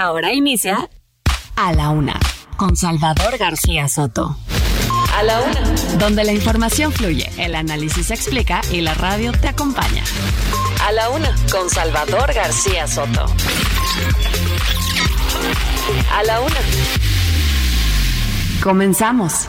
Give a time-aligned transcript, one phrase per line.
[0.00, 0.88] Ahora inicia
[1.56, 2.20] A la Una
[2.56, 4.36] con Salvador García Soto.
[5.16, 5.60] A la Una.
[5.98, 10.04] Donde la información fluye, el análisis se explica y la radio te acompaña.
[10.86, 13.26] A la Una con Salvador García Soto.
[16.12, 16.60] A la Una.
[18.62, 19.48] Comenzamos.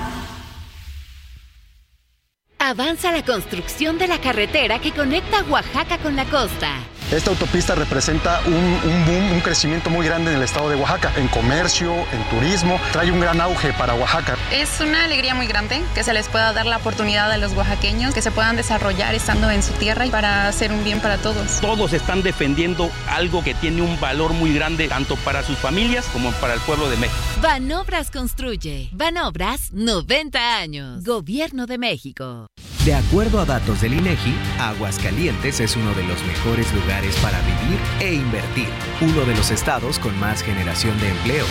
[2.57, 6.71] Avanza la construcción de la carretera que conecta Oaxaca con la costa.
[7.11, 11.11] Esta autopista representa un, un, boom, un crecimiento muy grande en el estado de Oaxaca,
[11.17, 14.37] en comercio, en turismo, trae un gran auge para Oaxaca.
[14.51, 18.13] Es una alegría muy grande que se les pueda dar la oportunidad a los oaxaqueños,
[18.13, 21.59] que se puedan desarrollar estando en su tierra y para hacer un bien para todos.
[21.61, 26.31] Todos están defendiendo algo que tiene un valor muy grande tanto para sus familias como
[26.33, 27.17] para el pueblo de México.
[27.41, 28.89] Banobras construye.
[28.91, 31.03] Banobras 90 años.
[31.03, 32.45] Gobierno de México.
[32.85, 37.79] De acuerdo a datos del INEGI, Aguascalientes es uno de los mejores lugares para vivir
[38.01, 38.67] e invertir,
[38.99, 41.45] uno de los estados con más generación de empleo,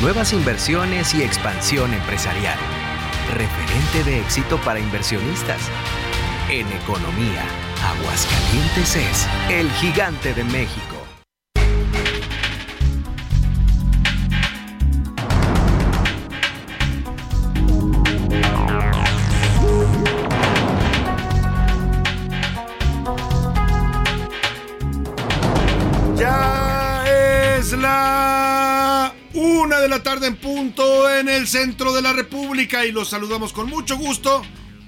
[0.00, 2.58] nuevas inversiones y expansión empresarial.
[3.34, 5.60] Referente de éxito para inversionistas.
[6.48, 7.44] En economía,
[7.84, 10.93] Aguascalientes es el gigante de México.
[29.34, 33.52] Una de la tarde en punto en el centro de la República y los saludamos
[33.52, 34.42] con mucho gusto.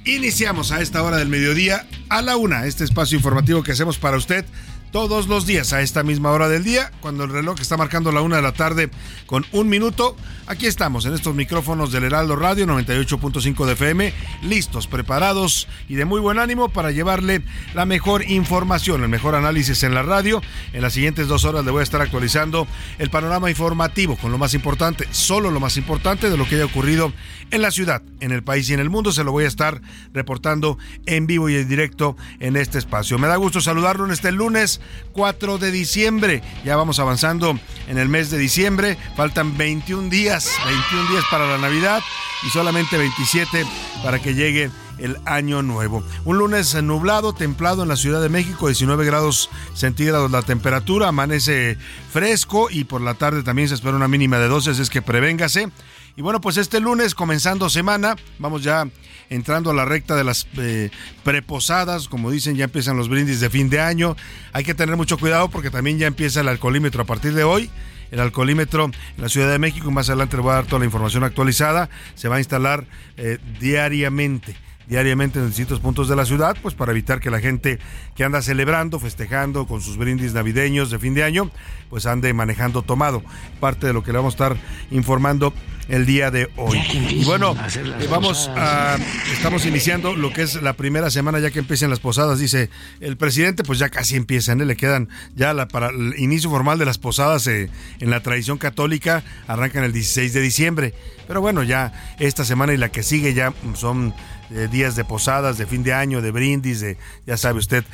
[0.05, 4.17] Iniciamos a esta hora del mediodía a la una, este espacio informativo que hacemos para
[4.17, 4.47] usted
[4.91, 8.23] todos los días a esta misma hora del día, cuando el reloj está marcando la
[8.23, 8.91] una de la tarde
[9.27, 10.17] con un minuto.
[10.47, 16.05] Aquí estamos en estos micrófonos del Heraldo Radio 98.5 de FM, listos, preparados y de
[16.05, 17.43] muy buen ánimo para llevarle
[17.75, 20.41] la mejor información, el mejor análisis en la radio.
[20.73, 22.67] En las siguientes dos horas le voy a estar actualizando
[22.99, 26.65] el panorama informativo con lo más importante, solo lo más importante de lo que haya
[26.65, 27.13] ocurrido
[27.51, 29.13] en la ciudad, en el país y en el mundo.
[29.13, 29.81] Se lo voy a estar
[30.13, 33.19] reportando en vivo y en directo en este espacio.
[33.19, 34.81] Me da gusto saludarlo en este lunes
[35.13, 36.43] 4 de diciembre.
[36.65, 37.59] Ya vamos avanzando
[37.89, 38.99] en el mes de diciembre.
[39.17, 42.03] Faltan 21 días, 21 días para la Navidad
[42.47, 43.65] y solamente 27
[44.03, 46.03] para que llegue el año nuevo.
[46.25, 51.77] Un lunes nublado, templado en la Ciudad de México, 19 grados centígrados la temperatura, amanece
[52.13, 55.71] fresco y por la tarde también se espera una mínima de 12, es que prevéngase.
[56.17, 58.89] Y bueno, pues este lunes, comenzando semana, vamos ya
[59.29, 60.91] entrando a la recta de las eh,
[61.25, 64.17] preposadas, como dicen, ya empiezan los brindis de fin de año.
[64.55, 67.71] Hay que tener mucho cuidado porque también ya empieza el alcoholímetro a partir de hoy.
[68.11, 70.87] El alcoholímetro en la Ciudad de México, más adelante le voy a dar toda la
[70.87, 72.87] información actualizada, se va a instalar
[73.19, 77.79] eh, diariamente diariamente en distintos puntos de la ciudad, pues para evitar que la gente
[78.15, 81.51] que anda celebrando, festejando con sus brindis navideños de fin de año,
[81.91, 83.23] pues ande manejando tomado.
[83.61, 84.57] Parte de lo que le vamos a estar
[84.91, 85.53] informando
[85.89, 86.83] el día de hoy.
[86.93, 88.97] Y bueno, eh, vamos a,
[89.33, 92.71] estamos iniciando lo que es la primera semana ya que empiezan las posadas, dice
[93.01, 94.65] el presidente, pues ya casi empiezan, ¿eh?
[94.65, 97.71] le quedan ya la, para el inicio formal de las posadas eh,
[98.01, 100.95] en la tradición católica arrancan el 16 de diciembre,
[101.29, 104.15] pero bueno, ya esta semana y la que sigue ya son
[104.71, 106.97] días de posadas, de fin de año, de brindis, de,
[107.27, 107.85] ya sabe usted,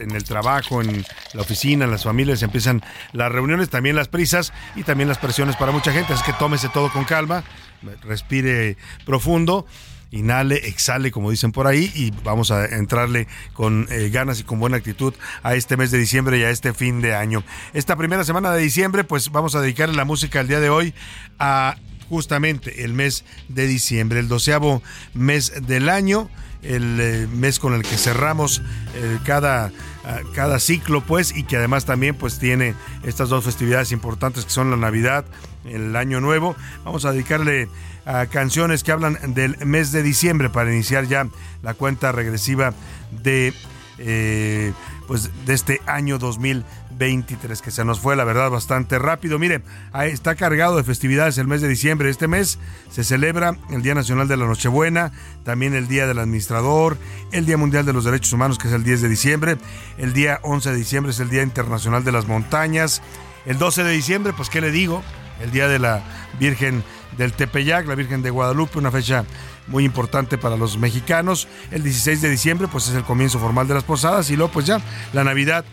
[0.00, 2.82] en el trabajo, en la oficina, en las familias, empiezan
[3.12, 6.12] las reuniones, también las prisas y también las presiones para mucha gente.
[6.12, 7.44] Así que tómese todo con calma,
[8.02, 9.66] respire profundo
[10.10, 14.58] inhale, exhale, como dicen por ahí, y vamos a entrarle con eh, ganas y con
[14.58, 17.42] buena actitud a este mes de diciembre y a este fin de año.
[17.72, 20.94] Esta primera semana de diciembre, pues vamos a dedicarle la música el día de hoy
[21.38, 21.76] a
[22.08, 24.82] justamente el mes de diciembre, el doceavo
[25.14, 26.28] mes del año,
[26.62, 28.62] el eh, mes con el que cerramos
[28.94, 29.72] eh, cada,
[30.04, 32.74] ah, cada ciclo, pues, y que además también pues tiene
[33.04, 35.24] estas dos festividades importantes que son la Navidad,
[35.64, 36.56] el Año Nuevo.
[36.84, 37.68] Vamos a dedicarle
[38.04, 41.28] a canciones que hablan del mes de diciembre para iniciar ya
[41.62, 42.72] la cuenta regresiva
[43.10, 43.52] de
[43.98, 44.72] eh,
[45.06, 46.18] pues de este año
[46.98, 49.38] 2023 que se nos fue la verdad bastante rápido.
[49.38, 49.62] Mire,
[50.04, 52.08] está cargado de festividades el mes de diciembre.
[52.08, 52.58] Este mes
[52.90, 55.12] se celebra el Día Nacional de la Nochebuena,
[55.44, 56.96] también el Día del Administrador,
[57.32, 59.56] el Día Mundial de los Derechos Humanos que es el 10 de diciembre,
[59.98, 63.02] el día 11 de diciembre es el Día Internacional de las Montañas,
[63.44, 65.02] el 12 de diciembre, pues qué le digo,
[65.40, 66.02] el Día de la
[66.38, 66.82] Virgen
[67.16, 69.24] del Tepeyac, la Virgen de Guadalupe, una fecha
[69.66, 71.48] muy importante para los mexicanos.
[71.70, 74.66] El 16 de diciembre, pues es el comienzo formal de las posadas y luego pues
[74.66, 74.80] ya
[75.12, 75.64] la Navidad,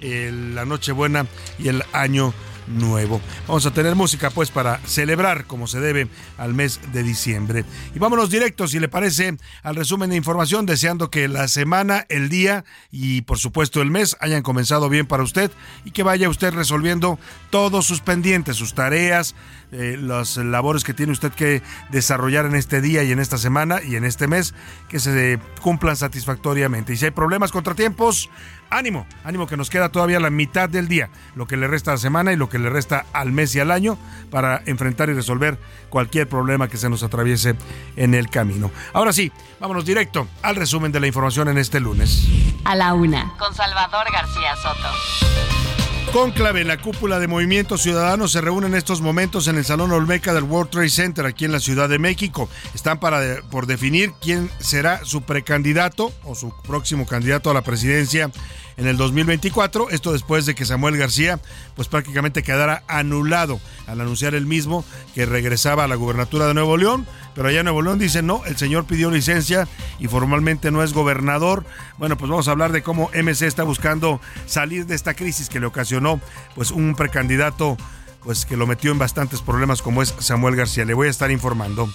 [0.00, 1.26] la Nochebuena
[1.58, 2.32] y el Año
[2.68, 3.20] nuevo.
[3.46, 7.64] Vamos a tener música pues para celebrar como se debe al mes de diciembre.
[7.94, 12.28] Y vámonos directos, si le parece, al resumen de información, deseando que la semana, el
[12.28, 15.50] día y por supuesto el mes hayan comenzado bien para usted
[15.84, 17.18] y que vaya usted resolviendo
[17.50, 19.34] todos sus pendientes, sus tareas,
[19.70, 23.82] eh, las labores que tiene usted que desarrollar en este día y en esta semana
[23.82, 24.54] y en este mes,
[24.88, 26.92] que se cumplan satisfactoriamente.
[26.92, 28.30] Y si hay problemas, contratiempos,
[28.70, 31.94] ánimo, ánimo que nos queda todavía la mitad del día, lo que le resta a
[31.94, 33.98] la semana y lo que le resta al mes y al año
[34.30, 37.56] para enfrentar y resolver cualquier problema que se nos atraviese
[37.96, 38.70] en el camino.
[38.92, 42.26] Ahora sí, vámonos directo al resumen de la información en este lunes.
[42.64, 45.87] A la una, con Salvador García Soto.
[46.12, 50.32] Conclave, la cúpula de Movimiento Ciudadano se reúne en estos momentos en el Salón Olmeca
[50.32, 52.48] del World Trade Center aquí en la Ciudad de México.
[52.74, 58.30] Están para, por definir quién será su precandidato o su próximo candidato a la presidencia
[58.78, 59.90] en el 2024.
[59.90, 61.38] Esto después de que Samuel García
[61.76, 66.76] pues prácticamente quedara anulado al anunciar él mismo que regresaba a la gubernatura de Nuevo
[66.76, 67.06] León.
[67.34, 69.66] Pero allá Nuevo León dice no, el señor pidió licencia
[69.98, 71.64] y formalmente no es gobernador.
[71.98, 75.60] Bueno, pues vamos a hablar de cómo MC está buscando salir de esta crisis que
[75.60, 76.20] le ocasionó
[76.54, 77.76] pues un precandidato
[78.22, 80.84] pues que lo metió en bastantes problemas como es Samuel García.
[80.84, 81.88] Le voy a estar informando.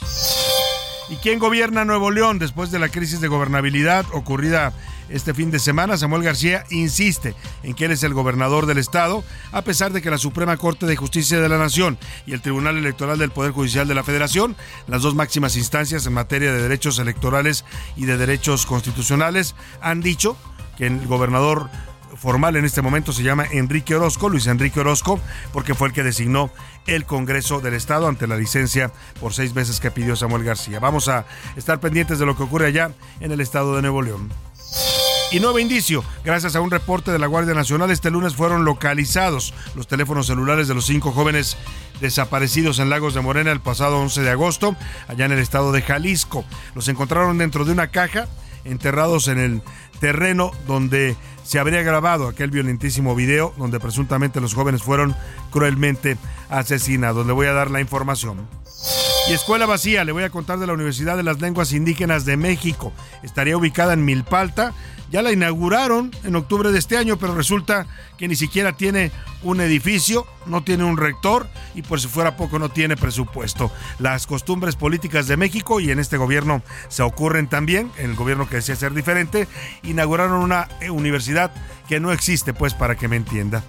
[1.09, 4.73] ¿Y quién gobierna Nuevo León después de la crisis de gobernabilidad ocurrida
[5.09, 9.23] este fin de semana, Samuel García insiste en que él es el gobernador del estado,
[9.51, 12.77] a pesar de que la Suprema Corte de Justicia de la Nación y el Tribunal
[12.77, 14.55] Electoral del Poder Judicial de la Federación,
[14.87, 17.65] las dos máximas instancias en materia de derechos electorales
[17.95, 20.37] y de derechos constitucionales, han dicho
[20.77, 21.69] que el gobernador
[22.15, 25.19] formal en este momento se llama Enrique Orozco, Luis Enrique Orozco,
[25.51, 26.51] porque fue el que designó
[26.85, 30.79] el Congreso del Estado ante la licencia por seis meses que pidió Samuel García.
[30.79, 31.25] Vamos a
[31.55, 34.29] estar pendientes de lo que ocurre allá en el estado de Nuevo León.
[35.33, 39.51] Y nuevo indicio, gracias a un reporte de la Guardia Nacional, este lunes fueron localizados
[39.73, 41.57] los teléfonos celulares de los cinco jóvenes
[41.99, 44.75] desaparecidos en Lagos de Morena el pasado 11 de agosto,
[45.07, 46.45] allá en el estado de Jalisco.
[46.75, 48.27] Los encontraron dentro de una caja,
[48.63, 49.63] enterrados en el
[49.99, 55.15] terreno donde se habría grabado aquel violentísimo video donde presuntamente los jóvenes fueron
[55.49, 56.15] cruelmente
[56.51, 57.25] asesinados.
[57.25, 58.37] Le voy a dar la información.
[59.29, 62.35] Y escuela vacía, le voy a contar de la Universidad de las Lenguas Indígenas de
[62.35, 62.91] México.
[63.23, 64.73] Estaría ubicada en Milpalta.
[65.11, 67.87] Ya la inauguraron en octubre de este año, pero resulta
[68.17, 69.11] que ni siquiera tiene
[69.41, 73.71] un edificio, no tiene un rector y por si fuera poco no tiene presupuesto.
[73.99, 78.49] Las costumbres políticas de México y en este gobierno se ocurren también, en el gobierno
[78.49, 79.47] que decía ser diferente,
[79.83, 81.53] inauguraron una universidad
[81.87, 83.63] que no existe, pues para que me entienda.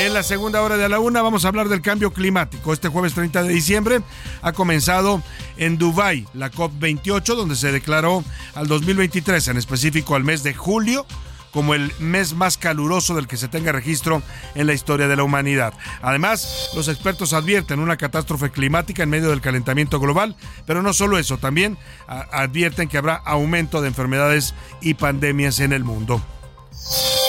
[0.00, 2.72] En la segunda hora de la una vamos a hablar del cambio climático.
[2.72, 4.00] Este jueves 30 de diciembre
[4.40, 5.22] ha comenzado
[5.58, 8.24] en Dubái la COP28, donde se declaró
[8.54, 11.04] al 2023, en específico al mes de julio,
[11.50, 14.22] como el mes más caluroso del que se tenga registro
[14.54, 15.74] en la historia de la humanidad.
[16.00, 21.18] Además, los expertos advierten una catástrofe climática en medio del calentamiento global, pero no solo
[21.18, 21.76] eso, también
[22.06, 26.22] advierten que habrá aumento de enfermedades y pandemias en el mundo.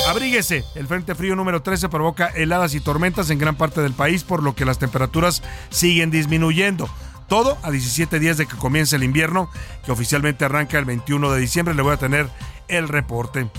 [0.07, 4.23] Abríguese, el Frente Frío número 13 provoca heladas y tormentas en gran parte del país,
[4.23, 6.89] por lo que las temperaturas siguen disminuyendo.
[7.27, 9.49] Todo a 17 días de que comience el invierno,
[9.85, 11.75] que oficialmente arranca el 21 de diciembre.
[11.75, 12.29] Le voy a tener
[12.67, 13.49] el reporte.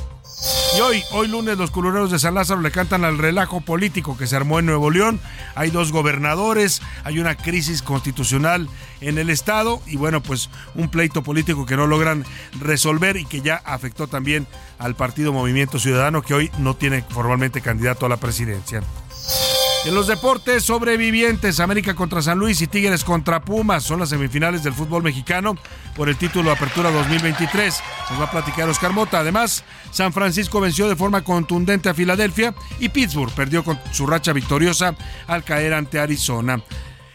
[0.74, 4.26] Y hoy, hoy lunes, los curuleros de San Lázaro le cantan al relajo político que
[4.26, 5.20] se armó en Nuevo León.
[5.54, 8.68] Hay dos gobernadores, hay una crisis constitucional
[9.02, 12.24] en el Estado y bueno, pues un pleito político que no logran
[12.58, 14.46] resolver y que ya afectó también
[14.78, 18.82] al partido Movimiento Ciudadano que hoy no tiene formalmente candidato a la presidencia.
[19.84, 24.62] En los deportes, sobrevivientes, América contra San Luis y Tigres contra Pumas son las semifinales
[24.62, 25.56] del fútbol mexicano
[25.96, 27.82] por el título Apertura 2023.
[28.10, 29.18] Nos va a platicar Oscar Mota.
[29.18, 34.32] Además, San Francisco venció de forma contundente a Filadelfia y Pittsburgh perdió con su racha
[34.32, 34.94] victoriosa
[35.26, 36.62] al caer ante Arizona.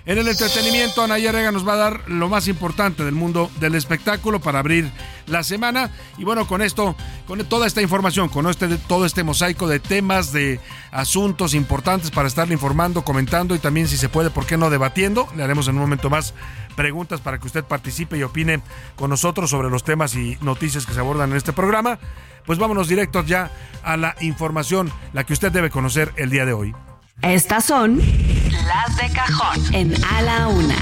[0.08, 3.76] En el entretenimiento, Ana Rega nos va a dar lo más importante del mundo del
[3.76, 4.90] espectáculo para abrir
[5.26, 5.92] la semana.
[6.18, 6.96] Y bueno, con esto,
[7.28, 10.62] con toda esta información, con este, todo este mosaico de temas, de
[10.92, 15.28] asuntos importantes para estarle informando, comentando y también, si se puede, ¿por qué no debatiendo?
[15.36, 16.34] Le haremos en un momento más
[16.78, 18.62] preguntas para que usted participe y opine
[18.96, 22.00] con nosotros sobre los temas y noticias que se abordan en este programa.
[22.46, 23.52] Pues vámonos directos ya
[23.84, 26.74] a la información, la que usted debe conocer el día de hoy.
[27.22, 30.76] Estas son las de cajón en A la Una.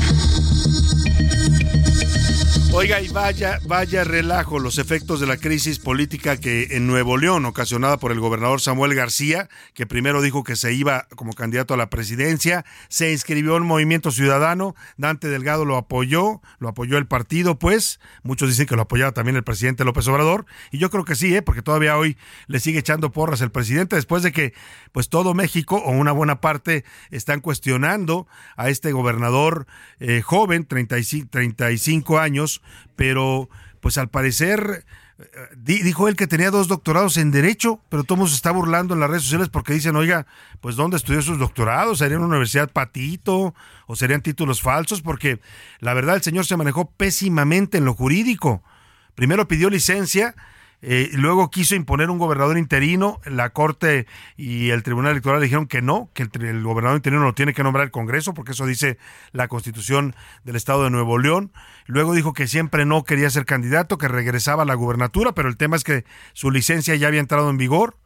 [2.78, 7.46] Oiga, y vaya, vaya relajo los efectos de la crisis política que en Nuevo León,
[7.46, 11.78] ocasionada por el gobernador Samuel García, que primero dijo que se iba como candidato a
[11.78, 17.58] la presidencia, se inscribió en Movimiento Ciudadano, Dante Delgado lo apoyó, lo apoyó el partido,
[17.58, 21.16] pues, muchos dicen que lo apoyaba también el presidente López Obrador, y yo creo que
[21.16, 21.42] sí, ¿eh?
[21.42, 22.18] porque todavía hoy
[22.48, 24.54] le sigue echando porras el presidente después de que,
[24.92, 28.28] pues, todo México, o una buena parte, están cuestionando
[28.58, 29.66] a este gobernador
[30.02, 32.62] eh, joven, 35, 35 años,
[32.96, 34.86] pero pues al parecer
[35.18, 35.26] eh,
[35.58, 39.10] dijo él que tenía dos doctorados en Derecho, pero todo se está burlando en las
[39.10, 40.28] redes sociales porque dicen, oiga,
[40.60, 42.00] pues ¿dónde estudió sus doctorados?
[42.00, 43.56] ¿Sería una universidad patito?
[43.88, 45.02] ¿O serían títulos falsos?
[45.02, 45.40] Porque
[45.80, 48.62] la verdad el señor se manejó pésimamente en lo jurídico.
[49.16, 50.36] Primero pidió licencia
[50.88, 54.06] eh, luego quiso imponer un gobernador interino, la Corte
[54.38, 57.86] y el Tribunal Electoral dijeron que no, que el, gobernador interino lo tiene que nombrar
[57.86, 59.00] el Congreso, porque eso dice
[59.32, 61.52] la Constitución del Estado de Nuevo León.
[61.88, 65.58] Luego dijo que siempre no quería ser candidato, que regresaba a la gubernatura, pero el
[65.58, 67.98] tema es que su licencia ya había entrado en vigor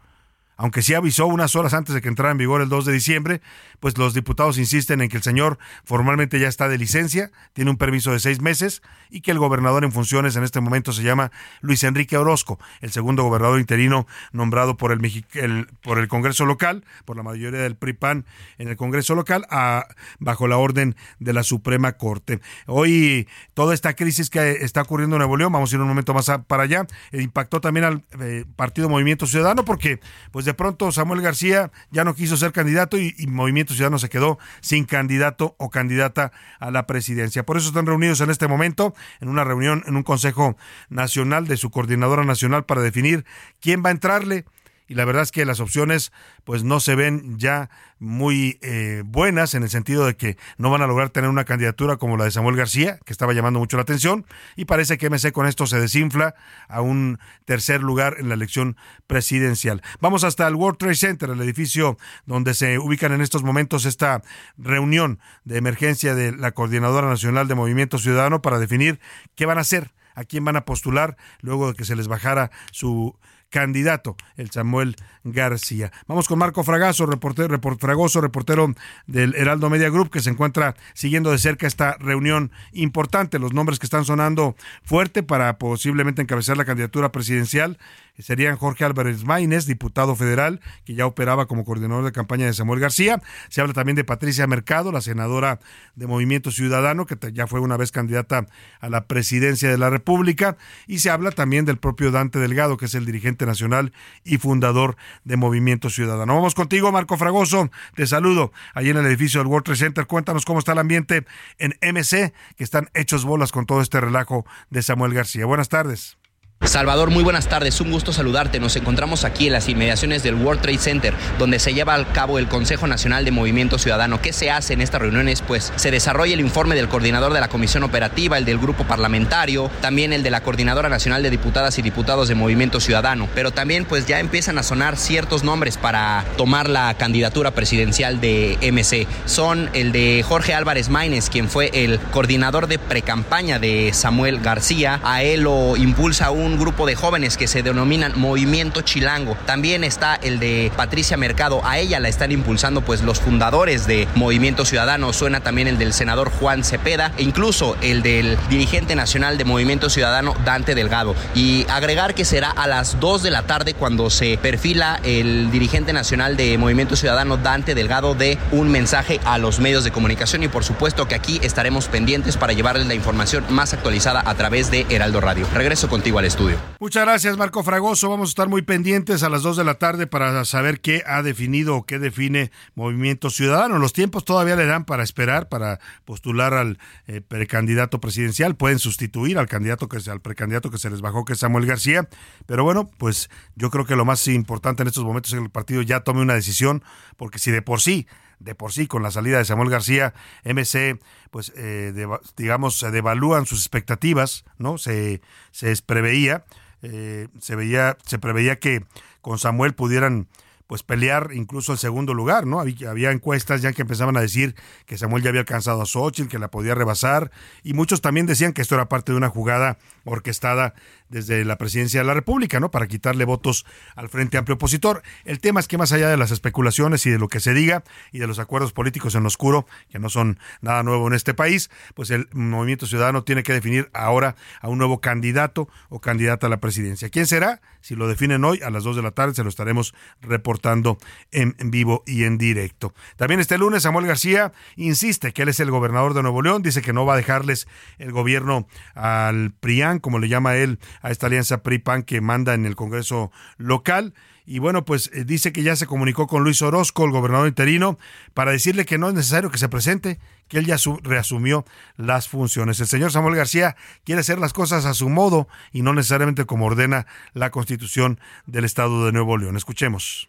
[0.59, 3.41] aunque sí avisó unas horas antes de que entrara en vigor el 2 de diciembre,
[3.79, 7.77] pues los diputados insisten en que el señor formalmente ya está de licencia, tiene un
[7.77, 11.31] permiso de seis meses y que el gobernador en funciones en este momento se llama
[11.61, 17.15] Luis Enrique Orozco, el segundo gobernador interino nombrado por el, por el Congreso local, por
[17.15, 18.25] la mayoría del PRIPAN
[18.57, 19.87] en el Congreso local, a,
[20.19, 22.41] bajo la orden de la Suprema Corte.
[22.65, 26.13] Hoy toda esta crisis que está ocurriendo en Nuevo León, vamos a ir un momento
[26.13, 30.01] más para allá, impactó también al eh, Partido Movimiento Ciudadano porque
[30.31, 34.39] pues de pronto Samuel García ya no quiso ser candidato y, Movimiento Ciudadano se quedó
[34.61, 37.45] sin candidato o candidata a la presidencia.
[37.45, 40.57] Por eso están reunidos en este momento en una reunión en un Consejo
[40.89, 43.25] Nacional de su coordinadora nacional para definir
[43.61, 44.45] quién va a entrarle
[44.89, 46.11] y la verdad es que las opciones
[46.43, 47.69] pues no se ven ya
[47.99, 51.97] muy eh, buenas en el sentido de que no van a lograr tener una candidatura
[51.97, 55.31] como la de Samuel García, que estaba llamando mucho la atención, y parece que MC
[55.31, 56.33] con esto se desinfla
[56.67, 59.81] a un tercer lugar en la elección presidencial.
[60.01, 64.23] Vamos hasta el World Trade Center, el edificio donde se ubican en estos momentos esta
[64.57, 68.99] reunión de emergencia de la Coordinadora Nacional de Movimiento Ciudadano para definir
[69.35, 72.49] qué van a hacer, a quién van a postular luego de que se les bajara
[72.71, 73.15] su
[73.49, 75.91] candidato, el Samuel García.
[76.07, 78.73] Vamos con Marco reportero, Fragoso, reportero
[79.07, 83.39] del Heraldo Media Group, que se encuentra siguiendo de cerca esta reunión importante.
[83.39, 87.77] Los nombres que están sonando fuerte para posiblemente encabezar la candidatura presidencial
[88.23, 92.79] serían Jorge Álvarez Maínez, diputado federal, que ya operaba como coordinador de campaña de Samuel
[92.79, 93.21] García.
[93.49, 95.59] Se habla también de Patricia Mercado, la senadora
[95.95, 98.45] de Movimiento Ciudadano, que ya fue una vez candidata
[98.79, 100.57] a la presidencia de la República.
[100.87, 104.97] Y se habla también del propio Dante Delgado, que es el dirigente nacional y fundador
[105.23, 106.35] de Movimiento Ciudadano.
[106.35, 107.71] Vamos contigo, Marco Fragoso.
[107.95, 110.07] Te saludo ahí en el edificio del World Trade Center.
[110.07, 111.25] Cuéntanos cómo está el ambiente
[111.57, 115.45] en MC, que están hechos bolas con todo este relajo de Samuel García.
[115.45, 116.18] Buenas tardes.
[116.65, 118.59] Salvador, muy buenas tardes, un gusto saludarte.
[118.59, 122.37] Nos encontramos aquí en las inmediaciones del World Trade Center, donde se lleva a cabo
[122.37, 124.21] el Consejo Nacional de Movimiento Ciudadano.
[124.21, 125.41] ¿Qué se hace en estas reuniones?
[125.41, 129.71] Pues se desarrolla el informe del coordinador de la Comisión Operativa, el del Grupo Parlamentario,
[129.79, 133.29] también el de la Coordinadora Nacional de Diputadas y Diputados de Movimiento Ciudadano.
[133.33, 138.57] Pero también pues ya empiezan a sonar ciertos nombres para tomar la candidatura presidencial de
[138.61, 139.07] MC.
[139.25, 144.99] Son el de Jorge Álvarez Maínez, quien fue el coordinador de precampaña de Samuel García.
[145.05, 149.37] A él lo impulsa un un grupo de jóvenes que se denominan Movimiento Chilango.
[149.45, 151.61] También está el de Patricia Mercado.
[151.63, 155.13] A ella la están impulsando pues los fundadores de Movimiento Ciudadano.
[155.13, 159.89] Suena también el del senador Juan Cepeda e incluso el del dirigente nacional de Movimiento
[159.89, 161.15] Ciudadano Dante Delgado.
[161.35, 165.93] Y agregar que será a las 2 de la tarde cuando se perfila el dirigente
[165.93, 170.47] nacional de Movimiento Ciudadano Dante Delgado de un mensaje a los medios de comunicación y
[170.47, 174.87] por supuesto que aquí estaremos pendientes para llevarles la información más actualizada a través de
[174.89, 175.45] Heraldo Radio.
[175.53, 176.38] Regreso contigo al estudio.
[176.79, 178.09] Muchas gracias, Marco Fragoso.
[178.09, 181.21] Vamos a estar muy pendientes a las 2 de la tarde para saber qué ha
[181.21, 183.79] definido o qué define Movimiento Ciudadano.
[183.79, 188.55] Los tiempos todavía le dan para esperar, para postular al eh, precandidato presidencial.
[188.55, 192.07] Pueden sustituir al candidato que al precandidato que se les bajó, que es Samuel García.
[192.45, 195.51] Pero bueno, pues yo creo que lo más importante en estos momentos es que el
[195.51, 196.83] partido ya tome una decisión,
[197.17, 198.07] porque si de por sí
[198.39, 200.99] de por sí con la salida de Samuel García, MC,
[201.31, 201.93] pues eh,
[202.37, 204.77] digamos, se devalúan sus expectativas, ¿no?
[204.77, 206.45] Se, se preveía,
[206.81, 208.85] eh, se veía, se preveía que
[209.21, 210.27] con Samuel pudieran
[210.69, 212.59] pues pelear incluso el segundo lugar, ¿no?
[212.59, 214.53] Había, encuestas ya que empezaban a decir
[214.85, 217.31] que Samuel ya había alcanzado a Xochitl, que la podía rebasar,
[217.63, 220.73] y muchos también decían que esto era parte de una jugada orquestada
[221.09, 222.71] desde la presidencia de la República, ¿no?
[222.71, 225.01] Para quitarle votos al Frente Amplio Opositor.
[225.25, 227.83] El tema es que más allá de las especulaciones y de lo que se diga
[228.11, 231.69] y de los acuerdos políticos en oscuro, que no son nada nuevo en este país,
[231.95, 236.49] pues el Movimiento Ciudadano tiene que definir ahora a un nuevo candidato o candidata a
[236.49, 237.09] la presidencia.
[237.09, 237.61] ¿Quién será?
[237.81, 240.97] Si lo definen hoy a las 2 de la tarde, se lo estaremos reportando
[241.31, 242.93] en, en vivo y en directo.
[243.15, 246.81] También este lunes Samuel García insiste que él es el gobernador de Nuevo León, dice
[246.81, 251.27] que no va a dejarles el gobierno al PRIAN, como le llama él a esta
[251.27, 254.13] alianza PRI-PAN que manda en el Congreso local.
[254.45, 257.99] Y bueno, pues eh, dice que ya se comunicó con Luis Orozco, el gobernador interino,
[258.33, 261.65] para decirle que no es necesario que se presente, que él ya reasumió
[261.97, 262.79] las funciones.
[262.79, 266.65] El señor Samuel García quiere hacer las cosas a su modo y no necesariamente como
[266.65, 269.55] ordena la constitución del Estado de Nuevo León.
[269.55, 270.28] Escuchemos.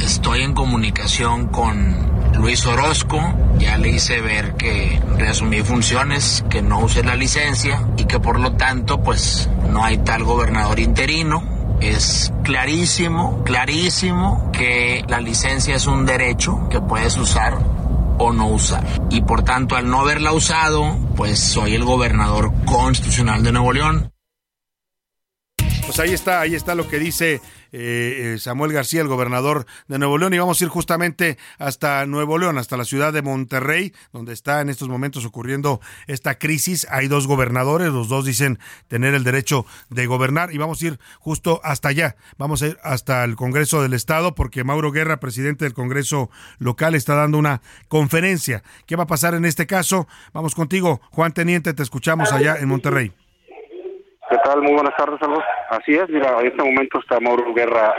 [0.00, 3.20] Estoy en comunicación con Luis Orozco,
[3.58, 8.40] ya le hice ver que reasumí funciones, que no use la licencia y que por
[8.40, 11.76] lo tanto pues no hay tal gobernador interino.
[11.80, 17.58] Es clarísimo, clarísimo que la licencia es un derecho que puedes usar
[18.18, 18.84] o no usar.
[19.08, 24.12] Y por tanto, al no haberla usado, pues soy el gobernador constitucional de Nuevo León.
[25.86, 27.40] Pues ahí está, ahí está lo que dice
[27.72, 32.04] eh, eh, Samuel García, el gobernador de Nuevo León, y vamos a ir justamente hasta
[32.06, 36.86] Nuevo León, hasta la ciudad de Monterrey, donde está en estos momentos ocurriendo esta crisis.
[36.90, 38.58] Hay dos gobernadores, los dos dicen
[38.88, 42.16] tener el derecho de gobernar, y vamos a ir justo hasta allá.
[42.38, 46.94] Vamos a ir hasta el Congreso del Estado, porque Mauro Guerra, presidente del Congreso local,
[46.94, 48.62] está dando una conferencia.
[48.86, 50.08] ¿Qué va a pasar en este caso?
[50.32, 53.12] Vamos contigo, Juan Teniente, te escuchamos allá en Monterrey.
[54.30, 54.62] ¿Qué tal?
[54.62, 55.44] Muy buenas tardes, Salvador.
[55.70, 57.92] Así es, mira, en este momento está Mauro Guerra,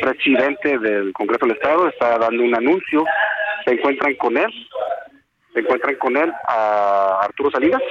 [0.00, 3.04] presidente del Congreso del Estado, está dando un anuncio.
[3.64, 4.52] Se encuentran con él,
[5.52, 7.82] se encuentran con él a Arturo Salinas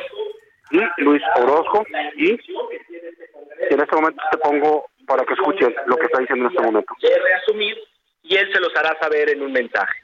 [0.72, 1.86] y Luis Orozco.
[2.16, 6.64] Y en este momento te pongo para que escuchen lo que está diciendo en este
[6.64, 6.94] momento.
[7.02, 7.78] reasumir
[8.22, 10.00] y él se los hará saber en un mensaje.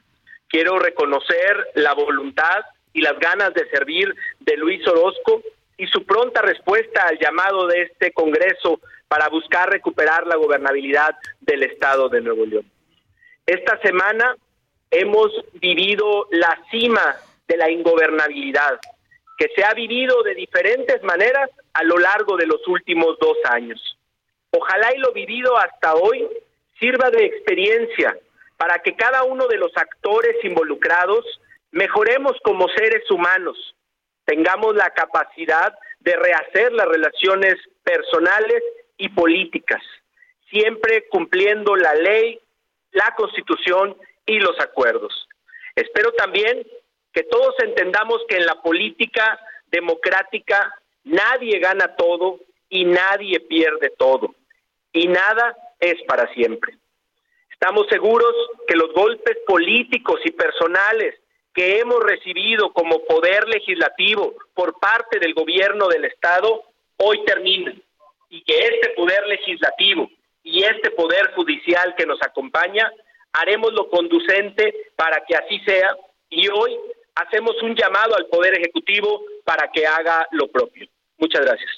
[0.48, 2.60] Quiero reconocer la voluntad
[2.92, 5.40] y las ganas de servir de Luis Orozco
[5.80, 11.62] y su pronta respuesta al llamado de este Congreso para buscar recuperar la gobernabilidad del
[11.62, 12.70] Estado de Nuevo León.
[13.46, 14.36] Esta semana
[14.90, 17.16] hemos vivido la cima
[17.48, 18.78] de la ingobernabilidad,
[19.38, 23.96] que se ha vivido de diferentes maneras a lo largo de los últimos dos años.
[24.50, 26.28] Ojalá y lo vivido hasta hoy
[26.78, 28.14] sirva de experiencia
[28.58, 31.24] para que cada uno de los actores involucrados
[31.70, 33.74] mejoremos como seres humanos,
[34.24, 38.62] tengamos la capacidad de rehacer las relaciones personales
[38.96, 39.82] y políticas,
[40.48, 42.40] siempre cumpliendo la ley,
[42.92, 45.28] la constitución y los acuerdos.
[45.74, 46.66] Espero también
[47.12, 54.34] que todos entendamos que en la política democrática nadie gana todo y nadie pierde todo,
[54.92, 56.76] y nada es para siempre.
[57.50, 58.34] Estamos seguros
[58.66, 61.19] que los golpes políticos y personales
[61.54, 66.62] que hemos recibido como poder legislativo por parte del gobierno del Estado
[66.96, 67.82] hoy terminan
[68.28, 70.08] y que este poder legislativo
[70.42, 72.90] y este poder judicial que nos acompaña
[73.32, 75.96] haremos lo conducente para que así sea
[76.28, 76.76] y hoy
[77.16, 80.86] hacemos un llamado al poder ejecutivo para que haga lo propio.
[81.18, 81.70] Muchas gracias.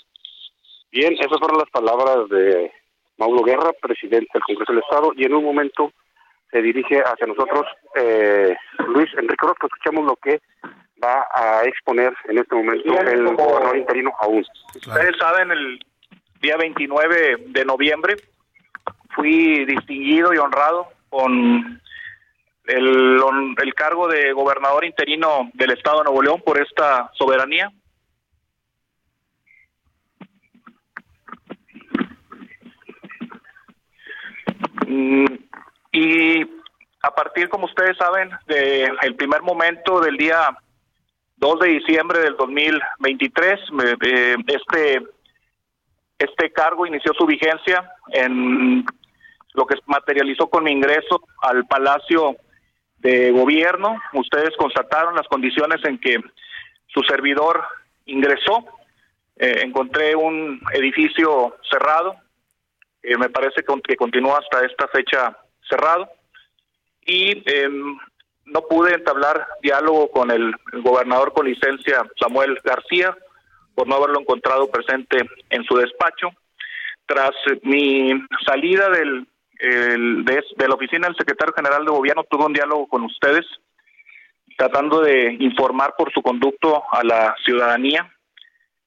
[0.90, 2.70] Bien, esas fueron las palabras de
[3.16, 5.92] Mauro Guerra, presidente del Congreso del Estado, y en un momento
[6.52, 7.64] se dirige hacia nosotros
[7.96, 8.54] eh,
[8.88, 9.66] Luis Enrique Orozco.
[9.66, 10.40] Escuchamos lo que
[11.02, 14.44] va a exponer en este momento el gobernador interino aún.
[14.74, 15.84] Ustedes saben, el
[16.40, 18.16] día 29 de noviembre
[19.14, 21.80] fui distinguido y honrado con
[22.66, 23.20] el,
[23.62, 27.70] el cargo de gobernador interino del Estado de Nuevo León por esta soberanía.
[34.86, 35.41] Mm,
[35.92, 36.42] y
[37.02, 40.57] a partir, como ustedes saben, del el primer momento del día
[41.37, 43.61] 2 de diciembre del 2023,
[44.00, 45.02] eh, este,
[46.18, 48.87] este cargo inició su vigencia en
[49.55, 52.37] lo que materializó con mi ingreso al Palacio
[52.98, 54.00] de Gobierno.
[54.14, 56.16] Ustedes constataron las condiciones en que
[56.87, 57.62] su servidor
[58.07, 58.64] ingresó.
[59.37, 62.14] Eh, encontré un edificio cerrado,
[63.02, 65.37] eh, me parece que continúa hasta esta fecha
[65.72, 66.08] cerrado.
[67.04, 67.98] Y em,
[68.44, 73.16] no pude entablar diálogo con el, gobernador con licencia Samuel García
[73.74, 75.18] por no haberlo encontrado presente
[75.50, 76.30] en su despacho.
[77.06, 77.32] Tras
[77.62, 78.12] mi
[78.46, 79.26] salida del,
[79.58, 83.46] de, de, la oficina del secretario general de gobierno, tuve un diálogo con ustedes,
[84.56, 88.12] tratando de informar por su conducto a la ciudadanía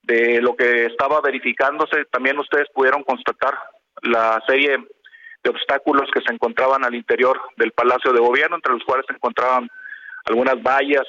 [0.04, 2.06] de lo que estaba verificándose.
[2.06, 3.56] También ustedes pudieron constatar
[4.04, 4.78] la serie
[5.46, 9.14] de obstáculos que se encontraban al interior del Palacio de Gobierno, entre los cuales se
[9.14, 9.70] encontraban
[10.26, 11.06] algunas vallas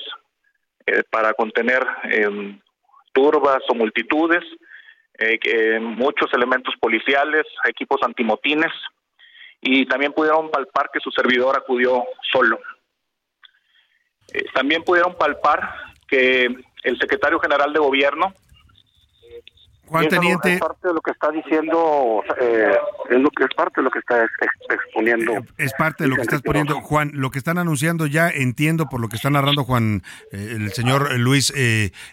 [0.87, 2.61] eh, para contener em,
[3.13, 4.45] turbas o multitudes,
[5.19, 8.73] eh, muchos elementos policiales, equipos antimotines,
[9.63, 12.61] y también pudieron palpar que su servidor acudió solo.
[14.35, 15.61] Eh, también pudieron palpar
[16.07, 16.45] que
[16.83, 18.35] el secretario general de gobierno
[19.87, 20.55] Juan Teniente.
[20.55, 22.77] Es parte de lo que está diciendo, eh,
[23.11, 24.27] es lo que es parte de lo que está
[24.71, 25.33] exponiendo.
[25.33, 27.11] Eh, es parte de lo que está exponiendo Juan.
[27.15, 31.19] Lo que están anunciando ya, entiendo por lo que está narrando Juan, eh, el señor
[31.19, 31.53] Luis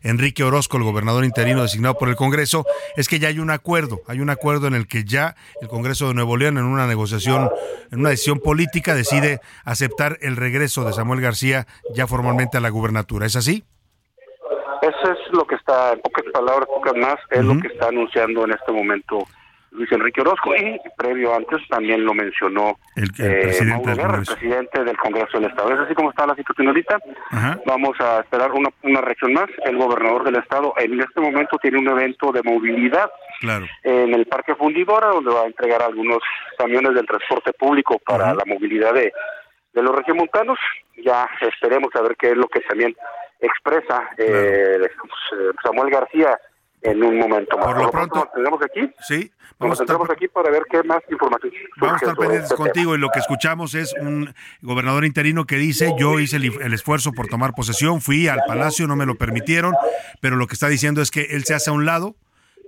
[0.04, 4.02] Enrique Orozco, el gobernador interino designado por el Congreso, es que ya hay un acuerdo.
[4.08, 7.50] Hay un acuerdo en el que ya el Congreso de Nuevo León, en una negociación,
[7.92, 12.70] en una decisión política, decide aceptar el regreso de Samuel García ya formalmente a la
[12.70, 13.26] gubernatura.
[13.26, 13.64] ¿Es así?
[14.84, 18.44] Eso es lo que está, en pocas palabras, pocas más, es lo que está anunciando
[18.44, 19.26] en este momento
[19.72, 24.84] Luis Enrique Orozco y previo antes también lo mencionó el, eh, presidente, del el presidente
[24.84, 25.74] del Congreso del Estado.
[25.74, 27.00] Es así como está la situación ahorita.
[27.66, 29.50] Vamos a esperar una, una reacción más.
[29.66, 33.10] El gobernador del Estado en este momento tiene un evento de movilidad
[33.84, 36.20] en el Parque Fundidora donde va a entregar algunos
[36.56, 39.12] camiones del transporte público para la movilidad de,
[39.74, 40.60] de los regiomontanos.
[41.04, 42.96] Ya esperemos a ver qué es lo que también
[43.48, 44.80] expresa eh,
[45.64, 46.40] Samuel García
[46.84, 47.68] en un momento más.
[47.68, 48.92] Por lo, pronto, tenemos aquí.
[49.02, 51.54] Sí, vamos a estar aquí para ver qué más información.
[51.78, 55.56] Vamos a estar pendientes este contigo y lo que escuchamos es un gobernador interino que
[55.56, 59.74] dice, yo hice el, esfuerzo por tomar posesión, fui al palacio, no me lo permitieron,
[60.22, 62.16] pero lo que está diciendo es que él se hace a un lado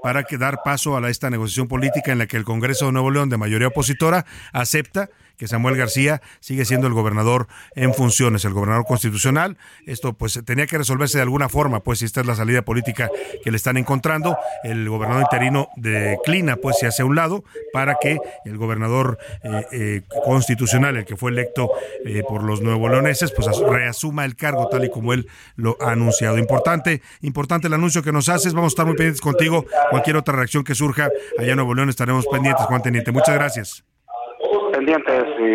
[0.02, 3.12] para que dar paso a esta negociación política en la que el Congreso de Nuevo
[3.12, 8.54] León, de mayoría opositora, acepta que Samuel García sigue siendo el gobernador en funciones, el
[8.54, 9.58] gobernador constitucional.
[9.86, 13.10] Esto pues tenía que resolverse de alguna forma, pues si esta es la salida política
[13.44, 17.44] que le están encontrando, el gobernador interino declina pues se hace a un lado
[17.74, 21.70] para que el gobernador eh, eh, constitucional, el que fue electo
[22.06, 25.92] eh, por los nuevo leoneses, pues reasuma el cargo tal y como él lo ha
[25.92, 26.38] anunciado.
[26.38, 30.36] Importante, importante el anuncio que nos haces, vamos a estar muy pendientes contigo, cualquier otra
[30.36, 33.12] reacción que surja allá en Nuevo León estaremos pendientes, Juan Teniente.
[33.12, 33.95] Muchas gracias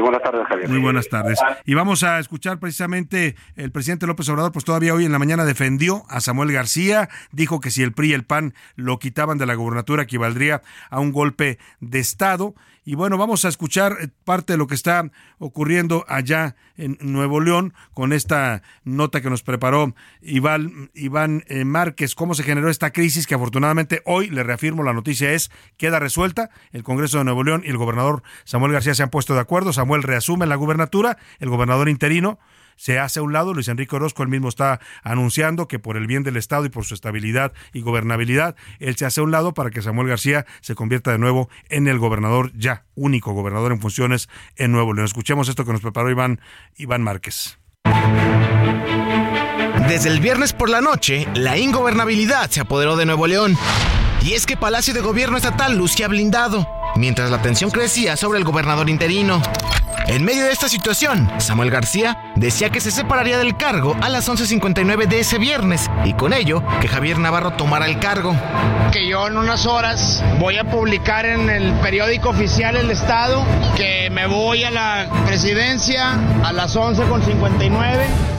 [0.01, 0.69] buenas tardes, Javier.
[0.69, 1.39] Muy buenas tardes.
[1.65, 5.45] Y vamos a escuchar precisamente el presidente López Obrador, pues todavía hoy en la mañana
[5.45, 9.47] defendió a Samuel García, dijo que si el PRI y el PAN lo quitaban de
[9.47, 12.55] la gubernatura equivaldría a un golpe de Estado.
[12.85, 17.41] Y bueno, vamos a escuchar eh, parte de lo que está ocurriendo allá en Nuevo
[17.41, 22.91] León con esta nota que nos preparó Iván, Iván eh, Márquez, cómo se generó esta
[22.91, 26.51] crisis que afortunadamente hoy, le reafirmo, la noticia es, queda resuelta.
[26.73, 29.73] El Congreso de Nuevo León y el gobernador Samuel García se han puesto de acuerdo.
[29.73, 32.39] Samuel reasume la gubernatura, el gobernador interino
[32.81, 33.53] se hace a un lado.
[33.53, 36.87] Luis Enrique Orozco, él mismo está anunciando que por el bien del Estado y por
[36.87, 40.75] su estabilidad y gobernabilidad, él se hace a un lado para que Samuel García se
[40.75, 45.05] convierta de nuevo en el gobernador ya, único gobernador en funciones en Nuevo León.
[45.05, 46.41] Escuchemos esto que nos preparó Iván,
[46.77, 47.59] Iván Márquez.
[49.87, 53.59] Desde el viernes por la noche, la ingobernabilidad se apoderó de Nuevo León.
[54.23, 58.45] Y es que Palacio de Gobierno Estatal lucía blindado, mientras la tensión crecía sobre el
[58.45, 59.43] gobernador interino.
[60.07, 64.29] En medio de esta situación, Samuel García decía que se separaría del cargo a las
[64.29, 68.35] 11.59 de ese viernes y con ello que Javier Navarro tomara el cargo.
[68.93, 73.45] Que yo en unas horas voy a publicar en el periódico oficial El Estado
[73.77, 78.31] que me voy a la presidencia a las 11.59.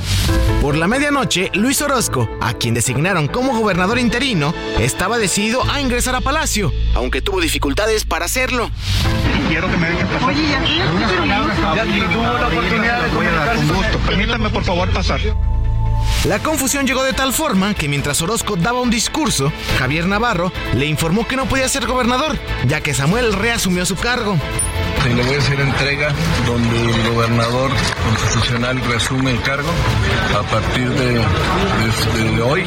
[0.61, 6.15] Por la medianoche, Luis Orozco, a quien designaron como gobernador interino, estaba decidido a ingresar
[6.15, 8.71] a Palacio, aunque tuvo dificultades para hacerlo.
[9.49, 10.30] Quiero que me dejen pasar.
[10.30, 13.65] Oye, ya, ya, ya tuvo la oportunidad de comunicarse.
[13.65, 13.97] gusto.
[13.99, 15.19] Permítanme, por favor, pasar.
[16.25, 20.85] La confusión llegó de tal forma que mientras Orozco daba un discurso, Javier Navarro le
[20.85, 22.37] informó que no podía ser gobernador,
[22.67, 24.37] ya que Samuel reasumió su cargo.
[25.01, 26.13] Se le voy a hacer entrega
[26.45, 27.71] donde el gobernador
[28.05, 29.69] constitucional reasume el cargo
[30.37, 32.65] a partir de, de, hoy.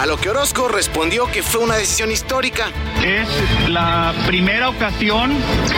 [0.00, 2.72] A lo que Orozco respondió que fue una decisión histórica.
[3.04, 3.28] Es
[3.68, 5.32] la primera ocasión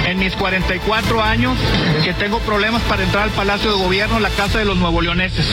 [0.07, 1.59] en mis 44 años
[2.03, 5.47] que tengo problemas para entrar al Palacio de Gobierno, la Casa de los Nuevo Leoneses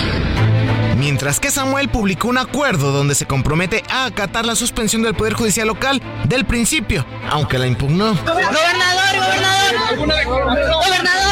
[0.95, 5.33] mientras que Samuel publicó un acuerdo donde se compromete a acatar la suspensión del Poder
[5.33, 8.13] Judicial local del principio, aunque la impugnó.
[8.15, 9.15] Gobernador,
[9.97, 11.25] gobernador, gobernador.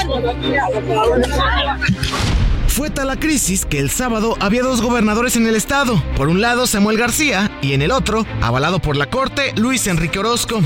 [2.68, 6.02] Fue tal la crisis que el sábado había dos gobernadores en el estado.
[6.16, 10.18] Por un lado Samuel García y en el otro, avalado por la corte, Luis Enrique
[10.18, 10.62] Orozco.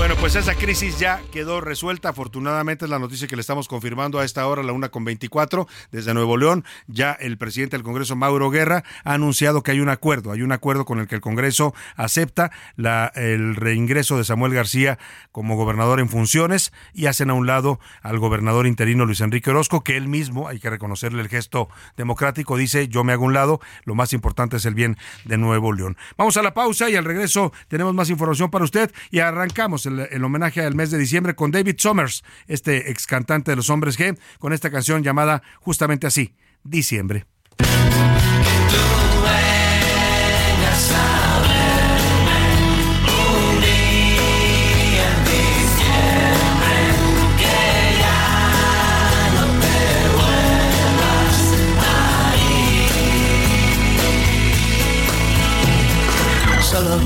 [0.00, 2.08] Bueno, pues esa crisis ya quedó resuelta.
[2.08, 5.68] Afortunadamente es la noticia que le estamos confirmando a esta hora, la una con 24,
[5.92, 6.64] desde Nuevo León.
[6.86, 10.32] Ya el presidente del Congreso, Mauro Guerra, ha anunciado que hay un acuerdo.
[10.32, 14.98] Hay un acuerdo con el que el Congreso acepta la, el reingreso de Samuel García
[15.32, 19.84] como gobernador en funciones y hacen a un lado al gobernador interino Luis Enrique Orozco,
[19.84, 23.60] que él mismo, hay que reconocerle el gesto democrático, dice yo me hago un lado,
[23.84, 25.98] lo más importante es el bien de Nuevo León.
[26.16, 30.24] Vamos a la pausa y al regreso tenemos más información para usted y arrancamos el,
[30.24, 34.18] homenaje al mes de diciembre con David Summers, este ex cantante de los hombres G,
[34.38, 37.26] con esta canción llamada justamente así, Diciembre.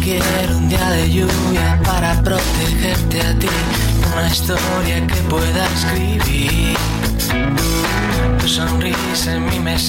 [0.05, 1.44] Quiero un día de lluvia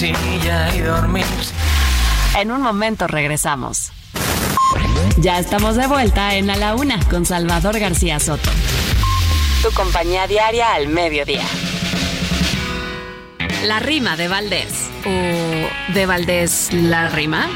[0.02, 1.24] y dormir.
[2.36, 3.92] En un momento regresamos.
[5.16, 8.50] Ya estamos de vuelta en A la Una con Salvador García Soto.
[9.62, 11.44] Tu compañía diaria al mediodía.
[13.64, 14.90] La rima de Valdés.
[15.06, 17.48] ¿O de Valdés la rima?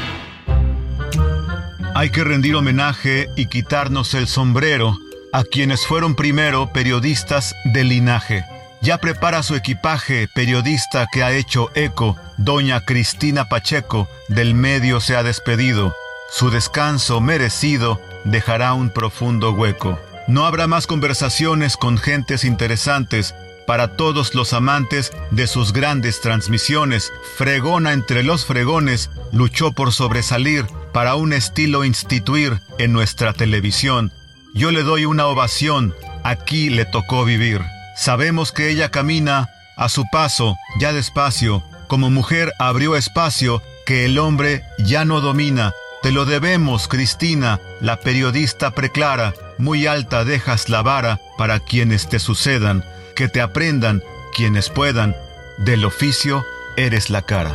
[1.93, 4.97] Hay que rendir homenaje y quitarnos el sombrero
[5.31, 8.45] a quienes fueron primero periodistas de linaje.
[8.81, 12.17] Ya prepara su equipaje, periodista que ha hecho eco.
[12.37, 15.93] Doña Cristina Pacheco del medio se ha despedido.
[16.31, 19.99] Su descanso merecido dejará un profundo hueco.
[20.27, 23.35] No habrá más conversaciones con gentes interesantes
[23.67, 27.11] para todos los amantes de sus grandes transmisiones.
[27.37, 34.11] Fregona entre los fregones, luchó por sobresalir para un estilo instituir en nuestra televisión.
[34.55, 37.61] Yo le doy una ovación, aquí le tocó vivir.
[38.01, 44.17] Sabemos que ella camina a su paso, ya despacio, como mujer abrió espacio que el
[44.17, 45.71] hombre ya no domina.
[46.01, 52.17] Te lo debemos, Cristina, la periodista preclara, muy alta dejas la vara para quienes te
[52.17, 52.83] sucedan,
[53.15, 54.01] que te aprendan
[54.35, 55.15] quienes puedan,
[55.59, 56.43] del oficio
[56.77, 57.53] eres la cara.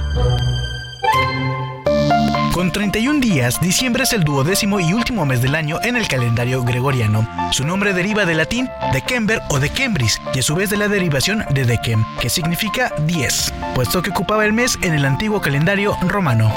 [2.57, 6.65] Con 31 días, diciembre es el duodécimo y último mes del año en el calendario
[6.65, 7.29] gregoriano.
[7.53, 10.79] Su nombre deriva del latín de Kember o de Cambris y a su vez de
[10.79, 15.39] la derivación de Decem, que significa 10, puesto que ocupaba el mes en el antiguo
[15.39, 16.51] calendario romano.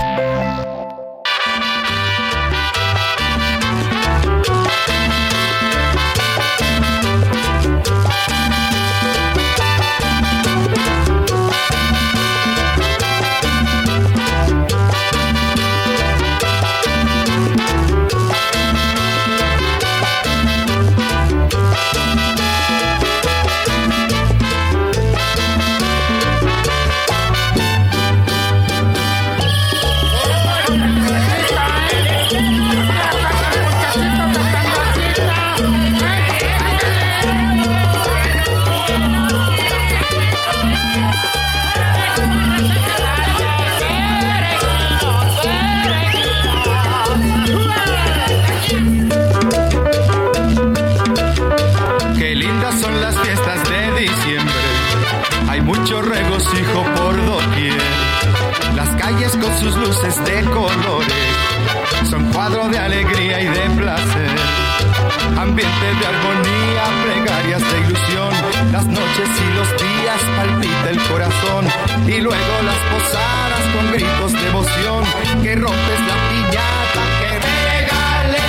[72.19, 75.03] Y luego las posadas con gritos de emoción.
[75.41, 78.45] Que rompes la piñata, que regale,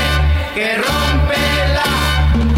[0.56, 1.88] que rompela.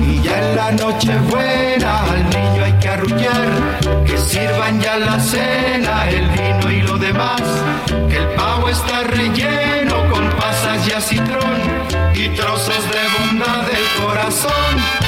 [0.09, 4.05] Y ya en la noche buena al niño hay que arrullar.
[4.07, 7.42] Que sirvan ya la cena, el vino y lo demás
[8.72, 11.61] está relleno con pasas y acitrón
[12.14, 15.02] y trozos de bondad del corazón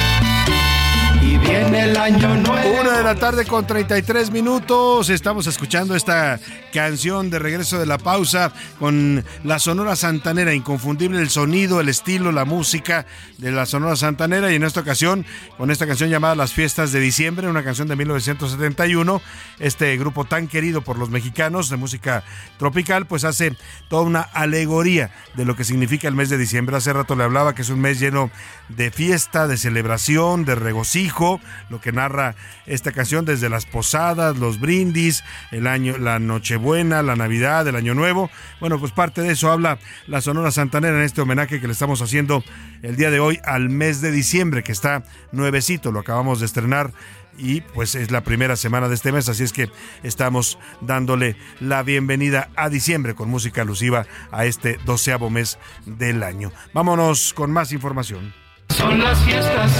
[1.75, 2.81] el año nuevo.
[2.81, 5.09] Una de la tarde con 33 minutos.
[5.09, 6.39] Estamos escuchando esta
[6.73, 10.53] canción de regreso de la pausa con la Sonora Santanera.
[10.53, 13.05] Inconfundible el sonido, el estilo, la música
[13.37, 14.51] de la Sonora Santanera.
[14.51, 15.25] Y en esta ocasión,
[15.57, 19.21] con esta canción llamada Las Fiestas de Diciembre, una canción de 1971.
[19.59, 22.23] Este grupo tan querido por los mexicanos de música
[22.57, 23.55] tropical, pues hace
[23.89, 26.77] toda una alegoría de lo que significa el mes de diciembre.
[26.77, 28.31] Hace rato le hablaba que es un mes lleno
[28.69, 34.59] de fiesta, de celebración, de regocijo lo que narra esta canción desde las posadas, los
[34.59, 38.29] brindis, el año, la Nochebuena, la Navidad, el Año Nuevo.
[38.59, 42.01] Bueno, pues parte de eso habla la Sonora Santanera en este homenaje que le estamos
[42.01, 42.43] haciendo
[42.81, 46.91] el día de hoy al mes de diciembre, que está nuevecito, lo acabamos de estrenar
[47.37, 49.69] y pues es la primera semana de este mes, así es que
[50.03, 56.51] estamos dándole la bienvenida a diciembre con música alusiva a este doceavo mes del año.
[56.73, 58.44] Vámonos con más información.
[58.69, 59.71] Son las fiestas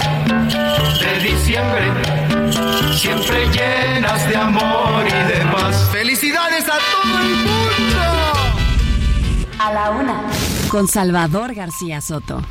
[0.99, 1.91] de diciembre,
[2.95, 5.89] siempre llenas de amor y de paz.
[5.91, 8.01] ¡Felicidades a todo el mundo!
[9.59, 10.21] A la una,
[10.69, 12.41] con Salvador García Soto.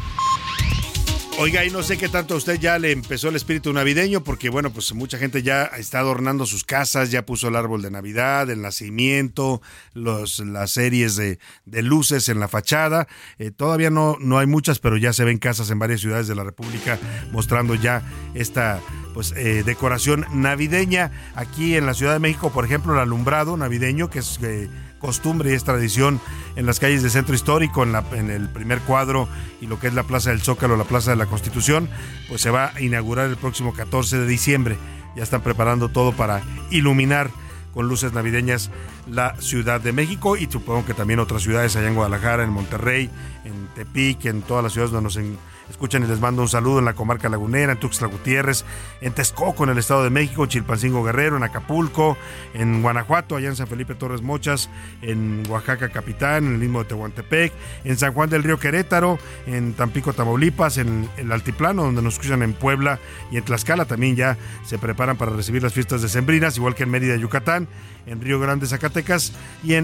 [1.36, 4.50] Oiga, y no sé qué tanto a usted ya le empezó el espíritu navideño, porque
[4.50, 8.48] bueno, pues mucha gente ya está adornando sus casas, ya puso el árbol de Navidad,
[8.50, 9.60] el nacimiento,
[9.94, 13.08] los, las series de, luces en la fachada.
[13.38, 16.36] Eh, todavía no, no hay muchas, pero ya se ven casas en varias ciudades de
[16.36, 17.00] la República
[17.32, 18.02] mostrando ya
[18.34, 18.80] esta
[19.12, 21.32] pues eh, decoración navideña.
[21.34, 24.68] Aquí en la Ciudad de México, por ejemplo, el alumbrado navideño, que es eh,
[25.04, 26.18] costumbre y es tradición
[26.56, 29.28] en las calles del centro histórico, en, la, en el primer cuadro
[29.60, 31.90] y lo que es la Plaza del Zócalo, la Plaza de la Constitución,
[32.26, 34.78] pues se va a inaugurar el próximo 14 de diciembre.
[35.14, 36.40] Ya están preparando todo para
[36.70, 37.30] iluminar
[37.74, 38.70] con luces navideñas
[39.06, 43.10] la Ciudad de México y supongo que también otras ciudades allá en Guadalajara, en Monterrey,
[43.44, 45.36] en Tepic, en todas las ciudades donde nos en,
[45.70, 48.64] escuchan y les mando un saludo en la comarca lagunera, en Tuxtla Gutiérrez,
[49.00, 52.16] en Texcoco, en el Estado de México, Chilpancingo Guerrero, en Acapulco,
[52.54, 54.70] en Guanajuato, allá en San Felipe Torres Mochas,
[55.02, 57.52] en Oaxaca Capitán, en el mismo de Tehuantepec,
[57.84, 62.42] en San Juan del Río Querétaro, en Tampico, Tamaulipas, en el Altiplano, donde nos escuchan
[62.42, 62.98] en Puebla
[63.30, 66.90] y en Tlaxcala también ya se preparan para recibir las fiestas decembrinas, igual que en
[66.90, 67.68] Mérida, Yucatán,
[68.06, 69.80] en Río Grande, Zacatecas y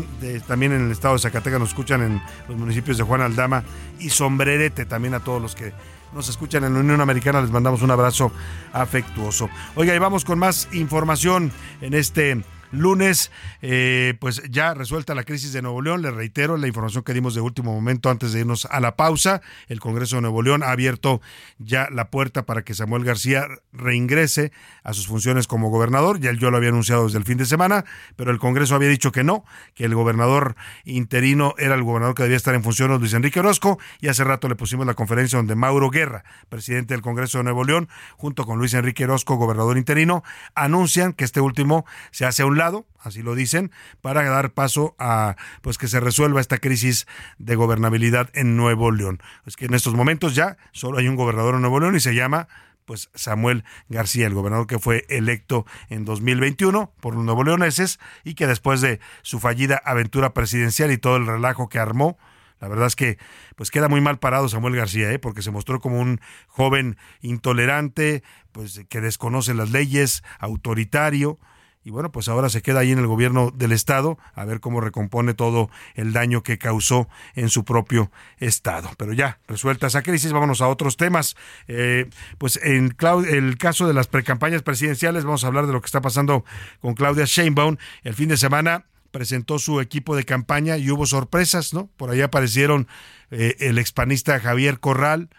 [0.47, 3.65] también en el estado de Zacatecas nos escuchan en los municipios de Juan Aldama
[3.99, 5.73] y Sombrerete, también a todos los que
[6.13, 8.33] nos escuchan en la Unión Americana, les mandamos un abrazo
[8.73, 9.49] afectuoso.
[9.77, 13.31] Oiga, y vamos con más información en este lunes,
[13.63, 16.03] eh, pues ya resuelta la crisis de Nuevo León.
[16.03, 19.43] Le reitero la información que dimos de último momento antes de irnos a la pausa.
[19.69, 21.21] El Congreso de Nuevo León ha abierto
[21.59, 24.53] ya la puerta para que Samuel García reingrese
[24.85, 26.21] a sus funciones como gobernador.
[26.21, 27.85] Ya yo lo había anunciado desde el fin de semana,
[28.17, 32.23] pero el Congreso había dicho que no, que el gobernador interino era el gobernador que
[32.23, 33.79] debía estar en funciones, Luis Enrique Orozco.
[34.01, 37.65] Y hace rato le pusimos la conferencia donde Mauro Guerra, presidente del Congreso de Nuevo
[37.65, 40.23] León, junto con Luis Enrique Orozco, gobernador interino,
[40.55, 42.60] anuncian que este último se hace un
[42.99, 43.71] así lo dicen,
[44.01, 47.07] para dar paso a pues que se resuelva esta crisis
[47.39, 49.21] de gobernabilidad en Nuevo León.
[49.47, 52.15] Es que en estos momentos ya solo hay un gobernador en Nuevo León y se
[52.15, 52.49] llama
[52.85, 58.35] pues Samuel García, el gobernador que fue electo en 2021 por los nuevo leoneses y
[58.35, 62.19] que después de su fallida aventura presidencial y todo el relajo que armó,
[62.59, 63.17] la verdad es que
[63.55, 65.19] pues queda muy mal parado Samuel García, ¿eh?
[65.19, 71.39] porque se mostró como un joven intolerante, pues que desconoce las leyes, autoritario,
[71.83, 74.83] y bueno, pues ahora se queda ahí en el gobierno del estado a ver cómo
[74.83, 78.91] recompone todo el daño que causó en su propio estado.
[78.99, 81.37] Pero ya, resuelta esa crisis, vámonos a otros temas.
[81.69, 82.95] Eh, pues en
[83.29, 86.45] el caso de las precampañas presidenciales, vamos a hablar de lo que está pasando
[86.81, 87.79] con Claudia Sheinbaum.
[88.03, 91.89] El fin de semana presentó su equipo de campaña y hubo sorpresas, ¿no?
[91.97, 92.89] Por ahí aparecieron
[93.31, 95.31] eh, el expanista Javier Corral,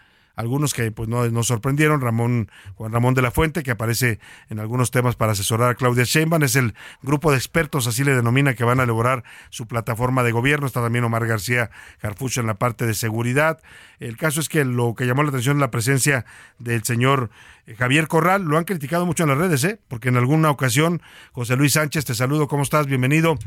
[0.41, 4.60] algunos que pues no nos sorprendieron, Ramón Juan Ramón de la Fuente, que aparece en
[4.60, 6.73] algunos temas para asesorar a Claudia Sheinbaum, es el
[7.04, 10.82] grupo de expertos, así le denomina, que van a elaborar su plataforma de gobierno, está
[10.82, 11.69] también Omar García
[12.01, 13.62] Jarfucho en la parte de seguridad.
[13.99, 16.25] El caso es que lo que llamó la atención es la presencia
[16.58, 17.30] del señor
[17.67, 19.80] eh, Javier Corral, lo han criticado mucho en las redes, ¿eh?
[19.88, 22.88] porque en alguna ocasión, José Luis Sánchez, te saludo, ¿cómo estás?
[22.88, 23.38] Bienvenido.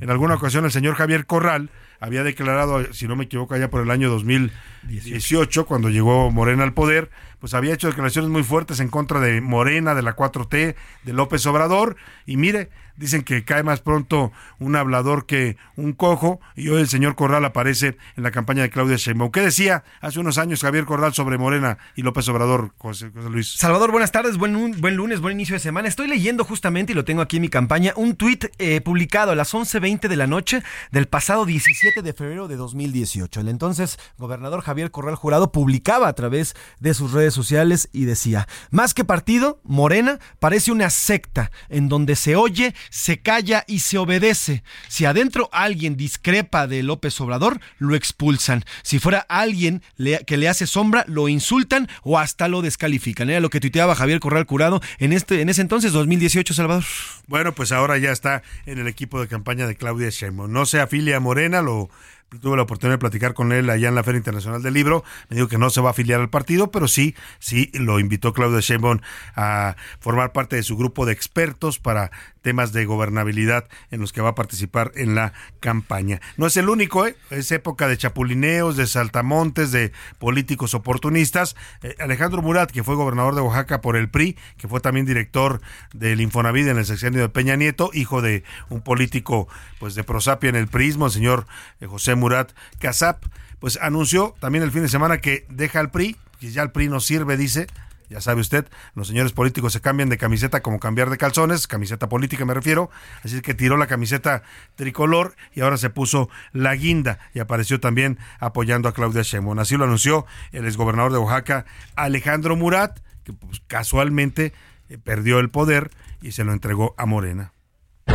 [0.00, 3.82] En alguna ocasión el señor Javier Corral había declarado, si no me equivoco, allá por
[3.82, 8.88] el año 2018, cuando llegó Morena al poder, pues había hecho declaraciones muy fuertes en
[8.88, 13.80] contra de Morena, de la 4T, de López Obrador, y mire, dicen que cae más
[13.80, 18.62] pronto un hablador que un cojo, y hoy el señor Corral aparece en la campaña
[18.62, 19.32] de Claudia Sheinbaum.
[19.32, 23.54] ¿Qué decía hace unos años Javier Corral sobre Morena y López Obrador, José, Luis?
[23.56, 25.88] Salvador, buenas tardes, buen, buen lunes, buen inicio de semana.
[25.88, 29.34] Estoy leyendo justamente, y lo tengo aquí en mi campaña, un tuit eh, publicado a
[29.34, 33.40] las 11.20 de la noche del pasado 17 de febrero de 2018.
[33.40, 38.46] El entonces gobernador Javier Corral Jurado publicaba a través de sus redes sociales y decía,
[38.70, 43.98] más que partido, Morena parece una secta en donde se oye, se calla y se
[43.98, 44.62] obedece.
[44.88, 48.64] Si adentro alguien discrepa de López Obrador, lo expulsan.
[48.82, 49.82] Si fuera alguien
[50.26, 53.30] que le hace sombra, lo insultan o hasta lo descalifican.
[53.30, 56.84] Era lo que tuiteaba Javier Corral Curado en, este, en ese entonces, 2018, Salvador.
[57.26, 60.52] Bueno, pues ahora ya está en el equipo de campaña de Claudia Sheinbaum.
[60.52, 61.90] No se afilia a Morena, lo
[62.38, 65.02] tuve la oportunidad de platicar con él allá en la Feria Internacional del Libro.
[65.28, 68.32] Me dijo que no se va a afiliar al partido, pero sí, sí lo invitó
[68.32, 69.00] Claudia Sheinbaum
[69.34, 72.10] a formar parte de su grupo de expertos para
[72.42, 76.20] temas de gobernabilidad en los que va a participar en la campaña.
[76.36, 77.16] No es el único, ¿eh?
[77.30, 81.56] es época de chapulineos, de saltamontes, de políticos oportunistas.
[81.82, 85.60] Eh, Alejandro Murat, que fue gobernador de Oaxaca por el PRI, que fue también director
[85.92, 90.50] del Infonavit en el sexenio de Peña Nieto, hijo de un político pues de prosapia
[90.50, 91.46] en el prismo, el señor
[91.80, 93.24] eh, José Murat Casap,
[93.58, 96.88] pues anunció también el fin de semana que deja el PRI, que ya el PRI
[96.88, 97.66] no sirve, dice,
[98.10, 102.08] ya sabe usted, los señores políticos se cambian de camiseta como cambiar de calzones, camiseta
[102.08, 102.90] política me refiero,
[103.24, 104.42] así que tiró la camiseta
[104.74, 109.60] tricolor y ahora se puso la guinda y apareció también apoyando a Claudia Sheinbaum.
[109.60, 114.52] Así lo anunció el exgobernador de Oaxaca, Alejandro Murat, que pues, casualmente
[114.88, 115.90] eh, perdió el poder
[116.20, 117.52] y se lo entregó a Morena.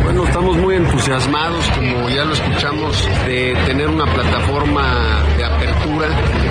[0.03, 6.07] Bueno, estamos muy entusiasmados, como ya lo escuchamos, de tener una plataforma de apertura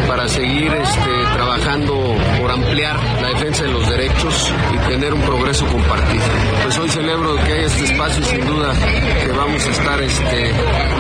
[0.09, 2.14] para seguir este, trabajando
[2.55, 6.25] ampliar la defensa de los derechos y tener un progreso compartido.
[6.63, 8.73] Pues hoy celebro que haya este espacio y sin duda
[9.23, 10.53] que vamos a estar este,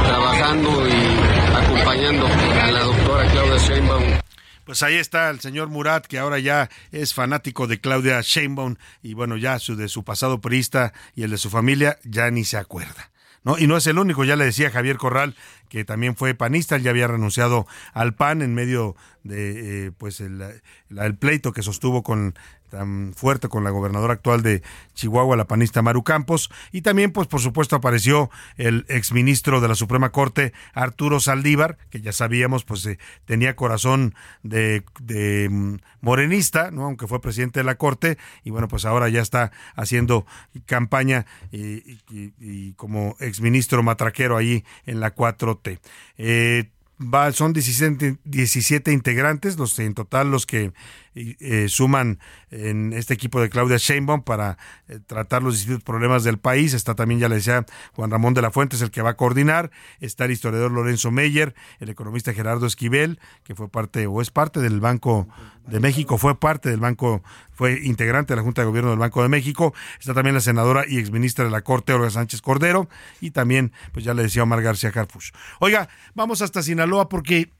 [0.04, 4.24] trabajando y acompañando a la doctora Claudia Sheinbaum
[4.64, 9.12] pues ahí está el señor Murat, que ahora ya es fanático de Claudia Sheinbaum y
[9.12, 12.56] bueno, ya su, de su pasado priista y el de su familia ya ni se
[12.56, 13.10] acuerda.
[13.44, 13.58] ¿No?
[13.58, 15.36] Y no es el único, ya le decía Javier Corral,
[15.68, 20.42] que también fue panista, ya había renunciado al PAN en medio de eh, pues el,
[20.88, 22.34] el, pleito que sostuvo con
[22.70, 24.62] tan fuerte con la gobernadora actual de
[24.94, 29.74] Chihuahua, la panista Maru Campos, y también, pues por supuesto, apareció el exministro de la
[29.74, 36.70] Suprema Corte, Arturo Saldívar, que ya sabíamos, pues eh, tenía corazón de, de, mm, morenista,
[36.70, 36.84] ¿no?
[36.84, 40.26] aunque fue presidente de la Corte, y bueno, pues ahora ya está haciendo
[40.66, 45.78] campaña y, como exministro matraquero ahí en la 4T.
[46.18, 50.72] Eh, va, son 17, 17 integrantes, los en total los que
[51.14, 52.18] eh, suman
[52.50, 54.58] en este equipo de Claudia Sheinbaum para
[54.88, 56.74] eh, tratar los distintos problemas del país.
[56.74, 59.16] Está también, ya le decía, Juan Ramón de la Fuente, es el que va a
[59.16, 59.70] coordinar.
[60.00, 64.60] Está el historiador Lorenzo Meyer, el economista Gerardo Esquivel, que fue parte o es parte
[64.60, 65.28] del Banco
[65.66, 69.22] de México, fue parte del Banco, fue integrante de la Junta de Gobierno del Banco
[69.22, 69.72] de México.
[69.98, 72.88] Está también la senadora y exministra de la Corte, Olga Sánchez Cordero.
[73.20, 75.30] Y también, pues ya le decía Omar García Carfush.
[75.60, 77.50] Oiga, vamos hasta Sinaloa porque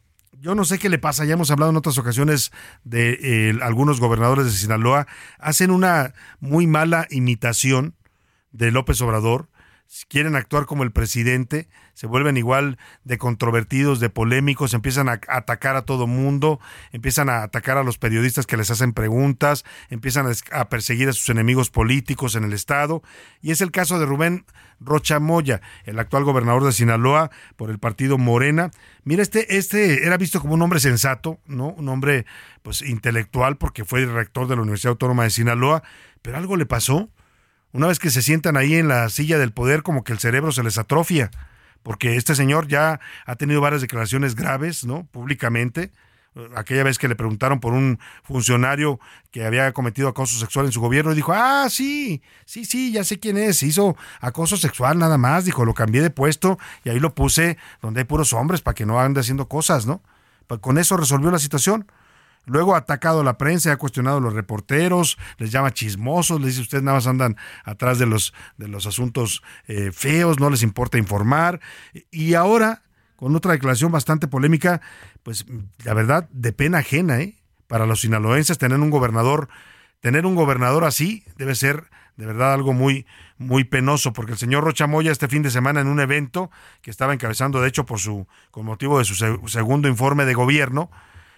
[0.41, 2.53] yo no sé qué le pasa, ya hemos hablado en otras ocasiones
[2.85, 5.07] de eh, algunos gobernadores de Sinaloa,
[5.39, 7.95] hacen una muy mala imitación
[8.53, 9.49] de López Obrador,
[10.09, 15.77] quieren actuar como el presidente, se vuelven igual de controvertidos, de polémicos, empiezan a atacar
[15.77, 16.59] a todo mundo,
[16.91, 21.29] empiezan a atacar a los periodistas que les hacen preguntas, empiezan a perseguir a sus
[21.29, 23.03] enemigos políticos en el Estado.
[23.41, 24.45] Y es el caso de Rubén
[24.81, 28.73] Rocha Moya, el actual gobernador de Sinaloa por el partido Morena.
[29.05, 31.69] Mira, este, este era visto como un hombre sensato, ¿no?
[31.69, 32.27] Un hombre
[32.63, 35.85] pues intelectual porque fue rector de la Universidad Autónoma de Sinaloa,
[36.21, 37.11] pero algo le pasó.
[37.75, 40.53] Una vez que se sientan ahí en la silla del poder, como que el cerebro
[40.53, 41.33] se les atrofia,
[41.83, 45.09] porque este señor ya ha tenido varias declaraciones graves, ¿no?
[45.11, 45.91] Públicamente,
[46.55, 49.01] aquella vez que le preguntaron por un funcionario
[49.33, 53.03] que había cometido acoso sexual en su gobierno y dijo, ah, sí, sí, sí, ya
[53.03, 57.01] sé quién es, hizo acoso sexual nada más, dijo, lo cambié de puesto y ahí
[57.01, 60.01] lo puse donde hay puros hombres para que no ande haciendo cosas, ¿no?
[60.47, 61.89] Pues con eso resolvió la situación.
[62.47, 66.51] Luego ha atacado a la prensa, ha cuestionado a los reporteros, les llama chismosos, les
[66.51, 70.63] dice ustedes nada más andan atrás de los, de los asuntos eh, feos, no les
[70.63, 71.61] importa informar.
[72.11, 72.83] Y ahora,
[73.17, 74.81] con otra declaración bastante polémica,
[75.23, 75.47] pues
[75.85, 77.37] la verdad, de pena ajena, ¿eh?
[77.67, 79.49] Para los sinaloenses, tener un gobernador,
[80.01, 81.85] tener un gobernador así debe ser
[82.17, 83.07] de verdad algo muy,
[83.39, 86.91] muy penoso, porque el señor Rocha Moya este fin de semana en un evento que
[86.91, 89.15] estaba encabezando, de hecho, por su, con motivo de su
[89.49, 90.91] segundo informe de gobierno,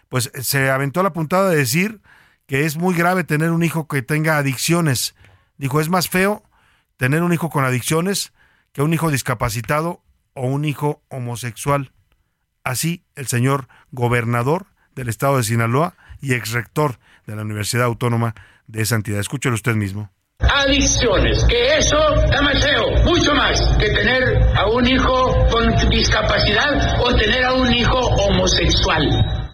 [0.09, 2.01] pues se aventó la puntada de decir
[2.47, 5.15] que es muy grave tener un hijo que tenga adicciones.
[5.59, 6.43] Dijo, es más feo
[6.97, 8.33] tener un hijo con adicciones
[8.73, 10.03] que un hijo discapacitado
[10.35, 11.93] o un hijo homosexual.
[12.63, 18.35] Así el señor gobernador del estado de Sinaloa y ex rector de la Universidad Autónoma
[18.67, 19.21] de esa entidad.
[19.21, 20.11] Escúchelo usted mismo.
[20.39, 21.97] Adicciones, que eso
[22.31, 27.55] da más feo, mucho más que tener a un hijo con discapacidad o tener a
[27.55, 29.46] un hijo homosexual.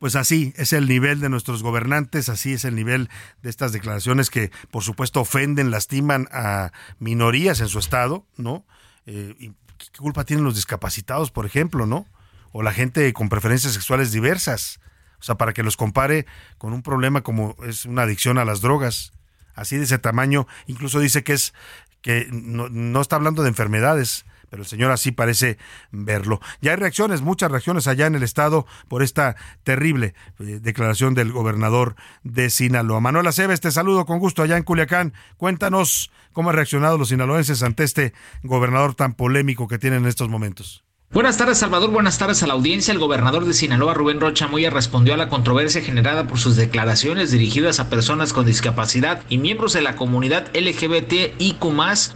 [0.00, 3.10] Pues así es el nivel de nuestros gobernantes, así es el nivel
[3.42, 8.64] de estas declaraciones que por supuesto ofenden, lastiman a minorías en su estado, ¿no?
[9.04, 12.06] Eh, ¿Qué culpa tienen los discapacitados, por ejemplo, no?
[12.50, 14.80] O la gente con preferencias sexuales diversas.
[15.20, 16.24] O sea, para que los compare
[16.56, 19.12] con un problema como es una adicción a las drogas.
[19.54, 21.52] Así de ese tamaño, incluso dice que es
[22.00, 25.56] que no está hablando de enfermedades, pero el señor así parece
[25.90, 26.40] verlo.
[26.60, 31.32] Ya hay reacciones, muchas reacciones allá en el estado por esta terrible eh, declaración del
[31.32, 33.00] gobernador de Sinaloa.
[33.00, 35.14] Manuel Aceves, te saludo con gusto allá en Culiacán.
[35.36, 40.28] Cuéntanos cómo han reaccionado los sinaloenses ante este gobernador tan polémico que tienen en estos
[40.28, 40.84] momentos.
[41.12, 41.90] Buenas tardes, Salvador.
[41.90, 42.92] Buenas tardes a la audiencia.
[42.92, 47.32] El gobernador de Sinaloa, Rubén Rocha Moya, respondió a la controversia generada por sus declaraciones
[47.32, 51.64] dirigidas a personas con discapacidad y miembros de la comunidad LGBTIQ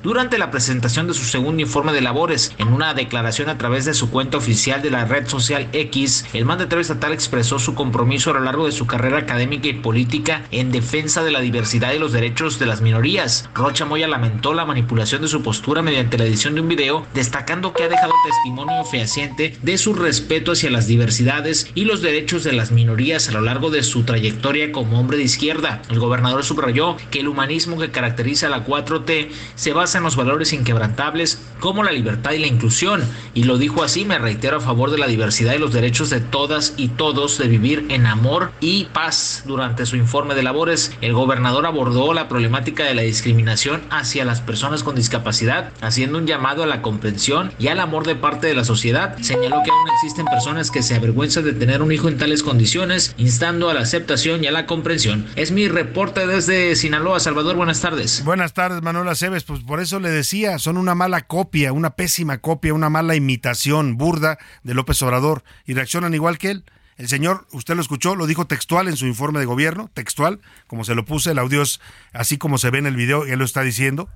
[0.01, 2.55] durante la presentación de su segundo informe de labores.
[2.59, 6.45] En una declaración a través de su cuenta oficial de la red social X, el
[6.45, 10.71] mandatario estatal expresó su compromiso a lo largo de su carrera académica y política en
[10.71, 13.51] defensa de la diversidad y los derechos de las minorías.
[13.55, 17.73] Rocha Moya lamentó la manipulación de su postura mediante la edición de un video, destacando
[17.73, 22.53] que ha dejado testimonio fehaciente de su respeto hacia las diversidades y los derechos de
[22.53, 25.83] las minorías a lo largo de su trayectoria como hombre de izquierda.
[25.89, 30.17] El gobernador subrayó que el humanismo que caracteriza a la 4T se basa en los
[30.17, 34.61] valores inquebrantables como la libertad y la inclusión, y lo dijo así, me reitero a
[34.61, 38.53] favor de la diversidad y los derechos de todas y todos de vivir en amor
[38.61, 39.45] y paz.
[39.47, 44.41] Durante su informe de labores, el gobernador abordó la problemática de la discriminación hacia las
[44.41, 48.55] personas con discapacidad, haciendo un llamado a la comprensión y al amor de parte de
[48.55, 52.19] la sociedad Señaló que aún existen personas que se avergüenzan de tener un hijo en
[52.19, 55.27] tales condiciones, instando a la aceptación y a la comprensión.
[55.37, 57.21] Es mi reporte desde Sinaloa.
[57.21, 58.25] Salvador, buenas tardes.
[58.25, 59.45] Buenas tardes, Manuel Aceves.
[59.45, 63.97] Pues por eso le decía, son una mala copia, una pésima copia, una mala imitación
[63.97, 66.65] burda de López Obrador y reaccionan igual que él.
[66.97, 70.85] El señor, usted lo escuchó, lo dijo textual en su informe de gobierno, textual, como
[70.85, 71.81] se lo puse, el audio es
[72.13, 74.09] así como se ve en el video, él lo está diciendo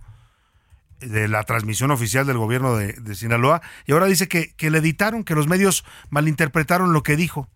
[1.00, 5.24] de la transmisión oficial del gobierno de, Sinaloa y ahora dice que, que, le editaron,
[5.24, 7.48] que los medios malinterpretaron lo que dijo.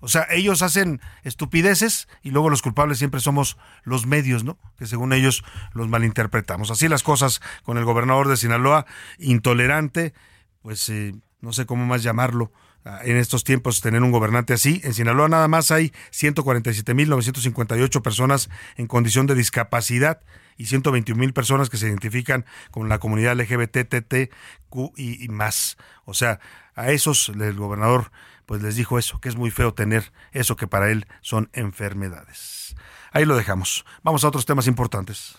[0.00, 4.58] O sea, ellos hacen estupideces y luego los culpables siempre somos los medios, ¿no?
[4.78, 5.44] Que según ellos
[5.74, 6.70] los malinterpretamos.
[6.70, 8.86] Así las cosas con el gobernador de Sinaloa,
[9.18, 10.14] intolerante,
[10.62, 12.50] pues eh, no sé cómo más llamarlo
[12.84, 14.80] en estos tiempos tener un gobernante así.
[14.84, 20.20] En Sinaloa nada más hay 147.958 personas en condición de discapacidad
[20.56, 24.30] y 121 mil personas que se identifican con la comunidad LGBT,
[24.96, 25.76] y, más.
[26.04, 26.38] O sea,
[26.74, 28.12] a esos el gobernador
[28.46, 32.74] pues les dijo eso, que es muy feo tener eso que para él son enfermedades.
[33.12, 33.84] Ahí lo dejamos.
[34.02, 35.36] Vamos a otros temas importantes.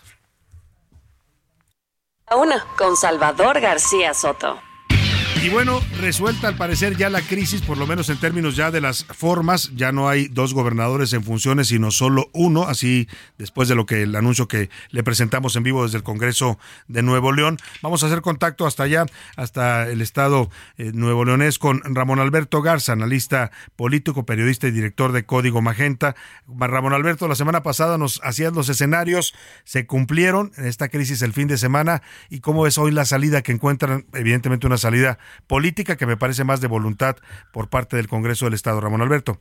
[2.34, 4.58] Una con Salvador García Soto.
[5.42, 8.80] Y bueno, resuelta al parecer ya la crisis, por lo menos en términos ya de
[8.80, 13.74] las formas, ya no hay dos gobernadores en funciones, sino solo uno, así después de
[13.74, 17.58] lo que el anuncio que le presentamos en vivo desde el Congreso de Nuevo León.
[17.82, 22.62] Vamos a hacer contacto hasta allá, hasta el estado eh, nuevo leonés con Ramón Alberto
[22.62, 26.14] Garza, analista político, periodista y director de Código Magenta.
[26.46, 29.34] Ramón Alberto, la semana pasada nos hacían los escenarios,
[29.64, 33.42] se cumplieron en esta crisis el fin de semana y cómo es hoy la salida
[33.42, 37.16] que encuentran, evidentemente una salida política que me parece más de voluntad
[37.52, 38.80] por parte del Congreso del Estado.
[38.80, 39.38] Ramón Alberto.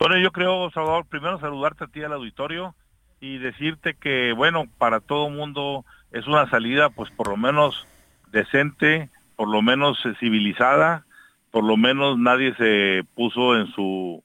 [0.00, 2.74] Bueno, yo creo, Salvador, primero saludarte a ti al auditorio
[3.20, 7.86] y decirte que, bueno, para todo mundo es una salida, pues por lo menos
[8.30, 11.06] decente, por lo menos civilizada,
[11.50, 14.22] por lo menos nadie se puso en su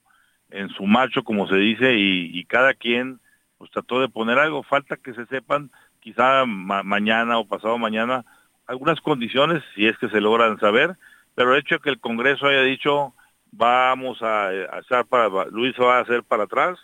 [0.50, 3.20] en su macho, como se dice, y, cada quien
[3.58, 4.62] pues trató de poner algo.
[4.62, 8.24] Falta que se sepan, quizá mañana o pasado mañana,
[8.70, 10.96] algunas condiciones, si es que se logran saber,
[11.34, 13.14] pero el hecho de que el Congreso haya dicho
[13.50, 14.46] vamos a,
[14.78, 16.78] hacer para, Luis va a hacer para atrás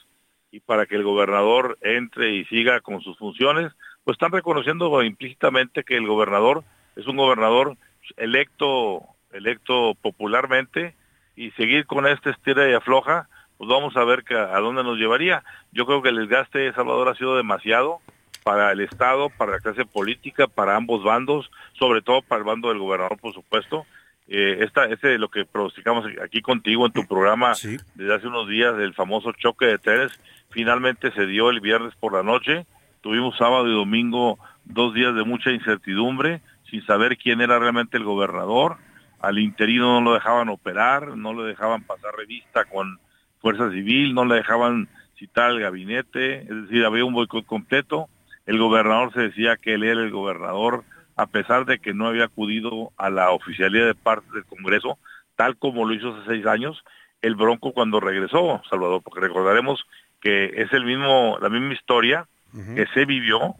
[0.51, 3.73] y para que el gobernador entre y siga con sus funciones,
[4.03, 6.65] pues están reconociendo implícitamente que el gobernador
[6.97, 7.77] es un gobernador
[8.17, 10.97] electo, electo popularmente
[11.37, 13.29] y seguir con este estira y afloja,
[13.59, 15.45] pues vamos a ver que, a dónde nos llevaría.
[15.71, 18.01] Yo creo que el desgaste de Salvador ha sido demasiado,
[18.47, 22.69] para el Estado, para la clase política, para ambos bandos, sobre todo para el bando
[22.69, 23.87] del gobernador, por supuesto.
[24.29, 27.55] Eh, esta, este es lo que pronosticamos aquí contigo en tu programa
[27.97, 30.13] desde hace unos días, el famoso choque de trenes,
[30.51, 32.67] finalmente se dio el viernes por la noche.
[33.01, 36.41] Tuvimos sábado y domingo dos días de mucha incertidumbre,
[36.71, 38.77] sin saber quién era realmente el gobernador.
[39.19, 43.01] Al interino no lo dejaban operar, no le dejaban pasar revista con
[43.41, 44.89] fuerza civil, no le dejaban
[45.19, 48.09] citar al gabinete, es decir, había un boicot completo
[48.47, 50.85] el gobernador se decía que él era el gobernador,
[51.17, 54.99] a pesar de que no había acudido a la oficialidad de parte del Congreso,
[55.35, 56.83] tal como lo hizo hace seis años,
[57.23, 59.85] el Bronco cuando regresó, Salvador, porque recordaremos
[60.21, 62.27] que es el mismo, la misma historia
[62.75, 63.55] que se vivió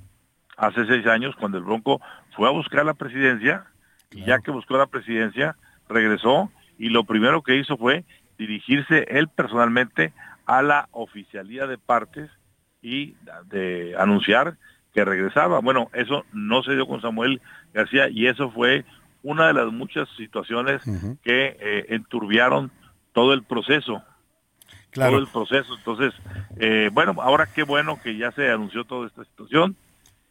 [0.57, 2.01] hace seis años cuando el Bronco
[2.35, 3.65] fue a buscar la presidencia,
[4.11, 5.57] y ya que buscó la presidencia,
[5.89, 8.05] regresó y lo primero que hizo fue
[8.39, 10.13] dirigirse él personalmente
[10.47, 12.31] a la oficialía de partes
[12.81, 13.17] y
[13.47, 14.57] de anunciar
[14.97, 15.61] que regresaba.
[15.61, 17.43] Bueno, eso no se dio con Samuel
[17.75, 18.87] García y eso fue
[19.23, 20.83] una de las muchas situaciones
[21.23, 22.71] que eh, enturbiaron
[23.13, 24.03] todo el proceso.
[24.95, 25.77] Todo el proceso.
[25.77, 26.15] Entonces,
[26.57, 29.77] eh, bueno, ahora qué bueno que ya se anunció toda esta situación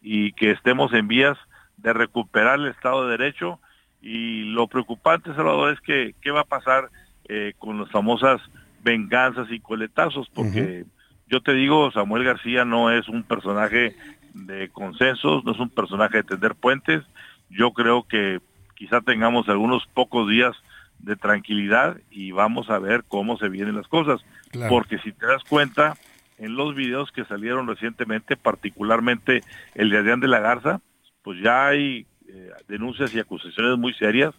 [0.01, 1.37] y que estemos en vías
[1.77, 3.59] de recuperar el Estado de Derecho.
[4.01, 6.89] Y lo preocupante, Salvador, es que qué va a pasar
[7.29, 8.41] eh, con las famosas
[8.81, 10.85] venganzas y coletazos, porque
[11.27, 13.95] yo te digo, Samuel García no es un personaje
[14.35, 17.03] de consensos, no es un personaje de tender puentes.
[17.49, 18.39] Yo creo que
[18.75, 20.55] quizá tengamos algunos pocos días
[20.99, 24.21] de tranquilidad y vamos a ver cómo se vienen las cosas.
[24.69, 25.95] Porque si te das cuenta,
[26.37, 29.41] en los videos que salieron recientemente, particularmente
[29.73, 30.81] el de Adrián de la Garza,
[31.23, 34.33] pues ya hay eh, denuncias y acusaciones muy serias,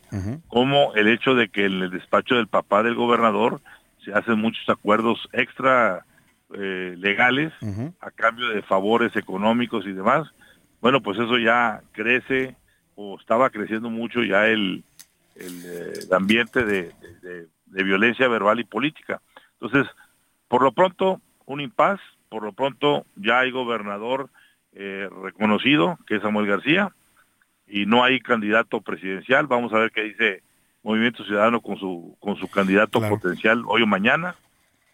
[0.48, 3.60] como el hecho de que en el despacho del papá del gobernador
[4.04, 6.04] se hacen muchos acuerdos extra
[6.54, 7.52] eh, legales
[8.00, 10.28] a cambio de favores económicos y demás.
[10.80, 12.56] Bueno, pues eso ya crece
[12.94, 14.84] o estaba creciendo mucho ya el,
[15.34, 16.92] el, eh, ambiente de,
[17.66, 19.20] violencia verbal y política.
[19.60, 19.92] Entonces,
[20.48, 24.30] por lo pronto, un impas, por lo pronto ya hay gobernador
[24.72, 26.92] eh, reconocido, que es Samuel García,
[27.66, 29.46] y no hay candidato presidencial.
[29.46, 30.42] Vamos a ver qué dice
[30.82, 34.36] Movimiento Ciudadano con su, con su candidato potencial hoy o mañana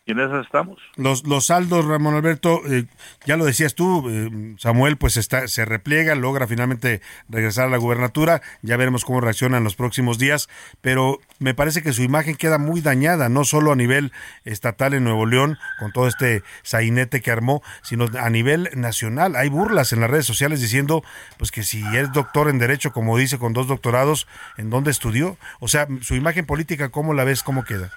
[0.05, 0.78] y en esas estamos.
[0.96, 2.86] Los, los saldos, Ramón Alberto, eh,
[3.24, 7.76] ya lo decías tú, eh, Samuel, pues está, se repliega, logra finalmente regresar a la
[7.76, 10.48] gubernatura, ya veremos cómo reacciona en los próximos días,
[10.80, 14.12] pero me parece que su imagen queda muy dañada, no solo a nivel
[14.44, 19.36] estatal en Nuevo León, con todo este sainete que armó, sino a nivel nacional.
[19.36, 21.05] Hay burlas en las redes sociales diciendo,
[21.38, 24.26] pues que si es doctor en Derecho, como dice, con dos doctorados,
[24.57, 25.38] ¿en dónde estudió?
[25.61, 27.44] O sea, su imagen política, ¿cómo la ves?
[27.44, 27.92] ¿Cómo queda?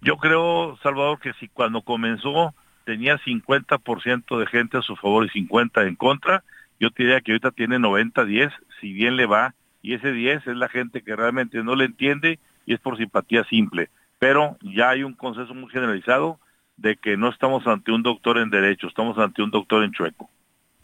[0.00, 5.30] Yo creo, Salvador, que si cuando comenzó tenía 50% de gente a su favor y
[5.30, 6.44] 50 en contra,
[6.78, 10.68] yo diría que ahorita tiene 90-10, si bien le va, y ese 10 es la
[10.68, 13.88] gente que realmente no le entiende y es por simpatía simple.
[14.18, 16.38] Pero ya hay un consenso muy generalizado
[16.76, 20.30] de que no estamos ante un doctor en derecho, estamos ante un doctor en chueco.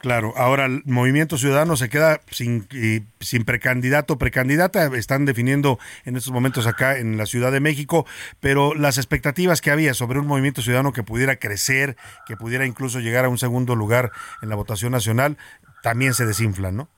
[0.03, 2.67] Claro, ahora el Movimiento Ciudadano se queda sin,
[3.21, 8.05] sin precandidato, precandidata, están definiendo en estos momentos acá en la Ciudad de México,
[8.41, 11.97] pero las expectativas que había sobre un Movimiento Ciudadano que pudiera crecer,
[12.27, 14.11] que pudiera incluso llegar a un segundo lugar
[14.43, 15.37] en la votación nacional,
[15.85, 16.89] también se desinflan, ¿no?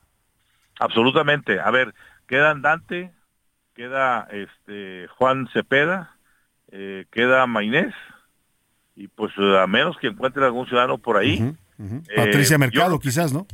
[0.79, 1.59] Absolutamente.
[1.59, 1.93] A ver,
[2.27, 3.11] queda Andante,
[3.75, 6.15] queda este Juan Cepeda,
[6.71, 7.93] eh, queda Mainés,
[8.95, 11.55] y pues a menos que encuentre algún ciudadano por ahí.
[12.15, 13.45] Patricia eh, Mercado, quizás, ¿no?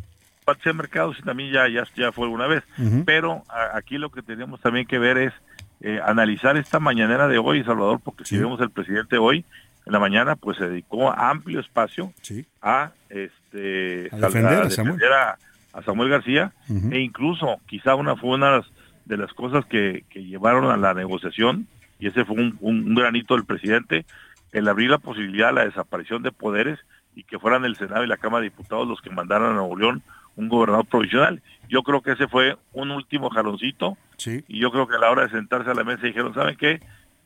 [0.45, 2.63] Patricia Mercado sí también ya, ya, ya fue alguna vez,
[3.05, 3.43] pero
[3.73, 5.33] aquí lo que tenemos también que ver es
[5.81, 9.45] eh, analizar esta mañanera de hoy, Salvador, porque si vemos el presidente hoy,
[9.85, 12.13] en la mañana, pues se dedicó amplio espacio
[12.61, 16.09] a, este, defender, a, Samuel.
[16.09, 16.53] García,
[16.91, 18.61] e incluso quizá una fue una
[19.05, 21.67] de las cosas que, llevaron a la negociación,
[21.99, 24.05] y ese fue un, un granito del presidente,
[24.51, 26.79] el abrir la posibilidad a la desaparición de poderes
[27.15, 29.77] y que fueran el Senado y la Cámara de Diputados los que mandaran a Nuevo
[29.77, 30.03] León
[30.35, 31.41] un gobernador provisional.
[31.67, 35.23] Yo creo que ese fue un último jaloncito y yo creo que a la hora
[35.23, 36.81] de sentarse a la mesa dijeron, ¿saben qué?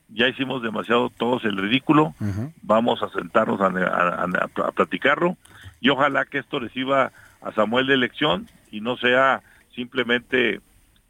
[0.08, 2.14] Ya hicimos demasiado todos el ridículo,
[2.62, 5.36] vamos a sentarnos a, platicarlo
[5.80, 7.12] y ojalá que esto reciba
[7.42, 9.42] a Samuel de elección y no sea
[9.74, 10.60] simplemente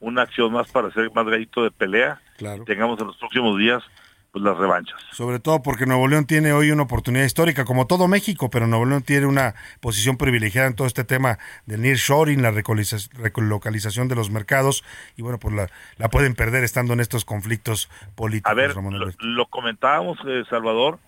[0.01, 2.21] una acción más para hacer más gallito de pelea.
[2.65, 3.83] Tengamos en los próximos días
[4.37, 5.01] pues, las revanchas.
[5.13, 8.85] Sobre todo porque Nuevo León tiene hoy una oportunidad histórica, como todo México, pero Nuevo
[8.85, 14.31] León tiene una posición privilegiada en todo este tema del nearshoring, la relocalización de los
[14.31, 14.85] mercados,
[15.17, 18.53] y bueno, pues la, pueden perder estando en estos conflictos políticos.
[18.53, 18.75] A ver,
[19.21, 20.99] lo, comentábamos, eh, Salvador.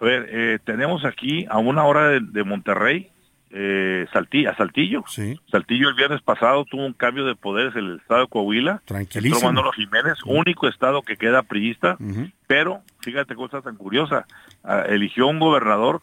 [0.00, 3.10] A ver, eh, tenemos aquí a una hora de Monterrey
[3.56, 5.04] eh, Saltillo, a Saltillo.
[5.48, 8.82] Saltillo el viernes pasado tuvo un cambio de poderes en el estado de Coahuila.
[8.84, 9.46] Tranquilísimo.
[9.46, 11.96] Manolo Jiménez, único estado que queda priista,
[12.48, 14.26] pero fíjate cosa tan curiosa,
[14.64, 16.02] ah, eligió un gobernador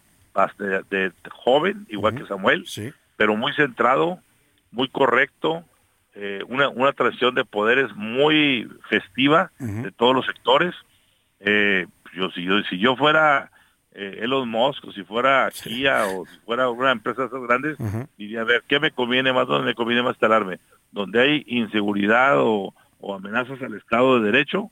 [0.58, 2.66] de, joven, igual que Samuel,
[3.18, 4.20] pero muy centrado,
[4.72, 5.66] muy correcto,
[6.16, 10.74] eh, una, una transición de poderes muy festiva de todos los sectores.
[11.42, 13.52] Eh, yo, si, yo, si yo fuera
[13.94, 17.78] eh, Elon Musk, o si fuera Kia, o si fuera una empresa de esas grandes,
[18.18, 19.48] diría, a ver, ¿qué me conviene más?
[19.48, 20.60] ¿Dónde me conviene más instalarme?
[20.92, 22.74] ¿Donde hay inseguridad o,
[23.14, 24.72] amenazas al Estado de Derecho?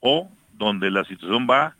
[0.00, 1.76] ¿O donde la situación va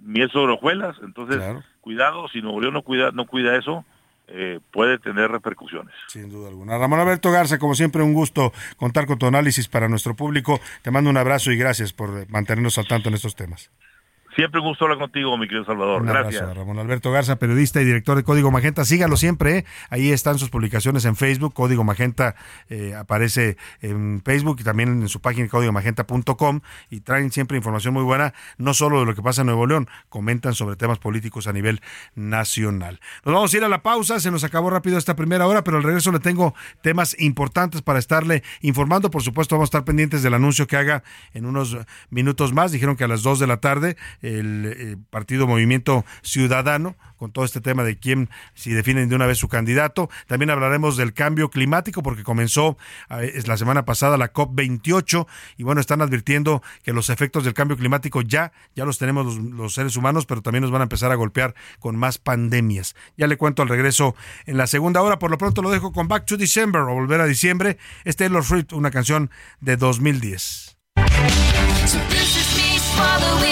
[0.00, 0.96] miel sobre hojuelas?
[1.02, 1.40] Entonces,
[1.80, 3.84] cuidado, si Nuevo León no cuida, no cuida eso,
[4.28, 5.94] eh, puede tener repercusiones.
[6.08, 6.78] Sin duda alguna.
[6.78, 10.60] Ramón Alberto Garza, como siempre, un gusto contar con tu análisis para nuestro público.
[10.82, 13.70] Te mando un abrazo y gracias por mantenernos al tanto en estos temas.
[14.34, 16.00] Siempre un gusto hablar contigo, mi querido Salvador.
[16.00, 16.56] Un Gracias.
[16.56, 18.84] Ramón Alberto Garza, periodista y director de Código Magenta.
[18.86, 19.64] Sígalo siempre, ¿eh?
[19.90, 21.52] ahí están sus publicaciones en Facebook.
[21.52, 22.34] Código Magenta
[22.70, 28.04] eh, aparece en Facebook y también en su página códigomagenta.com y traen siempre información muy
[28.04, 31.52] buena, no solo de lo que pasa en Nuevo León, comentan sobre temas políticos a
[31.52, 31.82] nivel
[32.14, 33.00] nacional.
[33.24, 35.76] Nos vamos a ir a la pausa, se nos acabó rápido esta primera hora, pero
[35.76, 39.10] al regreso le tengo temas importantes para estarle informando.
[39.10, 41.02] Por supuesto, vamos a estar pendientes del anuncio que haga
[41.34, 41.76] en unos
[42.08, 42.72] minutos más.
[42.72, 47.44] Dijeron que a las 2 de la tarde el eh, partido Movimiento Ciudadano con todo
[47.44, 50.10] este tema de quién, si definen de una vez su candidato.
[50.26, 52.76] También hablaremos del cambio climático porque comenzó
[53.10, 57.54] eh, es la semana pasada la COP28 y bueno, están advirtiendo que los efectos del
[57.54, 60.84] cambio climático ya, ya los tenemos los, los seres humanos, pero también nos van a
[60.84, 62.96] empezar a golpear con más pandemias.
[63.16, 64.16] Ya le cuento al regreso
[64.46, 65.20] en la segunda hora.
[65.20, 67.78] Por lo pronto lo dejo con Back to December o Volver a Diciembre.
[68.04, 70.76] Es Taylor Swift, una canción de 2010.
[71.86, 73.51] So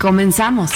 [0.00, 0.70] Comenzamos.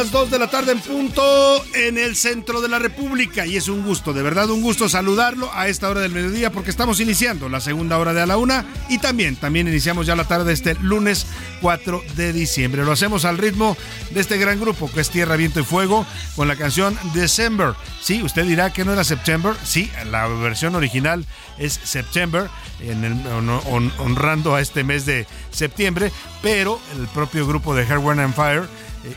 [0.00, 3.68] Las 2 de la tarde en punto en el centro de la República y es
[3.68, 7.50] un gusto, de verdad un gusto saludarlo a esta hora del mediodía porque estamos iniciando
[7.50, 10.52] la segunda hora de a la una y también, también iniciamos ya la tarde de
[10.54, 11.26] este lunes
[11.60, 12.82] 4 de diciembre.
[12.82, 13.76] Lo hacemos al ritmo
[14.10, 17.74] de este gran grupo que es Tierra, Viento y Fuego con la canción December.
[18.00, 21.26] Sí, usted dirá que no era September, sí, la versión original
[21.58, 22.48] es September,
[22.80, 27.82] en el- hon- hon- honrando a este mes de septiembre, pero el propio grupo de
[27.82, 28.62] Hard One and Fire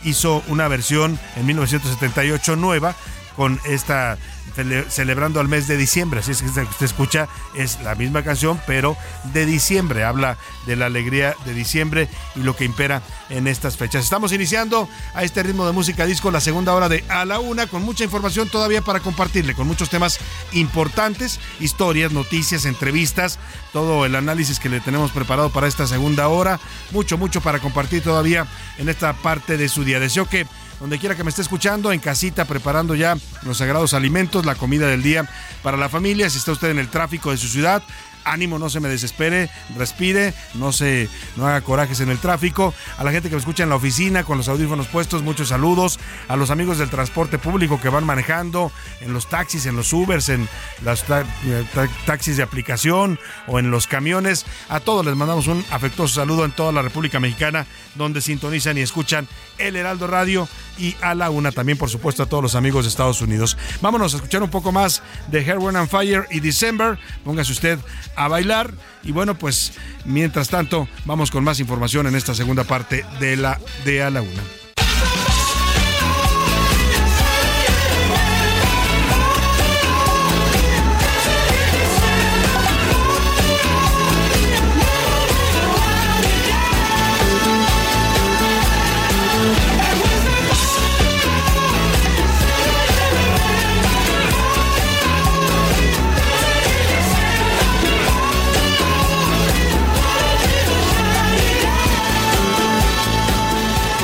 [0.03, 2.95] hizo una versión en 1978 nueva
[3.35, 4.17] con esta
[4.55, 6.19] cele- celebrando al mes de diciembre.
[6.21, 8.97] Así es que usted escucha es la misma canción, pero
[9.33, 10.03] de diciembre.
[10.03, 14.03] Habla de la alegría de diciembre y lo que impera en estas fechas.
[14.03, 17.67] Estamos iniciando a este ritmo de música disco la segunda hora de A la Una
[17.67, 20.19] con mucha información todavía para compartirle, con muchos temas
[20.51, 23.39] importantes, historias, noticias, entrevistas,
[23.71, 26.59] todo el análisis que le tenemos preparado para esta segunda hora.
[26.91, 28.47] Mucho, mucho para compartir todavía
[28.77, 29.99] en esta parte de su día.
[29.99, 30.45] Deseo que
[30.83, 34.85] donde quiera que me esté escuchando, en casita, preparando ya los sagrados alimentos, la comida
[34.85, 35.25] del día
[35.61, 36.29] para la familia.
[36.29, 37.81] Si está usted en el tráfico de su ciudad,
[38.25, 42.73] ánimo, no se me desespere, respire, no se no haga corajes en el tráfico.
[42.97, 45.99] A la gente que me escucha en la oficina con los audífonos puestos, muchos saludos.
[46.27, 48.71] A los amigos del transporte público que van manejando,
[49.01, 50.47] en los taxis, en los Ubers, en
[50.83, 54.45] los eh, ta- taxis de aplicación o en los camiones.
[54.69, 57.65] A todos les mandamos un afectuoso saludo en toda la República Mexicana,
[57.95, 60.47] donde sintonizan y escuchan El Heraldo Radio
[60.77, 63.57] y a la una también, por supuesto, a todos los amigos de Estados Unidos.
[63.81, 66.97] Vámonos a escuchar un poco más de Hair, Wind and Fire y December.
[67.23, 67.79] Póngase usted
[68.15, 68.73] a bailar.
[69.03, 69.73] Y bueno, pues
[70.05, 74.21] mientras tanto, vamos con más información en esta segunda parte de la de a la
[74.21, 74.62] una.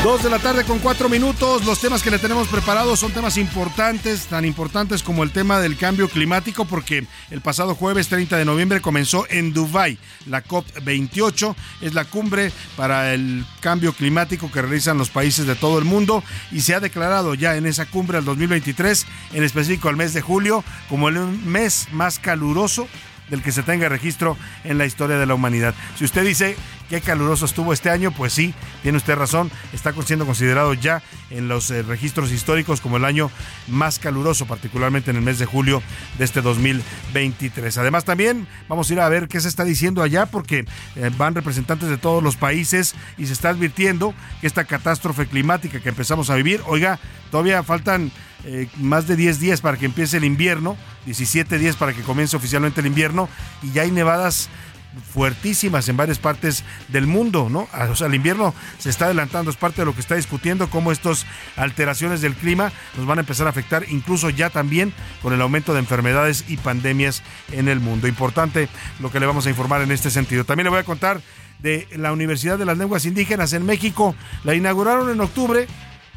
[0.04, 1.66] Dos de la tarde con cuatro minutos.
[1.66, 5.76] Los temas que le tenemos preparados son temas importantes, tan importantes como el tema del
[5.76, 11.54] cambio climático, porque el pasado jueves 30 de noviembre comenzó en Dubái la COP28.
[11.82, 16.24] Es la cumbre para el cambio climático que realizan los países de todo el mundo
[16.50, 20.22] y se ha declarado ya en esa cumbre al 2023, en específico el mes de
[20.22, 22.88] julio, como el mes más caluroso
[23.30, 25.74] del que se tenga registro en la historia de la humanidad.
[25.98, 26.56] Si usted dice
[26.90, 31.48] qué caluroso estuvo este año, pues sí, tiene usted razón, está siendo considerado ya en
[31.48, 33.30] los eh, registros históricos como el año
[33.68, 35.84] más caluroso, particularmente en el mes de julio
[36.18, 37.78] de este 2023.
[37.78, 40.66] Además también vamos a ir a ver qué se está diciendo allá porque
[40.96, 45.80] eh, van representantes de todos los países y se está advirtiendo que esta catástrofe climática
[45.80, 47.00] que empezamos a vivir, oiga,
[47.30, 48.12] todavía faltan
[48.46, 52.38] eh, más de 10 días para que empiece el invierno, 17 días para que comience
[52.38, 53.28] oficialmente el invierno
[53.62, 54.50] y ya hay nevadas
[55.14, 57.68] fuertísimas en varias partes del mundo, ¿no?
[57.90, 60.92] O sea, el invierno se está adelantando, es parte de lo que está discutiendo, cómo
[60.92, 61.26] estas
[61.56, 65.74] alteraciones del clima nos van a empezar a afectar, incluso ya también con el aumento
[65.74, 68.08] de enfermedades y pandemias en el mundo.
[68.08, 68.68] Importante
[69.00, 70.44] lo que le vamos a informar en este sentido.
[70.44, 71.22] También le voy a contar
[71.60, 74.16] de la Universidad de las Lenguas Indígenas en México.
[74.44, 75.68] La inauguraron en octubre,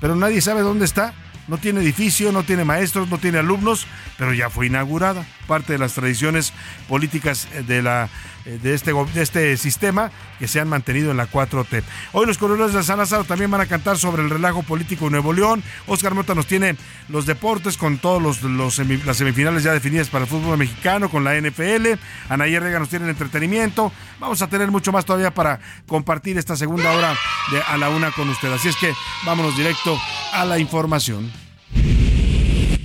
[0.01, 1.15] pero nadie sabe dónde está.
[1.49, 3.87] No tiene edificio, no tiene maestros, no tiene alumnos,
[4.17, 5.27] pero ya fue inaugurada.
[5.47, 6.53] Parte de las tradiciones
[6.89, 8.09] políticas de, la,
[8.45, 11.83] de, este, de este sistema que se han mantenido en la 4T.
[12.13, 15.13] Hoy los corredores de San Lázaro también van a cantar sobre el relajo político de
[15.13, 15.63] Nuevo León.
[15.87, 16.77] Oscar Mota nos tiene
[17.09, 21.25] los deportes con todas los, los las semifinales ya definidas para el fútbol mexicano, con
[21.25, 21.99] la NFL.
[22.29, 23.93] Anayer Rega nos tiene el entretenimiento.
[24.19, 27.15] Vamos a tener mucho más todavía para compartir esta segunda hora
[27.51, 28.53] de a la una con usted.
[28.53, 28.93] Así es que
[29.25, 29.97] vámonos directo
[30.33, 31.31] a la información.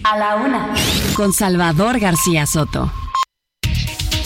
[0.03, 0.73] A la una.
[1.15, 2.91] Con Salvador García Soto.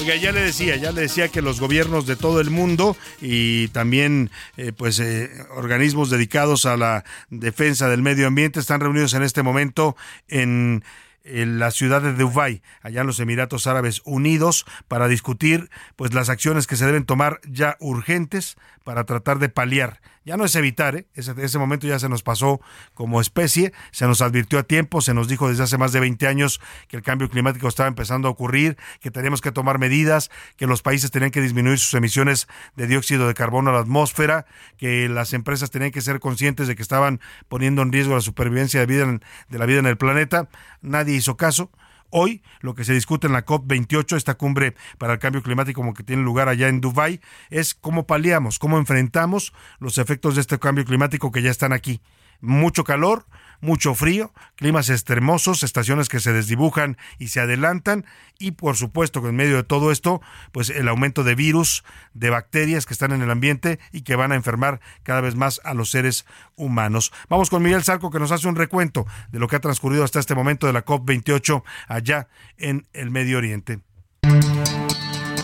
[0.02, 3.68] Oiga, ya le decía, ya le decía que los gobiernos de todo el mundo y
[3.68, 9.22] también eh, pues eh, organismos dedicados a la defensa del medio ambiente están reunidos en
[9.22, 9.96] este momento
[10.28, 10.82] en
[11.24, 16.66] la ciudad de Dubái, allá en los Emiratos Árabes Unidos, para discutir pues las acciones
[16.66, 20.02] que se deben tomar ya urgentes para tratar de paliar.
[20.24, 21.08] Ya no es evitar, ¿eh?
[21.16, 22.62] ese, momento ya se nos pasó
[22.94, 26.28] como especie, se nos advirtió a tiempo, se nos dijo desde hace más de 20
[26.28, 30.68] años que el cambio climático estaba empezando a ocurrir, que teníamos que tomar medidas, que
[30.68, 34.46] los países tenían que disminuir sus emisiones de dióxido de carbono a la atmósfera,
[34.78, 38.80] que las empresas tenían que ser conscientes de que estaban poniendo en riesgo la supervivencia
[38.80, 39.20] de, vida
[39.50, 40.50] de la vida en el planeta.
[40.82, 41.72] Nadie hizo caso.
[42.12, 45.94] Hoy lo que se discute en la COP28, esta cumbre para el cambio climático como
[45.94, 50.60] que tiene lugar allá en Dubái, es cómo paliamos, cómo enfrentamos los efectos de este
[50.60, 52.02] cambio climático que ya están aquí.
[52.42, 53.26] Mucho calor,
[53.62, 58.06] mucho frío, climas extremosos, estaciones que se desdibujan y se adelantan
[58.40, 61.84] y por supuesto que en medio de todo esto, pues el aumento de virus,
[62.14, 65.62] de bacterias que están en el ambiente y que van a enfermar cada vez más
[65.64, 67.14] a los seres humanos.
[67.30, 70.20] Vamos con Miguel Sarco que nos hace un recuento de lo que ha transcurrido hasta
[70.20, 73.80] este momento de la COP28 allá en el Medio Oriente.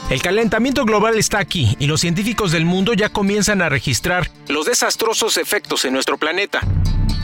[0.09, 4.65] El calentamiento global está aquí y los científicos del mundo ya comienzan a registrar los
[4.65, 6.61] desastrosos efectos en nuestro planeta.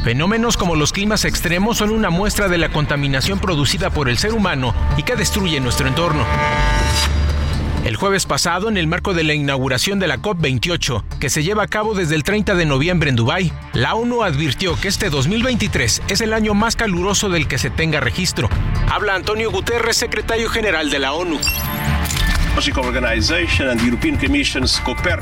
[0.03, 4.34] Fenómenos como los climas extremos son una muestra de la contaminación producida por el ser
[4.34, 6.25] humano y que destruye nuestro entorno.
[7.86, 11.63] El jueves pasado, en el marco de la inauguración de la COP28, que se lleva
[11.63, 16.01] a cabo desde el 30 de noviembre en Dubái, la ONU advirtió que este 2023
[16.09, 18.49] es el año más caluroso del que se tenga registro.
[18.89, 21.39] Habla Antonio Guterres, secretario general de la ONU.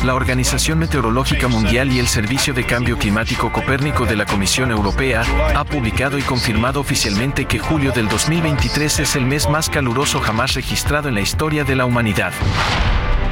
[0.03, 5.23] La Organización Meteorológica Mundial y el Servicio de Cambio Climático Copérnico de la Comisión Europea
[5.55, 10.55] ha publicado y confirmado oficialmente que julio del 2023 es el mes más caluroso jamás
[10.55, 12.33] registrado en la historia de la humanidad.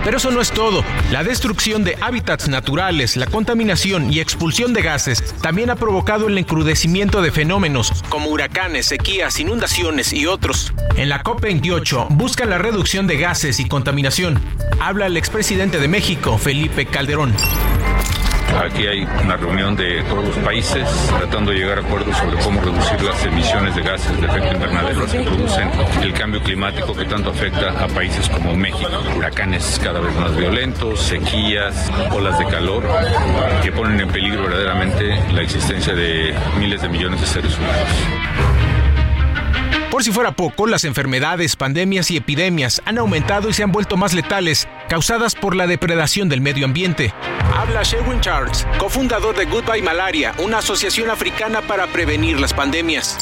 [0.04, 0.84] Pero eso no es todo.
[1.12, 6.38] La destrucción de hábitats naturales, la contaminación y expulsión de gases también ha provocado el
[6.38, 10.74] encrudecimiento de fenómenos como huracanes, sequías, inundaciones y otros.
[10.96, 14.40] En la COP28 buscan la reducción de gases y contaminación.
[14.80, 17.34] Habla el expresidente de México, Felipe Calderón.
[18.58, 20.88] Aquí hay una reunión de todos los países
[21.18, 25.06] tratando de llegar a acuerdos sobre cómo reducir las emisiones de gases de efecto invernadero
[25.06, 25.70] que producen
[26.02, 28.90] el cambio climático que tanto afecta a países como México.
[29.16, 32.84] Huracanes cada vez más violentos, sequías, olas de calor
[33.64, 38.59] que ponen en peligro verdaderamente la existencia de miles de millones de seres humanos.
[39.92, 43.98] Por si fuera poco, las enfermedades, pandemias y epidemias han aumentado y se han vuelto
[43.98, 47.12] más letales, causadas por la depredación del medio ambiente.
[47.56, 53.18] Habla Sherwin Charles, cofundador de Goodbye Malaria, una asociación africana para prevenir las pandemias.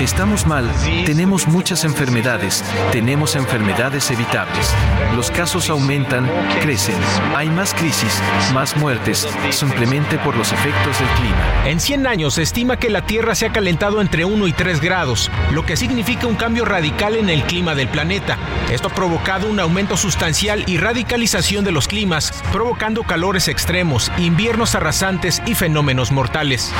[0.00, 0.70] Estamos mal,
[1.06, 4.72] tenemos muchas enfermedades, tenemos enfermedades evitables.
[5.16, 6.30] Los casos aumentan,
[6.60, 6.94] crecen,
[7.34, 8.20] hay más crisis,
[8.52, 11.64] más muertes, simplemente por los efectos del clima.
[11.64, 14.80] En 100 años se estima que la Tierra se ha calentado entre 1 y 3
[14.80, 18.38] grados, lo que significa un cambio radical en el clima del planeta.
[18.70, 24.76] Esto ha provocado un aumento sustancial y radicalización de los climas, provocando calores extremos, inviernos
[24.76, 26.72] arrasantes y fenómenos mortales.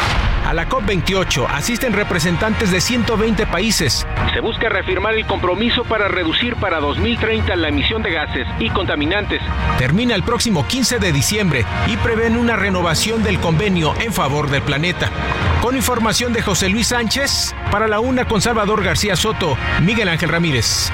[0.47, 4.07] A la COP28 asisten representantes de 120 países.
[4.35, 9.41] Se busca reafirmar el compromiso para reducir para 2030 la emisión de gases y contaminantes.
[9.79, 14.61] Termina el próximo 15 de diciembre y prevén una renovación del convenio en favor del
[14.61, 15.11] planeta.
[15.63, 20.29] Con información de José Luis Sánchez, para la una con Salvador García Soto, Miguel Ángel
[20.29, 20.93] Ramírez.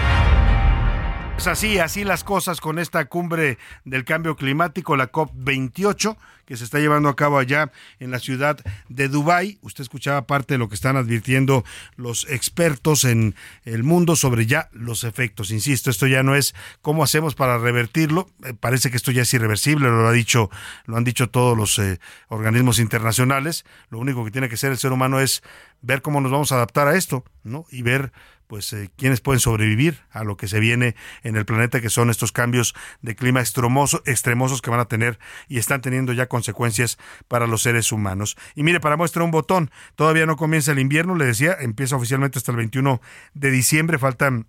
[1.41, 6.65] Pues así, así las cosas con esta cumbre del cambio climático, la COP28, que se
[6.65, 8.59] está llevando a cabo allá en la ciudad
[8.91, 9.59] de Dubái.
[9.63, 11.65] Usted escuchaba parte de lo que están advirtiendo
[11.97, 13.35] los expertos en
[13.65, 15.51] el mundo sobre ya los efectos.
[15.51, 18.29] Insisto, esto ya no es cómo hacemos para revertirlo.
[18.45, 20.51] Eh, parece que esto ya es irreversible, lo ha dicho,
[20.85, 23.65] lo han dicho todos los eh, organismos internacionales.
[23.89, 25.43] Lo único que tiene que hacer el ser humano es
[25.81, 27.65] ver cómo nos vamos a adaptar a esto, ¿no?
[27.71, 28.13] Y ver
[28.51, 32.11] pues eh, quiénes pueden sobrevivir a lo que se viene en el planeta, que son
[32.11, 36.99] estos cambios de clima extremoso, extremosos que van a tener y están teniendo ya consecuencias
[37.29, 38.37] para los seres humanos.
[38.57, 42.41] Y mire, para muestra un botón, todavía no comienza el invierno, le decía, empieza oficialmente
[42.41, 43.01] hasta el 21
[43.35, 44.49] de diciembre, faltan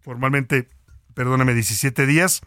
[0.00, 0.68] formalmente,
[1.14, 2.42] perdóname, 17 días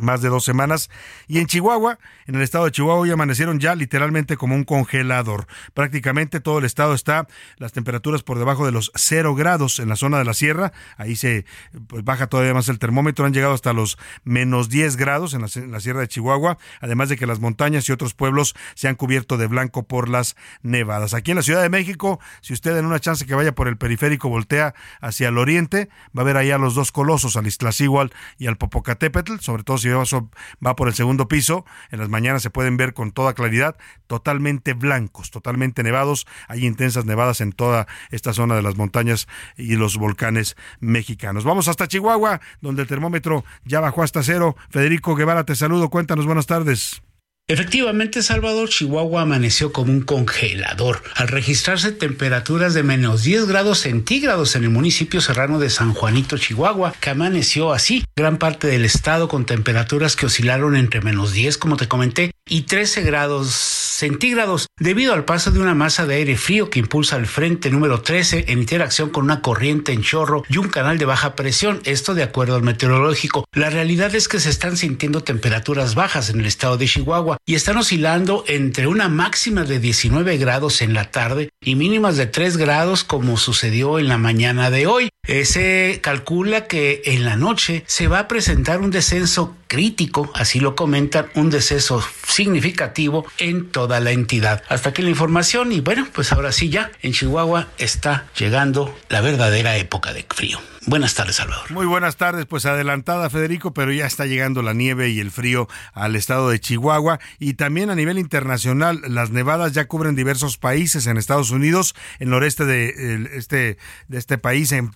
[0.00, 0.90] más de dos semanas.
[1.28, 5.46] Y en Chihuahua, en el estado de Chihuahua, hoy amanecieron ya literalmente como un congelador.
[5.74, 7.26] Prácticamente todo el estado está,
[7.56, 10.72] las temperaturas por debajo de los cero grados en la zona de la sierra.
[10.96, 11.44] Ahí se
[11.88, 13.26] pues, baja todavía más el termómetro.
[13.26, 16.58] Han llegado hasta los menos 10 grados en la, sierra de Chihuahua.
[16.80, 20.36] Además de que las montañas y otros pueblos se han cubierto de blanco por las
[20.62, 21.14] nevadas.
[21.14, 23.76] Aquí en la Ciudad de México, si usted en una chance que vaya por el
[23.76, 28.46] periférico voltea hacia el oriente, va a ver allá los dos colosos, al Iztaccíhuatl y
[28.46, 32.76] al Popocatépetl, sobre todo si va por el segundo piso, en las mañanas se pueden
[32.76, 33.76] ver con toda claridad,
[34.06, 36.26] totalmente blancos, totalmente nevados.
[36.48, 41.44] Hay intensas nevadas en toda esta zona de las montañas y los volcanes mexicanos.
[41.44, 44.56] Vamos hasta Chihuahua, donde el termómetro ya bajó hasta cero.
[44.70, 45.90] Federico Guevara, te saludo.
[45.90, 47.02] Cuéntanos, buenas tardes.
[47.50, 54.54] Efectivamente, Salvador, Chihuahua amaneció como un congelador al registrarse temperaturas de menos 10 grados centígrados
[54.54, 58.04] en el municipio serrano de San Juanito, Chihuahua, que amaneció así.
[58.14, 62.62] Gran parte del estado con temperaturas que oscilaron entre menos 10, como te comenté, y
[62.62, 67.26] 13 grados centígrados, debido al paso de una masa de aire frío que impulsa el
[67.26, 71.36] frente número 13 en interacción con una corriente en chorro y un canal de baja
[71.36, 73.44] presión, esto de acuerdo al meteorológico.
[73.52, 77.54] La realidad es que se están sintiendo temperaturas bajas en el estado de Chihuahua y
[77.54, 82.56] están oscilando entre una máxima de 19 grados en la tarde y mínimas de 3
[82.56, 85.10] grados como sucedió en la mañana de hoy.
[85.30, 90.58] Eh, se calcula que en la noche se va a presentar un descenso crítico, así
[90.58, 94.64] lo comentan, un descenso significativo en toda la entidad.
[94.68, 99.20] Hasta aquí la información y bueno, pues ahora sí ya en Chihuahua está llegando la
[99.20, 100.58] verdadera época de frío.
[100.86, 101.70] Buenas tardes, Salvador.
[101.70, 105.68] Muy buenas tardes, pues adelantada Federico, pero ya está llegando la nieve y el frío
[105.92, 111.06] al estado de Chihuahua y también a nivel internacional las nevadas ya cubren diversos países
[111.06, 113.76] en Estados Unidos, el noreste de este
[114.08, 114.90] de este país en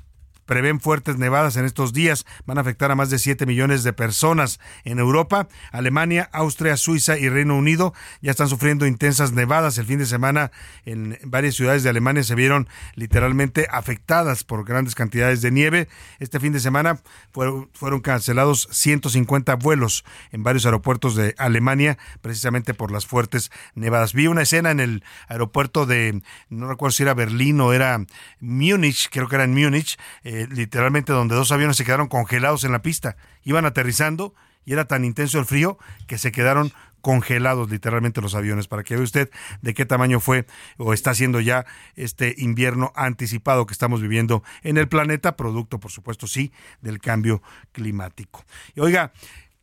[0.46, 2.26] prevén fuertes nevadas en estos días.
[2.46, 4.60] Van a afectar a más de 7 millones de personas.
[4.84, 9.78] En Europa, Alemania, Austria, Suiza y Reino Unido ya están sufriendo intensas nevadas.
[9.78, 10.50] El fin de semana
[10.84, 15.88] en varias ciudades de Alemania se vieron literalmente afectadas por grandes cantidades de nieve.
[16.18, 16.98] Este fin de semana
[17.32, 24.12] fueron, fueron cancelados 150 vuelos en varios aeropuertos de Alemania precisamente por las fuertes nevadas.
[24.12, 28.04] Vi una escena en el aeropuerto de, no recuerdo si era Berlín o era
[28.40, 32.72] Múnich, creo que era en Múnich, eh, literalmente donde dos aviones se quedaron congelados en
[32.72, 33.16] la pista.
[33.42, 38.66] Iban aterrizando y era tan intenso el frío que se quedaron congelados literalmente los aviones
[38.66, 39.30] para que vea usted
[39.60, 40.46] de qué tamaño fue
[40.78, 41.66] o está siendo ya
[41.96, 47.42] este invierno anticipado que estamos viviendo en el planeta, producto por supuesto sí del cambio
[47.72, 48.46] climático.
[48.74, 49.12] Y oiga,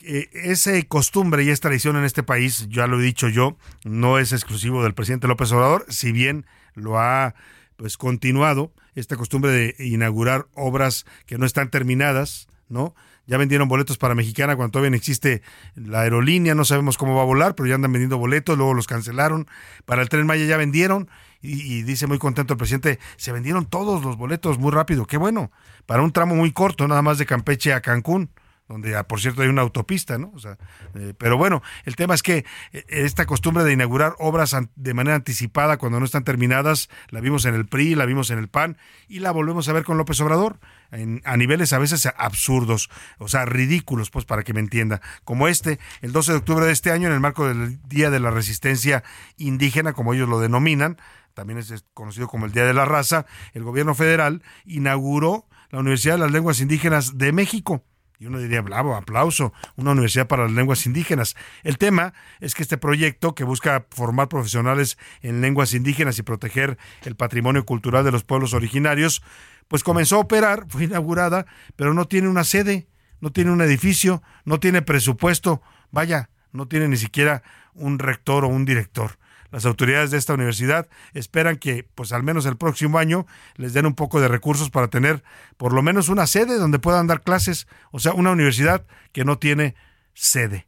[0.02, 4.20] eh, esa costumbre y es tradición en este país, ya lo he dicho yo, no
[4.20, 6.46] es exclusivo del presidente López Obrador, si bien
[6.76, 7.34] lo ha
[7.82, 12.94] pues continuado esta costumbre de inaugurar obras que no están terminadas, ¿no?
[13.26, 15.42] Ya vendieron boletos para Mexicana cuando todavía no existe
[15.74, 18.86] la aerolínea, no sabemos cómo va a volar, pero ya andan vendiendo boletos, luego los
[18.86, 19.48] cancelaron.
[19.86, 21.10] Para el tren Maya ya vendieron
[21.42, 25.18] y, y dice muy contento el presidente, se vendieron todos los boletos muy rápido, qué
[25.18, 25.52] bueno,
[25.88, 28.30] para un tramo muy corto, nada más de Campeche a Cancún
[28.72, 30.32] donde ah, por cierto hay una autopista, ¿no?
[30.34, 30.58] O sea,
[30.96, 35.16] eh, pero bueno, el tema es que eh, esta costumbre de inaugurar obras de manera
[35.16, 38.78] anticipada cuando no están terminadas, la vimos en el PRI, la vimos en el PAN
[39.08, 40.60] y la volvemos a ver con López Obrador.
[40.94, 45.00] en- a niveles a veces absurdos, o sea, ridículos, pues para que me entienda.
[45.24, 48.20] Como este, el 12 de octubre de este año, en el marco del Día de
[48.20, 49.02] la Resistencia
[49.38, 50.98] Indígena, como ellos lo denominan,
[51.34, 56.16] también es conocido como el Día de la Raza, el gobierno federal inauguró la Universidad
[56.16, 57.86] de las Lenguas Indígenas de México.
[58.22, 61.36] Y uno diría, bravo, aplauso, una universidad para las lenguas indígenas.
[61.64, 66.78] El tema es que este proyecto, que busca formar profesionales en lenguas indígenas y proteger
[67.04, 69.24] el patrimonio cultural de los pueblos originarios,
[69.68, 72.88] pues comenzó a operar, fue inaugurada, pero no tiene una sede,
[73.22, 77.42] no tiene un edificio, no tiene presupuesto, vaya, no tiene ni siquiera
[77.74, 79.18] un rector o un director.
[79.52, 83.86] Las autoridades de esta universidad esperan que, pues al menos el próximo año, les den
[83.86, 85.24] un poco de recursos para tener
[85.58, 89.38] por lo menos una sede donde puedan dar clases, o sea, una universidad que no
[89.38, 89.76] tiene
[90.14, 90.68] sede.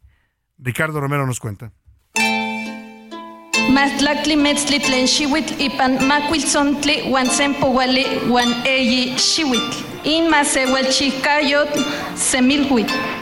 [0.58, 1.72] Ricardo Romero nos cuenta.
[3.70, 4.34] Mastlactli
[5.60, 5.98] ipan
[8.66, 9.16] eyi.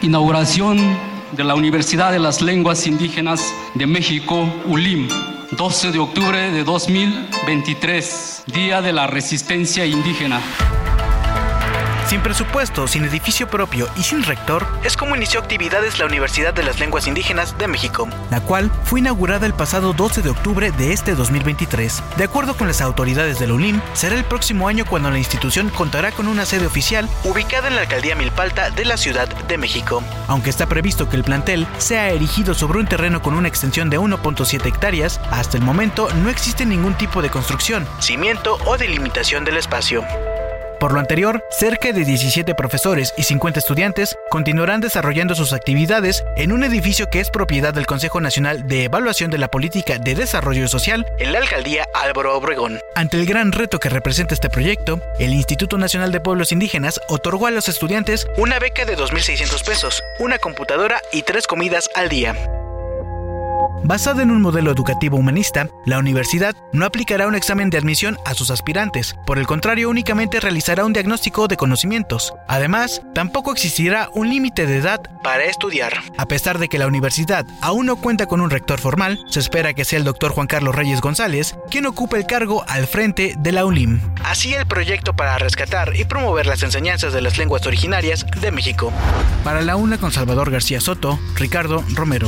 [0.01, 3.41] Inauguración de la Universidad de las Lenguas Indígenas
[3.75, 5.07] de México, ULIM,
[5.51, 10.41] 12 de octubre de 2023, Día de la Resistencia Indígena.
[12.11, 16.61] Sin presupuesto, sin edificio propio y sin rector, es como inició actividades la Universidad de
[16.61, 20.91] las Lenguas Indígenas de México, la cual fue inaugurada el pasado 12 de octubre de
[20.91, 22.03] este 2023.
[22.17, 26.11] De acuerdo con las autoridades del ULIM, será el próximo año cuando la institución contará
[26.11, 30.03] con una sede oficial ubicada en la alcaldía Milpalta de la Ciudad de México.
[30.27, 33.97] Aunque está previsto que el plantel sea erigido sobre un terreno con una extensión de
[33.97, 39.55] 1.7 hectáreas, hasta el momento no existe ningún tipo de construcción, cimiento o delimitación del
[39.55, 40.03] espacio.
[40.81, 46.51] Por lo anterior, cerca de 17 profesores y 50 estudiantes continuarán desarrollando sus actividades en
[46.51, 50.67] un edificio que es propiedad del Consejo Nacional de Evaluación de la Política de Desarrollo
[50.67, 52.79] Social en la alcaldía Álvaro Obregón.
[52.95, 57.45] Ante el gran reto que representa este proyecto, el Instituto Nacional de Pueblos Indígenas otorgó
[57.45, 62.33] a los estudiantes una beca de 2.600 pesos, una computadora y tres comidas al día.
[63.83, 68.35] Basada en un modelo educativo humanista, la universidad no aplicará un examen de admisión a
[68.35, 72.33] sus aspirantes, por el contrario únicamente realizará un diagnóstico de conocimientos.
[72.47, 75.93] Además, tampoco existirá un límite de edad para estudiar.
[76.17, 79.73] A pesar de que la universidad aún no cuenta con un rector formal, se espera
[79.73, 83.51] que sea el doctor Juan Carlos Reyes González quien ocupe el cargo al frente de
[83.51, 83.99] la ULIM.
[84.23, 88.93] Así el proyecto para rescatar y promover las enseñanzas de las lenguas originarias de México.
[89.43, 92.27] Para la UNA con Salvador García Soto, Ricardo Romero.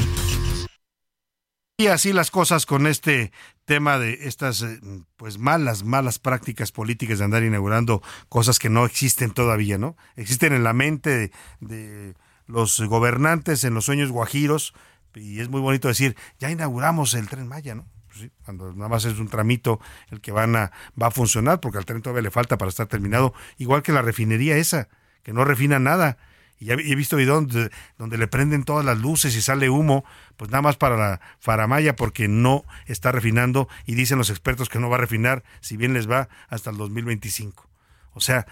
[1.75, 3.31] Y así las cosas con este
[3.65, 4.79] tema de estas eh,
[5.17, 9.97] pues malas, malas prácticas políticas de andar inaugurando cosas que no existen todavía, ¿no?
[10.15, 12.13] Existen en la mente de,
[12.45, 14.75] los gobernantes, en los sueños guajiros,
[15.15, 17.87] y es muy bonito decir, ya inauguramos el tren Maya, ¿no?
[18.07, 19.79] Pues cuando nada más es un tramito
[20.11, 20.71] el que van a,
[21.01, 24.03] va a funcionar, porque al tren todavía le falta para estar terminado, igual que la
[24.03, 24.89] refinería esa,
[25.23, 26.17] que no refina nada.
[26.59, 30.05] Y he visto videos donde, donde le prenden todas las luces y sale humo,
[30.37, 34.79] pues nada más para la faramaya porque no está refinando y dicen los expertos que
[34.79, 37.69] no va a refinar, si bien les va, hasta el 2025.
[38.13, 38.45] O sea,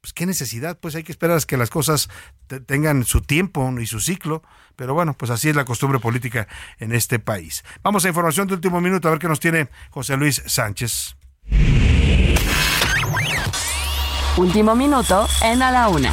[0.00, 2.08] pues qué necesidad, pues hay que esperar que las cosas
[2.46, 4.44] te- tengan su tiempo y su ciclo,
[4.76, 6.46] pero bueno, pues así es la costumbre política
[6.78, 7.64] en este país.
[7.82, 11.16] Vamos a información de último minuto, a ver qué nos tiene José Luis Sánchez.
[14.36, 16.12] Último minuto en A la Una,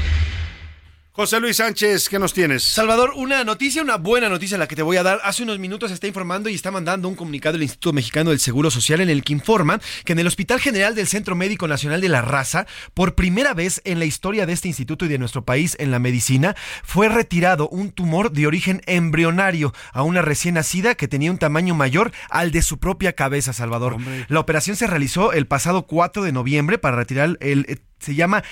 [1.13, 2.63] José Luis Sánchez, ¿qué nos tienes?
[2.63, 5.19] Salvador, una noticia, una buena noticia la que te voy a dar.
[5.25, 8.39] Hace unos minutos se está informando y está mandando un comunicado el Instituto Mexicano del
[8.39, 11.99] Seguro Social en el que informa que en el Hospital General del Centro Médico Nacional
[11.99, 15.43] de la Raza, por primera vez en la historia de este instituto y de nuestro
[15.43, 20.95] país en la medicina, fue retirado un tumor de origen embrionario a una recién nacida
[20.95, 23.97] que tenía un tamaño mayor al de su propia cabeza, Salvador.
[24.29, 27.65] La operación se realizó el pasado 4 de noviembre para retirar el...
[27.67, 28.43] eh, se llama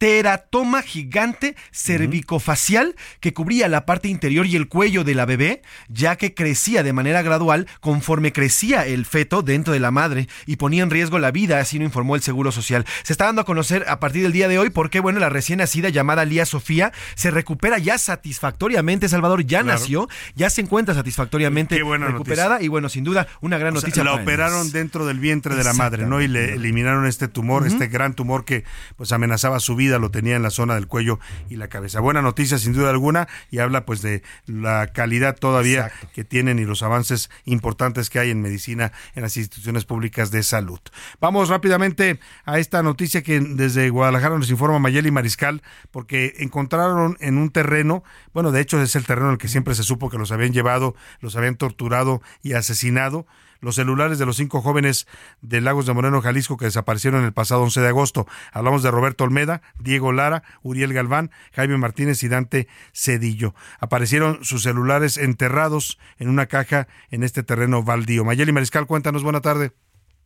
[0.00, 5.60] teratoma gigante cervicofacial que cubría la parte interior y el cuello de la bebé,
[5.90, 10.56] ya que crecía de manera gradual conforme crecía el feto dentro de la madre y
[10.56, 12.86] ponía en riesgo la vida, así lo informó el Seguro Social.
[13.02, 15.28] Se está dando a conocer a partir del día de hoy por qué, bueno, la
[15.28, 19.06] recién nacida llamada Lía Sofía se recupera ya satisfactoriamente.
[19.10, 19.78] Salvador ya Claro.
[19.78, 24.02] nació, ya se encuentra satisfactoriamente recuperada y bueno, sin duda, una gran O sea, noticia.
[24.04, 24.72] la para operaron ellos.
[24.72, 26.22] dentro del vientre de la madre, ¿no?
[26.22, 28.64] Y le eliminaron este tumor, este gran tumor que
[28.96, 31.18] pues amenazaba su vida, lo tenía en la zona del cuello
[31.48, 32.00] y la cabeza.
[32.00, 36.64] Buena noticia sin duda alguna y habla pues de la calidad todavía que tienen y
[36.64, 40.80] los avances importantes que hay en medicina en las instituciones públicas de salud.
[41.20, 47.38] Vamos rápidamente a esta noticia que desde Guadalajara nos informa Mayeli Mariscal porque encontraron en
[47.38, 48.02] un terreno,
[48.32, 50.52] bueno, de hecho es el terreno en el que siempre se supo que los habían
[50.52, 53.26] llevado, los habían torturado y asesinado
[53.60, 55.06] los celulares de los cinco jóvenes
[55.40, 58.26] de Lagos de Moreno, Jalisco, que desaparecieron el pasado 11 de agosto.
[58.52, 63.54] Hablamos de Roberto Olmeda, Diego Lara, Uriel Galván, Jaime Martínez y Dante Cedillo.
[63.78, 68.24] Aparecieron sus celulares enterrados en una caja en este terreno baldío.
[68.24, 69.72] Mayeli Mariscal, cuéntanos, buena tarde.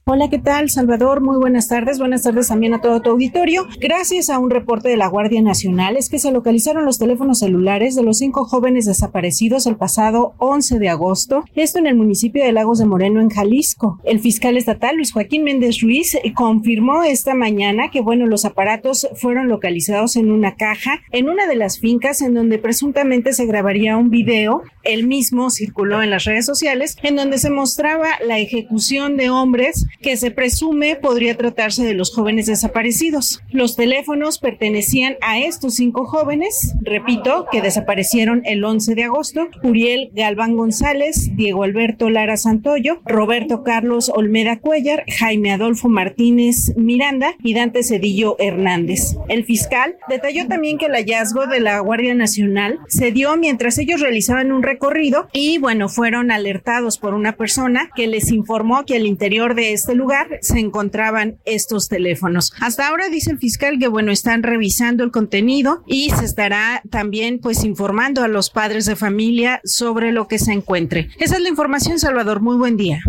[0.06, 1.22] Hola, ¿qué tal, Salvador?
[1.22, 1.98] Muy buenas tardes.
[1.98, 3.66] Buenas tardes también a todo tu auditorio.
[3.81, 7.94] Gracias a un reporte de la Guardia Nacional es que se localizaron los teléfonos celulares
[7.94, 12.52] de los cinco jóvenes desaparecidos el pasado 11 de agosto, esto en el municipio de
[12.52, 13.98] Lagos de Moreno, en Jalisco.
[14.05, 19.09] El fiscal estatal Luis Joaquín Méndez Ruiz eh, confirmó esta mañana que, bueno, los aparatos
[19.14, 23.97] fueron localizados en una caja en una de las fincas en donde presuntamente se grabaría
[23.97, 24.64] un video.
[24.82, 29.86] El mismo circuló en las redes sociales en donde se mostraba la ejecución de hombres
[30.00, 33.42] que se presume podría tratarse de los jóvenes desaparecidos.
[33.50, 40.10] Los teléfonos pertenecían a estos cinco jóvenes, repito, que desaparecieron el 11 de agosto, Uriel
[40.14, 47.54] Galván González, Diego Alberto Lara Santoyo, Roberto Carlos Olmeda Cuellar, Jaime Adolfo Martínez Miranda y
[47.54, 49.16] Dante Cedillo Hernández.
[49.28, 54.00] El fiscal detalló también que el hallazgo de la Guardia Nacional se dio mientras ellos
[54.00, 59.06] realizaban un recorrido y bueno, fueron alertados por una persona que les informó que al
[59.06, 62.55] interior de lugar se encontraban estos teléfonos.
[62.61, 67.40] Hasta ahora dice el fiscal que bueno, están revisando el contenido y se estará también
[67.40, 71.11] pues informando a los padres de familia sobre lo que se encuentre.
[71.19, 72.40] Esa es la información, Salvador.
[72.40, 73.02] Muy buen día.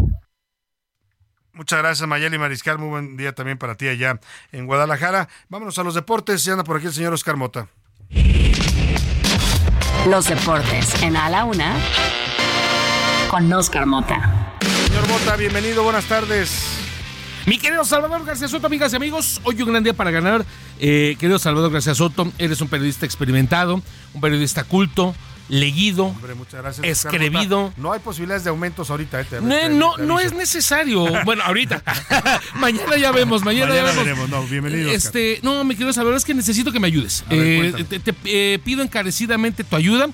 [1.54, 2.78] Muchas gracias, Mayeli Mariscal.
[2.78, 4.20] Muy buen día también para ti allá
[4.52, 5.30] en Guadalajara.
[5.48, 6.44] Vámonos a los deportes.
[6.44, 7.70] Ya anda por aquí el señor Oscar Mota.
[10.10, 11.78] Los deportes en A la Una
[13.30, 14.35] con Oscar Mota.
[14.96, 15.84] Señor Mota, bienvenido.
[15.84, 16.52] Buenas tardes.
[17.46, 20.46] Mi querido Salvador García Soto, amigas y amigos, hoy un gran día para ganar.
[20.80, 23.82] Eh, querido Salvador García Soto, eres un periodista experimentado,
[24.14, 25.14] un periodista culto,
[25.50, 27.06] leído, Hombre, muchas gracias.
[27.30, 27.74] Mota.
[27.76, 29.20] No hay posibilidades de aumentos ahorita.
[29.20, 31.06] eh, te- No, te- no, te no es necesario.
[31.26, 31.84] Bueno, ahorita.
[32.56, 34.06] mañana ya vemos, mañana, Mañana ya vemos.
[34.06, 34.30] veremos.
[34.30, 34.92] No, bienvenido.
[34.92, 37.26] Este, no, mi querido Salvador, es que necesito que me ayudes.
[37.30, 40.08] Ver, Eh, te, eh, pido encarecidamente tu ayuda,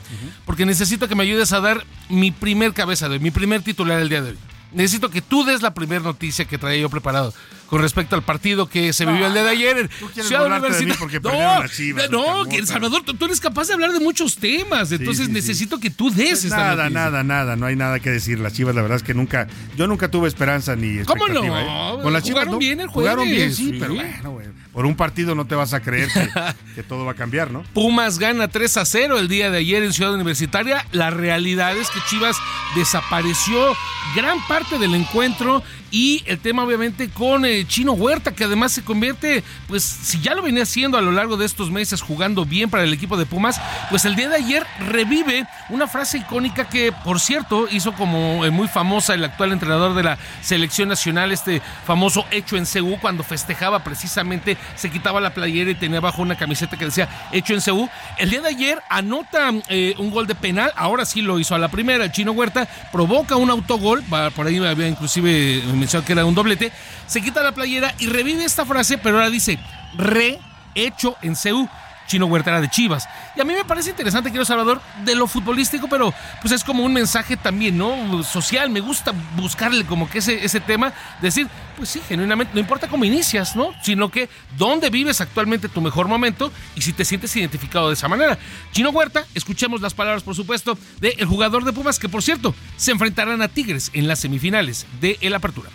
[0.46, 4.00] porque necesito que me ayudes a dar mi primer cabeza de hoy, mi primer titular
[4.00, 4.38] del día de hoy.
[4.74, 7.34] Necesito que tú des la primera noticia que traía yo preparado
[7.72, 10.92] con respecto al partido que se vivió el día de ayer quieres Ciudad de mí
[11.00, 12.66] porque no, las Chivas, no, que.
[12.66, 15.32] Salvador, tú, tú eres capaz de hablar de muchos temas, entonces sí, sí.
[15.32, 16.90] necesito que tú des Pues esta nada, noticia.
[16.90, 18.40] nada, nada, no hay nada que decir.
[18.40, 21.44] Las Chivas, la verdad es que nunca, yo nunca tuve esperanza ni ¿Cómo no?
[21.58, 22.02] ¿eh?
[22.04, 22.60] Con las Chivas Jugaron no.
[22.60, 23.78] bien el Jugaron bien, sí, sí.
[23.80, 26.30] pero bueno, güey, por un partido no te vas a creer que,
[26.76, 27.64] que todo va a cambiar, ¿no?
[27.74, 30.86] Pumas gana 3 a 0 el día de ayer en Ciudad Universitaria.
[30.92, 32.38] La realidad es que Chivas
[32.76, 33.76] desapareció
[34.16, 38.84] gran parte del encuentro y el tema obviamente con eh, Chino Huerta que además se
[38.84, 42.70] convierte, pues si ya lo venía haciendo a lo largo de estos meses jugando bien
[42.70, 43.60] para el equipo de Pumas,
[43.90, 48.52] pues el día de ayer revive una frase icónica que por cierto hizo como eh,
[48.52, 53.24] muy famosa el actual entrenador de la selección nacional, este famoso hecho en CU cuando
[53.24, 57.62] festejaba precisamente, se quitaba la playera y tenía abajo una camiseta que decía hecho en
[57.62, 57.90] CU.
[58.18, 61.60] El día de ayer anota eh, un gol de penal, ahora sí lo hizo a
[61.60, 64.04] la primera, el Chino Huerta provoca un autogol,
[64.36, 66.72] por ahí había inclusive mencionado que era un doblete,
[67.08, 69.60] se quita la playera y revive esta frase, pero ahora dice
[69.96, 71.68] rehecho en CU.
[72.12, 73.08] Chino Huerta era de Chivas.
[73.38, 76.84] Y a mí me parece interesante, quiero Salvador, de lo futbolístico, pero pues es como
[76.84, 78.22] un mensaje también, ¿no?
[78.24, 78.70] Social.
[78.70, 81.48] Me gusta buscarle como que ese, ese tema, decir,
[81.78, 83.72] pues sí, genuinamente, no importa cómo inicias, ¿no?
[83.82, 84.28] Sino que
[84.58, 88.38] dónde vives actualmente tu mejor momento y si te sientes identificado de esa manera.
[88.74, 92.92] Chino Huerta, escuchemos las palabras, por supuesto, del jugador de Pumas, que por cierto, se
[92.92, 95.70] enfrentarán a Tigres en las semifinales de el Apertura.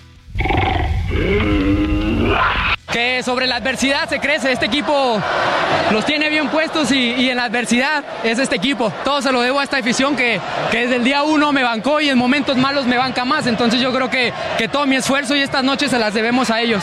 [2.97, 4.51] Que sobre la adversidad se crece.
[4.51, 5.20] Este equipo
[5.93, 8.90] los tiene bien puestos y, en la adversidad es este equipo.
[9.05, 10.40] Todo se lo debo a esta afición que,
[10.70, 13.47] que desde el día uno me bancó y en momentos malos me banca más.
[13.47, 16.62] Entonces yo creo que, que todo mi esfuerzo y estas noches se las debemos a
[16.62, 16.81] ellos.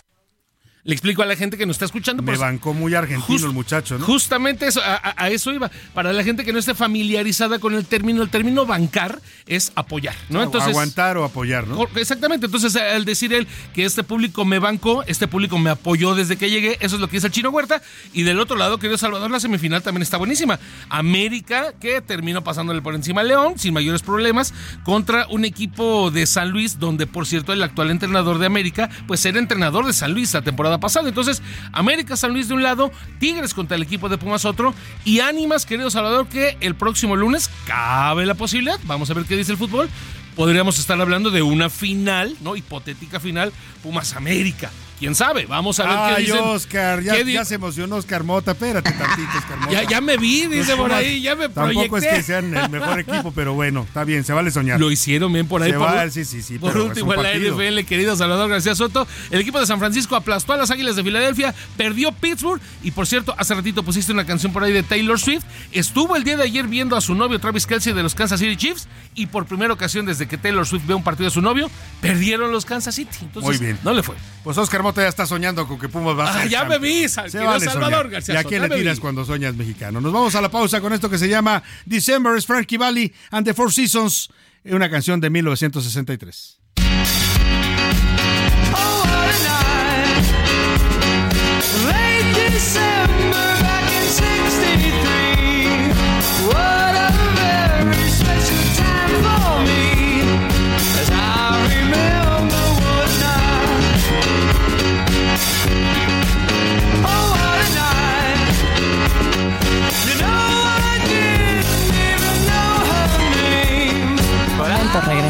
[0.85, 2.21] Le explico a la gente que nos está escuchando.
[2.21, 4.05] Me pues, bancó muy argentino Just- el muchacho, ¿no?
[4.05, 5.71] Justamente eso, a, a- eso iba.
[5.93, 10.13] Para la gente que no esté familiarizada con el término, el término bancar es apoyar,
[10.27, 10.43] ¿no?
[10.43, 11.87] Entonces, Aguantar o apoyar, ¿no?
[11.95, 16.35] Exactamente, entonces al decir él que este público me bancó, este público me apoyó desde
[16.35, 17.81] que llegué, eso es lo que dice el Chino Huerta.
[18.11, 20.59] Y del otro lado, querido Salvador, la semifinal también está buenísima.
[20.89, 24.53] América, que terminó pasándole por encima a León, sin mayores problemas,
[24.83, 29.25] contra un equipo de San Luis, donde por cierto el actual entrenador de América, pues
[29.25, 31.09] era entrenador de San Luis la temporada pasada.
[31.09, 31.41] Entonces,
[31.71, 34.73] América, San Luis de un lado, Tigres contra el equipo de Pumas otro,
[35.05, 39.35] y ánimas, querido Salvador, que el próximo lunes cabe la posibilidad, vamos a ver qué
[39.35, 39.89] dice el fútbol,
[40.35, 42.55] podríamos estar hablando de una final, ¿no?
[42.55, 43.51] Hipotética final,
[43.81, 44.71] Pumas América.
[44.99, 45.45] ¿Quién sabe?
[45.45, 46.39] Vamos a ver qué Ay, dicen.
[46.43, 48.51] Oscar, ya, ¿Qué di- ya se emocionó Oscar Mota.
[48.51, 49.71] Espérate tantito, Oscar Mota.
[49.71, 52.99] Ya- ya me vi, dice por ahí, ya me Tampoco es que sean el mejor
[52.99, 54.79] equipo, pero bueno, está bien, se vale soñar.
[54.79, 55.71] Lo hicieron bien por ahí.
[55.71, 57.33] Se por, va, sí, sí, sí, por último, en la.
[57.33, 61.03] NFL, querido Salvador García Soto, el equipo de San Francisco aplastó a las Águilas de
[61.03, 65.19] Filadelfia, perdió Pittsburgh y, por cierto, hace ratito pusiste una canción por ahí de Taylor
[65.19, 65.43] Swift.
[65.71, 68.55] Estuvo el día de ayer viendo a su novio Travis Kelsey de los Kansas City
[68.55, 71.69] Chiefs y por primera ocasión desde que Taylor Swift ve un partido de su novio,
[71.99, 73.17] perdieron los Kansas City.
[73.21, 73.79] Entonces, Muy bien.
[73.83, 74.15] No le fue.
[74.43, 76.81] Pues Oscar Mota ya está soñando con que Pumas va a Ah, ser ya campeón.
[76.81, 78.09] me vi, Se vale Salvador.
[78.09, 79.01] García ¿Y a quién ya le tiras vi.
[79.01, 79.99] cuando soñas mexicano?
[80.01, 83.45] Nos vamos a la pausa con esto que se llama December is Frankie Valli and
[83.47, 84.29] the Four Seasons,
[84.65, 86.59] una canción de 1963.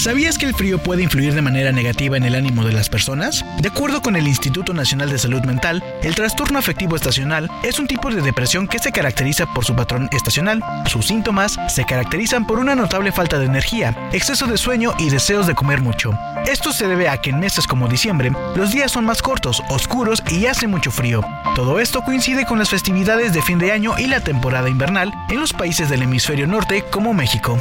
[0.00, 3.44] ¿Sabías que el frío puede influir de manera negativa en el ánimo de las personas?
[3.60, 7.86] De acuerdo con el Instituto Nacional de Salud Mental, el trastorno afectivo estacional es un
[7.86, 10.64] tipo de depresión que se caracteriza por su patrón estacional.
[10.86, 15.46] Sus síntomas se caracterizan por una notable falta de energía, exceso de sueño y deseos
[15.46, 16.18] de comer mucho.
[16.50, 20.22] Esto se debe a que en meses como diciembre, los días son más cortos, oscuros
[20.30, 21.20] y hace mucho frío.
[21.54, 25.40] Todo esto coincide con las festividades de fin de año y la temporada invernal en
[25.40, 27.58] los países del hemisferio norte como México.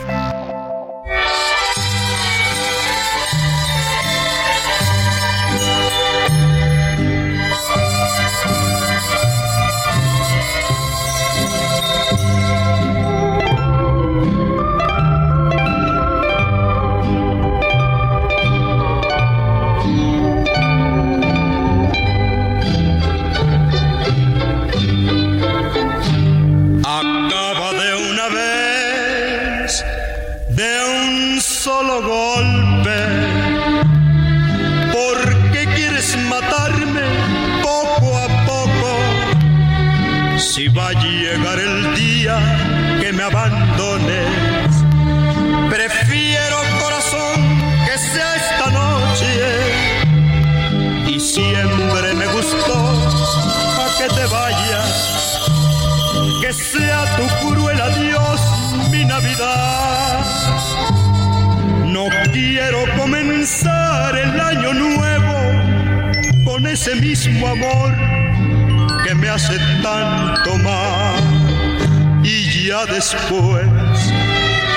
[72.99, 73.65] Después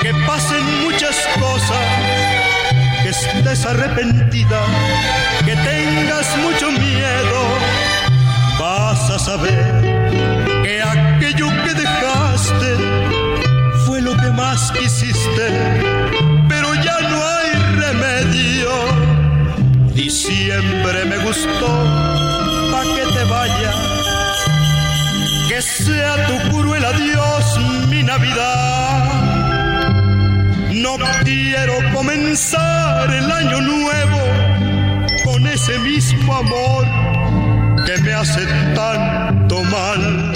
[0.01, 1.83] que pasen muchas cosas,
[3.01, 4.61] que estés arrepentida,
[5.43, 7.39] que tengas mucho miedo,
[8.57, 9.73] vas a saber
[10.63, 12.71] que aquello que dejaste
[13.85, 15.45] fue lo que más quisiste,
[16.47, 17.49] pero ya no hay
[17.83, 18.69] remedio.
[19.93, 21.71] Diciembre me gustó,
[22.71, 23.75] pa' que te vayas,
[25.49, 27.32] que sea tu cruel adiós
[28.05, 29.23] Navidad.
[30.73, 34.19] No quiero comenzar el año nuevo
[35.23, 36.85] con ese mismo amor
[37.85, 40.33] que me hace tanto mal.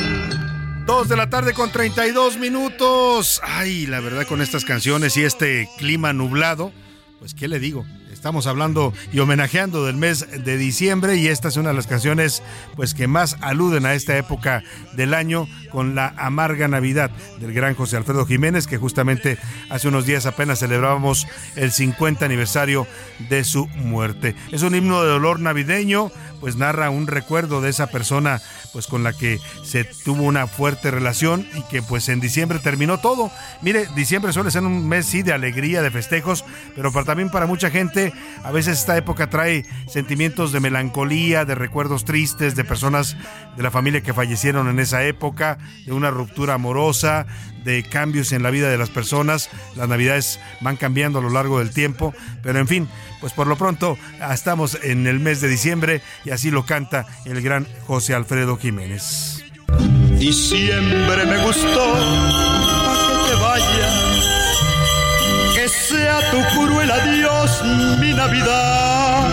[0.85, 3.41] Dos de la tarde con 32 minutos.
[3.43, 6.71] Ay, la verdad con estas canciones y este clima nublado,
[7.19, 7.85] pues qué le digo,
[8.27, 12.43] Estamos hablando y homenajeando del mes de diciembre y esta es una de las canciones
[12.75, 14.65] pues que más aluden a esta época
[14.97, 17.09] del año con la amarga Navidad
[17.39, 19.37] del gran José Alfredo Jiménez que justamente
[19.69, 21.25] hace unos días apenas celebrábamos
[21.55, 22.85] el 50 aniversario
[23.29, 24.35] de su muerte.
[24.51, 28.41] Es un himno de dolor navideño, pues narra un recuerdo de esa persona
[28.73, 32.99] pues con la que se tuvo una fuerte relación y que pues en diciembre terminó
[32.99, 33.31] todo.
[33.61, 36.45] Mire, diciembre suele ser un mes sí de alegría, de festejos,
[36.75, 42.05] pero también para mucha gente a veces esta época trae sentimientos de melancolía, de recuerdos
[42.05, 43.15] tristes, de personas
[43.55, 47.27] de la familia que fallecieron en esa época, de una ruptura amorosa,
[47.67, 49.49] de cambios en la vida de las personas.
[49.75, 52.87] Las navidades van cambiando a lo largo del tiempo, pero en fin,
[53.19, 53.97] pues por lo pronto
[54.31, 59.43] estamos en el mes de diciembre y así lo canta el gran José Alfredo Jiménez.
[60.17, 61.93] Diciembre me gustó,
[62.85, 63.93] pa' que te vayas,
[65.53, 67.63] que sea tu cruel adiós
[67.99, 69.27] mi Navidad.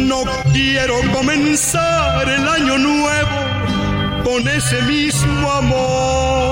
[0.00, 6.51] No quiero comenzar el año nuevo con ese mismo amor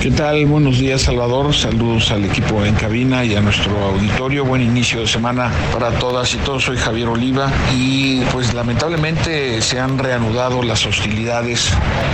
[0.00, 0.46] ¿Qué tal?
[0.46, 1.54] Buenos días, Salvador.
[1.54, 4.46] Saludos al equipo en cabina y a nuestro auditorio.
[4.46, 6.64] Buen inicio de semana para todas y todos.
[6.64, 11.70] Soy Javier Oliva y pues lamentablemente se han reanudado las hostilidades,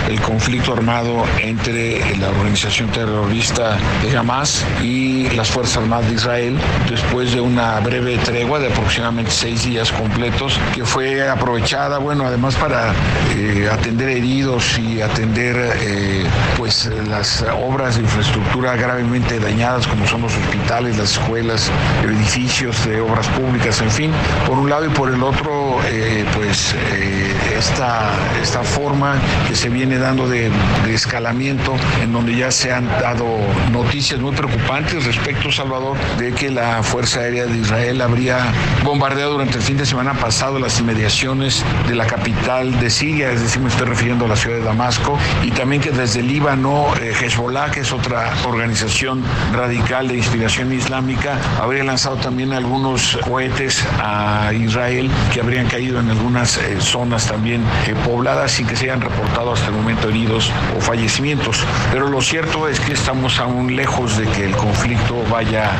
[0.09, 6.57] el conflicto armado entre la organización terrorista de Hamas y las Fuerzas Armadas de Israel
[6.89, 12.55] después de una breve tregua de aproximadamente seis días completos que fue aprovechada, bueno, además
[12.55, 12.93] para
[13.37, 16.25] eh, atender heridos y atender eh,
[16.57, 21.71] pues las obras de infraestructura gravemente dañadas como son los hospitales, las escuelas,
[22.03, 24.11] edificios de obras públicas, en fin,
[24.45, 28.11] por un lado y por el otro, eh, pues eh, esta,
[28.41, 29.15] esta forma
[29.47, 30.51] que se viene dando de,
[30.85, 33.25] de escalamiento en donde ya se han dado
[33.71, 38.39] noticias muy preocupantes respecto, Salvador, de que la Fuerza Aérea de Israel habría
[38.83, 43.41] bombardeado durante el fin de semana pasado las inmediaciones de la capital de Siria, es
[43.41, 47.13] decir, me estoy refiriendo a la ciudad de Damasco, y también que desde Líbano, eh,
[47.19, 49.23] Hezbollah, que es otra organización
[49.53, 56.09] radical de inspiración islámica, habría lanzado también algunos cohetes a Israel que habrían caído en
[56.09, 60.51] algunas eh, zonas también eh, pobladas sin que se hayan reportado hasta el momento heridos
[60.77, 61.63] o fallecimientos.
[61.91, 65.71] Pero lo cierto es que estamos aún lejos de que el conflicto vaya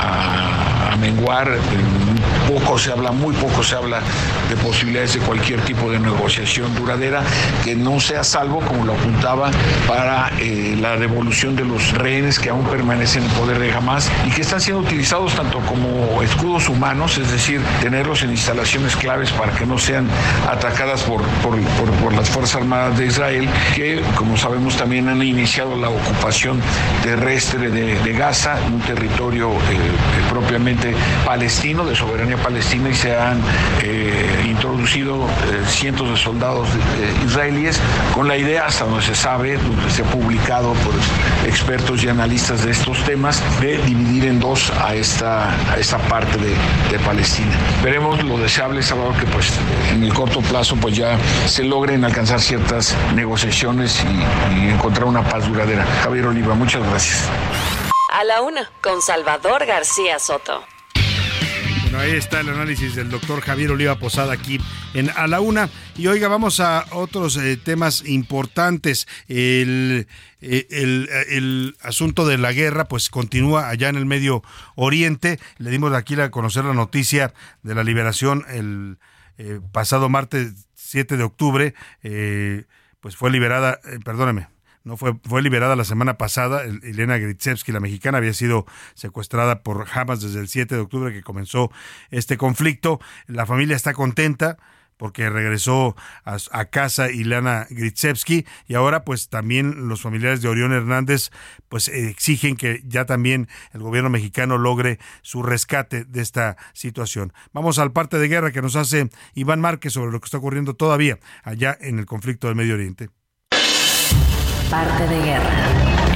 [0.00, 1.58] a, a menguar.
[2.52, 4.00] Poco se habla, muy poco se habla
[4.50, 7.22] de posibilidades de cualquier tipo de negociación duradera
[7.64, 9.50] que no sea salvo, como lo apuntaba,
[9.88, 14.30] para eh, la devolución de los rehenes que aún permanecen en poder de Hamas y
[14.30, 19.52] que están siendo utilizados tanto como escudos humanos, es decir, tenerlos en instalaciones claves para
[19.52, 20.06] que no sean
[20.46, 25.88] atacadas por, por, las Fuerzas Armadas de Israel, que como sabemos también han iniciado la
[25.88, 26.60] ocupación
[27.02, 29.88] terrestre de, de Gaza, un territorio eh, eh,
[30.28, 33.40] propiamente palestino, de soberanía palestina, y se han
[33.82, 37.80] eh, introducido eh, cientos de soldados eh, israelíes
[38.14, 40.94] con la idea, hasta donde se sabe, donde se ha publicado por
[41.46, 46.54] expertos y analistas de estos temas, de dividir en dos a esta, a parte de,
[46.90, 47.52] de Palestina.
[47.82, 49.52] Veremos lo deseable, Salvador, que pues
[49.90, 51.16] en el corto plazo pues ya
[51.46, 55.84] se logren alcanzar ciertas negociaciones y, y encontrar una paz duradera.
[56.02, 57.28] Javier Oliva, muchas gracias.
[58.12, 60.62] A la Una con Salvador García Soto.
[61.92, 64.58] Bueno, ahí está el análisis del doctor Javier Oliva Posada aquí
[64.94, 65.68] en A la Una.
[65.94, 69.06] Y oiga, vamos a otros eh, temas importantes.
[69.28, 70.06] El,
[70.40, 74.42] eh, el, el asunto de la guerra, pues continúa allá en el Medio
[74.74, 75.38] Oriente.
[75.58, 78.96] Le dimos aquí a conocer la noticia de la liberación el
[79.36, 81.74] eh, pasado martes 7 de octubre.
[82.02, 82.64] eh,
[83.02, 84.48] pues fue liberada, eh, perdóneme,
[84.84, 86.64] no fue, fue liberada la semana pasada.
[86.64, 91.12] El- Elena Gritsevsky, la mexicana, había sido secuestrada por Hamas desde el 7 de octubre
[91.12, 91.70] que comenzó
[92.10, 93.00] este conflicto.
[93.26, 94.58] La familia está contenta
[94.98, 100.72] porque regresó a, a casa Ilana Gritsevsky y ahora pues también los familiares de Orión
[100.72, 101.30] Hernández
[101.68, 107.32] pues exigen que ya también el gobierno mexicano logre su rescate de esta situación.
[107.52, 110.74] Vamos al parte de guerra que nos hace Iván Márquez sobre lo que está ocurriendo
[110.74, 113.08] todavía allá en el conflicto del Medio Oriente.
[114.72, 115.50] Parte de guerra.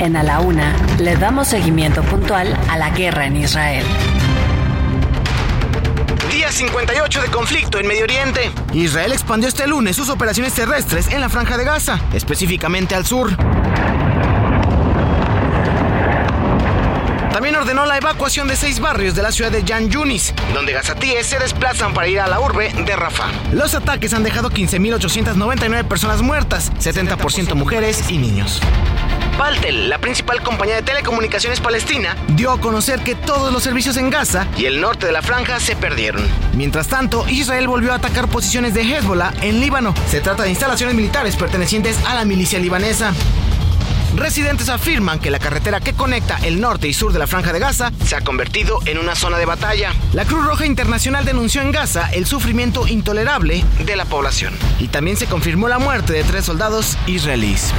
[0.00, 3.84] En A la Una le damos seguimiento puntual a la guerra en Israel.
[6.32, 8.50] Día 58 de conflicto en Medio Oriente.
[8.72, 13.36] Israel expandió este lunes sus operaciones terrestres en la franja de Gaza, específicamente al sur.
[17.46, 21.28] También ordenó la evacuación de seis barrios de la ciudad de Yan Yunis, donde gazatíes
[21.28, 23.30] se desplazan para ir a la urbe de Rafah.
[23.52, 28.60] Los ataques han dejado 15.899 personas muertas, 70% mujeres y niños.
[29.38, 34.10] Paltel, la principal compañía de telecomunicaciones palestina, dio a conocer que todos los servicios en
[34.10, 36.26] Gaza y el norte de la franja se perdieron.
[36.54, 39.94] Mientras tanto, Israel volvió a atacar posiciones de Hezbollah en Líbano.
[40.10, 43.12] Se trata de instalaciones militares pertenecientes a la milicia libanesa.
[44.14, 47.58] Residentes afirman que la carretera que conecta el norte y sur de la franja de
[47.58, 49.92] Gaza se ha convertido en una zona de batalla.
[50.12, 54.54] La Cruz Roja Internacional denunció en Gaza el sufrimiento intolerable de la población.
[54.78, 57.72] Y también se confirmó la muerte de tres soldados israelíes.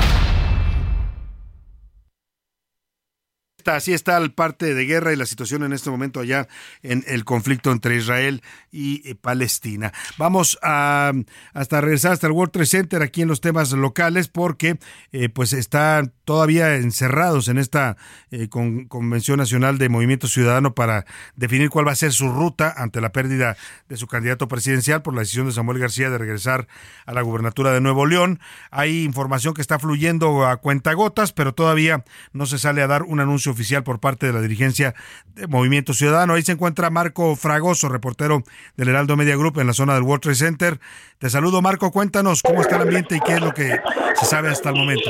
[3.75, 6.47] Así está el parte de guerra y la situación en este momento allá
[6.83, 8.41] en el conflicto entre Israel
[8.71, 9.91] y eh, Palestina.
[10.17, 11.11] Vamos a
[11.53, 14.79] hasta regresar hasta el World Trade Center aquí en los temas locales porque
[15.11, 17.97] eh, pues están todavía encerrados en esta
[18.31, 22.73] eh, con- Convención Nacional de Movimiento Ciudadano para definir cuál va a ser su ruta
[22.75, 23.57] ante la pérdida
[23.89, 26.67] de su candidato presidencial por la decisión de Samuel García de regresar
[27.05, 28.39] a la gubernatura de Nuevo León.
[28.71, 33.19] Hay información que está fluyendo a cuentagotas, pero todavía no se sale a dar un
[33.19, 34.93] anuncio oficial por parte de la dirigencia
[35.33, 36.35] de Movimiento Ciudadano.
[36.35, 38.43] Ahí se encuentra Marco Fragoso, reportero
[38.75, 40.79] del Heraldo Media Group en la zona del World Trade Center.
[41.17, 41.91] Te saludo, Marco.
[41.91, 43.79] Cuéntanos cómo está el ambiente y qué es lo que
[44.15, 45.09] se sabe hasta el momento.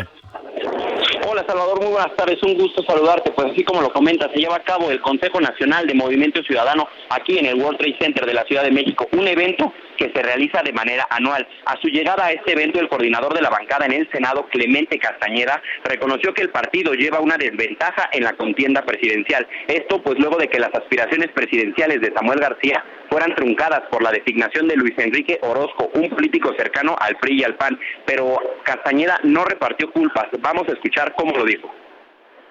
[1.30, 3.32] Hola Salvador, muy buenas tardes, un gusto saludarte.
[3.32, 6.88] Pues así como lo comentas, se lleva a cabo el Consejo Nacional de Movimiento Ciudadano
[7.10, 10.22] aquí en el World Trade Center de la Ciudad de México, un evento que se
[10.22, 11.48] realiza de manera anual.
[11.66, 15.00] A su llegada a este evento, el coordinador de la bancada en el Senado, Clemente
[15.00, 19.48] Castañeda, reconoció que el partido lleva una desventaja en la contienda presidencial.
[19.68, 24.12] Esto pues luego de que las aspiraciones presidenciales de Samuel García fueran truncadas por la
[24.12, 27.80] designación de Luis Enrique Orozco, un político cercano al PRI y al PAN.
[28.06, 30.28] Pero Castañeda no repartió culpas.
[30.40, 31.74] Vamos a escuchar cómo lo dijo.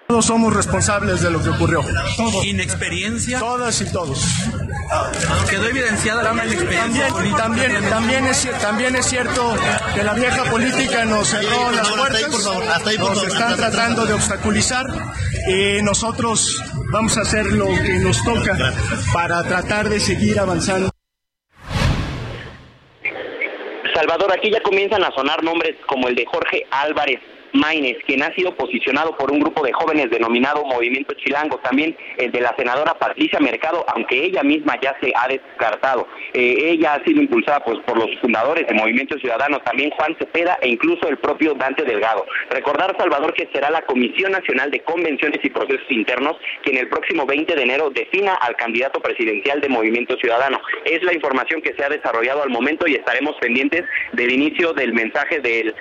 [0.07, 1.81] Todos somos responsables de lo que ocurrió.
[2.17, 2.45] Todos.
[2.45, 3.41] ¿Inexperiencia?
[3.41, 4.25] Todas y todos.
[5.51, 9.57] Quedó evidenciada la inexperiencia también, también, también, es, también es cierto
[9.95, 14.87] que la vieja política nos cerró las puertas, nos están tratando de obstaculizar
[15.49, 16.63] y nosotros
[16.93, 18.57] vamos a hacer lo que nos toca
[19.13, 20.89] para tratar de seguir avanzando.
[23.93, 27.19] Salvador, aquí ya comienzan a sonar nombres como el de Jorge Álvarez
[27.57, 32.31] Maínez, quien ha sido posicionado por un grupo de jóvenes denominado Movimiento Chilango, también el
[32.33, 36.07] de la senadora Patricia Mercado, aunque ella misma ya se ha descartado.
[36.33, 40.59] Eh, ella ha sido impulsada pues por los fundadores de Movimiento Ciudadano, también Juan Cepeda
[40.61, 42.27] e incluso el propio Dante Delgado.
[42.51, 47.27] Recordar, Salvador, que será la Comisión Nacional de Convenciones y Procesos Internos quien el próximo
[47.27, 50.61] 20 de enero defina al candidato presidencial de Movimiento Ciudadano.
[50.85, 54.93] Es la información que se ha desarrollado al momento y estaremos pendientes del inicio del
[54.93, 55.75] mensaje del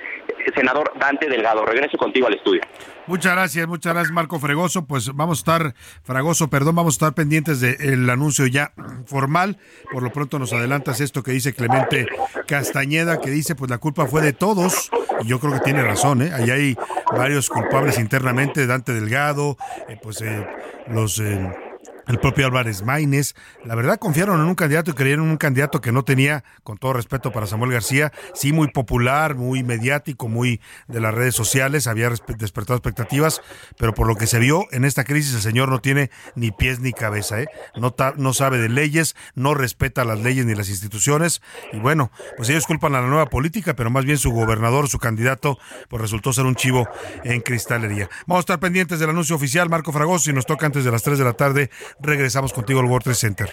[0.54, 1.65] senador Dante Delgado.
[1.66, 2.60] Regreso contigo al estudio.
[3.08, 4.86] Muchas gracias, muchas gracias Marco Fregoso.
[4.86, 5.74] Pues vamos a estar,
[6.04, 8.72] Fragoso, perdón, vamos a estar pendientes del anuncio ya
[9.06, 9.58] formal.
[9.92, 12.06] Por lo pronto nos adelantas esto que dice Clemente
[12.46, 14.90] Castañeda, que dice pues la culpa fue de todos.
[15.22, 16.32] Y yo creo que tiene razón, ¿eh?
[16.32, 16.76] Hay
[17.10, 19.56] varios culpables internamente, Dante Delgado,
[19.88, 20.46] eh, pues eh,
[20.88, 21.18] los...
[21.18, 21.65] eh,
[22.06, 23.34] el propio Álvarez Maínez,
[23.64, 26.78] la verdad confiaron en un candidato y creyeron en un candidato que no tenía, con
[26.78, 31.86] todo respeto para Samuel García, sí muy popular, muy mediático, muy de las redes sociales,
[31.86, 33.40] había despertado expectativas,
[33.78, 36.80] pero por lo que se vio en esta crisis el señor no tiene ni pies
[36.80, 37.46] ni cabeza, ¿eh?
[37.76, 41.42] no, no sabe de leyes, no respeta las leyes ni las instituciones
[41.72, 44.98] y bueno, pues ellos culpan a la nueva política, pero más bien su gobernador, su
[44.98, 45.58] candidato,
[45.88, 46.88] pues resultó ser un chivo
[47.24, 48.08] en cristalería.
[48.26, 51.02] Vamos a estar pendientes del anuncio oficial, Marco Fragoso, y nos toca antes de las
[51.02, 51.70] 3 de la tarde,
[52.00, 53.50] regresamos contigo al World Trade Center.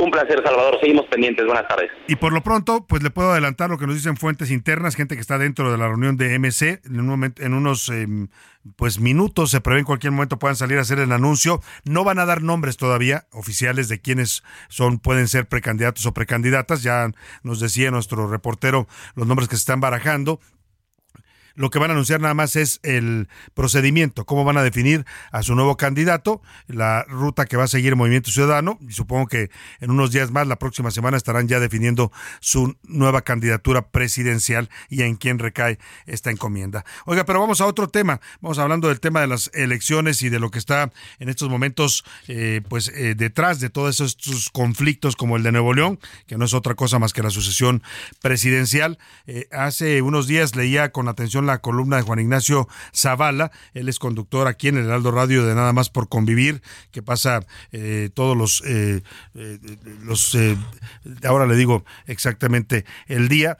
[0.00, 0.78] Un placer, Salvador.
[0.80, 1.44] Seguimos pendientes.
[1.44, 1.90] Buenas tardes.
[2.08, 5.14] Y por lo pronto, pues le puedo adelantar lo que nos dicen fuentes internas, gente
[5.14, 6.80] que está dentro de la reunión de MC.
[6.84, 8.28] En, un momento, en unos em,
[8.76, 11.60] pues minutos, se prevé en cualquier momento puedan salir a hacer el anuncio.
[11.84, 16.82] No van a dar nombres todavía oficiales de quienes son, pueden ser precandidatos o precandidatas.
[16.82, 17.10] Ya
[17.42, 18.86] nos decía nuestro reportero
[19.16, 20.40] los nombres que se están barajando.
[21.54, 25.42] Lo que van a anunciar nada más es el procedimiento, cómo van a definir a
[25.42, 29.50] su nuevo candidato, la ruta que va a seguir el Movimiento Ciudadano, y supongo que
[29.80, 35.02] en unos días más, la próxima semana, estarán ya definiendo su nueva candidatura presidencial y
[35.02, 36.84] en quién recae esta encomienda.
[37.06, 40.38] Oiga, pero vamos a otro tema, vamos hablando del tema de las elecciones y de
[40.38, 45.36] lo que está en estos momentos, eh, pues eh, detrás de todos estos conflictos como
[45.36, 47.82] el de Nuevo León, que no es otra cosa más que la sucesión
[48.22, 48.98] presidencial.
[49.26, 53.50] Eh, hace unos días leía con atención la columna de Juan Ignacio Zavala.
[53.74, 57.40] Él es conductor aquí en el Heraldo Radio de Nada más por convivir, que pasa
[57.72, 59.02] eh, todos los, eh,
[59.34, 59.58] eh,
[60.02, 60.56] los eh,
[61.24, 63.58] ahora le digo exactamente el día.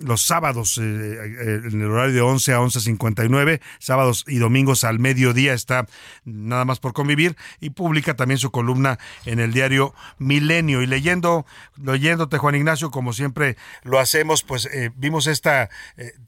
[0.00, 4.98] Los sábados eh, eh, en el horario de 11 a 11.59, sábados y domingos al
[4.98, 5.86] mediodía está
[6.24, 10.82] nada más por convivir y publica también su columna en el diario Milenio.
[10.82, 11.46] Y leyendo,
[11.82, 15.70] leyéndote Juan Ignacio, como siempre lo hacemos, pues eh, vimos esta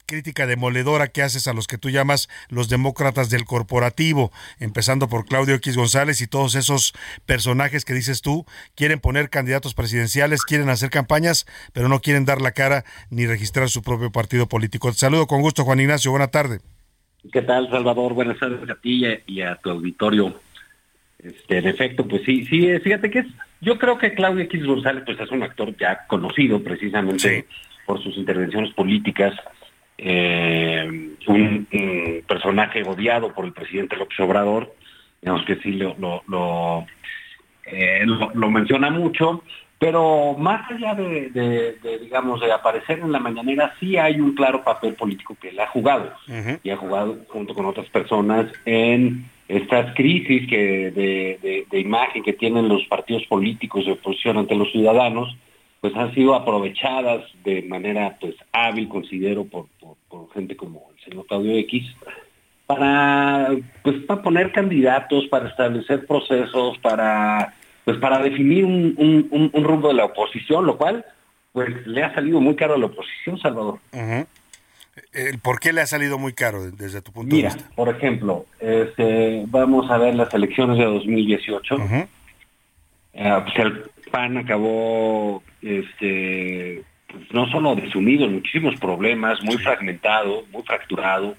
[0.05, 5.25] crítica demoledora que haces a los que tú llamas los demócratas del corporativo, empezando por
[5.25, 6.93] Claudio X González y todos esos
[7.25, 12.41] personajes que dices tú, quieren poner candidatos presidenciales, quieren hacer campañas, pero no quieren dar
[12.41, 14.89] la cara ni registrar su propio partido político.
[14.91, 16.11] Te saludo con gusto, Juan Ignacio.
[16.11, 16.59] Buena tarde.
[17.33, 18.13] ¿Qué tal, Salvador?
[18.13, 20.39] Buenas tardes a ti y a, tu auditorio.
[21.21, 23.25] Este, en efecto, pues sí, sí, eh, fíjate que es,
[23.59, 27.45] yo creo que Claudio X González pues es un actor ya conocido precisamente
[27.85, 29.33] por sus intervenciones políticas,
[29.97, 30.87] eh,
[31.27, 34.73] un, un personaje odiado por el presidente López Obrador,
[35.21, 36.85] digamos que sí lo, lo, lo,
[37.65, 39.43] eh, lo- lo menciona mucho,
[39.79, 44.35] pero más allá de, de- de, digamos, de aparecer en la mañanera, sí hay un
[44.35, 46.11] claro papel político que él ha jugado.
[46.63, 52.23] Y ha jugado junto con otras personas en estas crisis que de, de- de imagen
[52.23, 55.35] que tienen los partidos políticos de oposición ante los ciudadanos,
[55.81, 61.03] pues han sido aprovechadas de manera pues hábil, considero, por, por, por gente como el
[61.05, 61.85] señor Claudio X,
[62.67, 63.49] para
[63.81, 68.95] pues para poner candidatos, para establecer procesos, para pues para definir un,
[69.53, 71.05] un- rumbo de la oposición, lo cual
[71.53, 73.79] pues le ha salido muy caro a la oposición, Salvador.
[75.41, 77.71] ¿Por qué le ha salido muy caro desde tu punto Mira, de vista?
[77.75, 81.77] por ejemplo, este, vamos a ver las elecciones de 2018.
[83.13, 90.43] Eh, pues el PAN acabó, este, pues no solo desumido, en muchísimos problemas, muy fragmentado,
[90.51, 91.35] muy fracturado.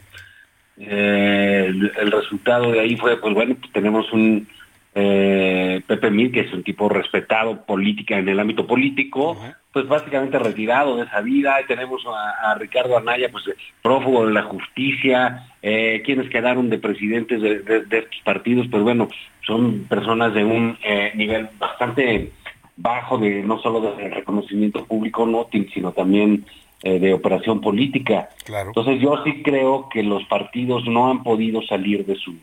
[0.79, 4.49] Eh, el, el resultado de ahí fue, pues bueno, pues tenemos un
[4.95, 9.37] eh, Pepe Mil, que es un tipo respetado política en el ámbito político,
[9.73, 11.57] pues básicamente retirado de esa vida.
[11.69, 16.79] Tenemos a, a Ricardo Anaya, pues eh, prófugo de la justicia, eh, quienes quedaron de
[16.79, 19.09] presidentes de, de- de estos partidos, pues bueno,
[19.47, 22.33] son personas de un eh, nivel bastante
[22.77, 26.45] bajo de no solo de reconocimiento público, no, sino también
[26.83, 28.31] de operación política.
[28.47, 28.69] Claro.
[28.69, 32.35] Entonces yo sí creo que los partidos no han podido salir de su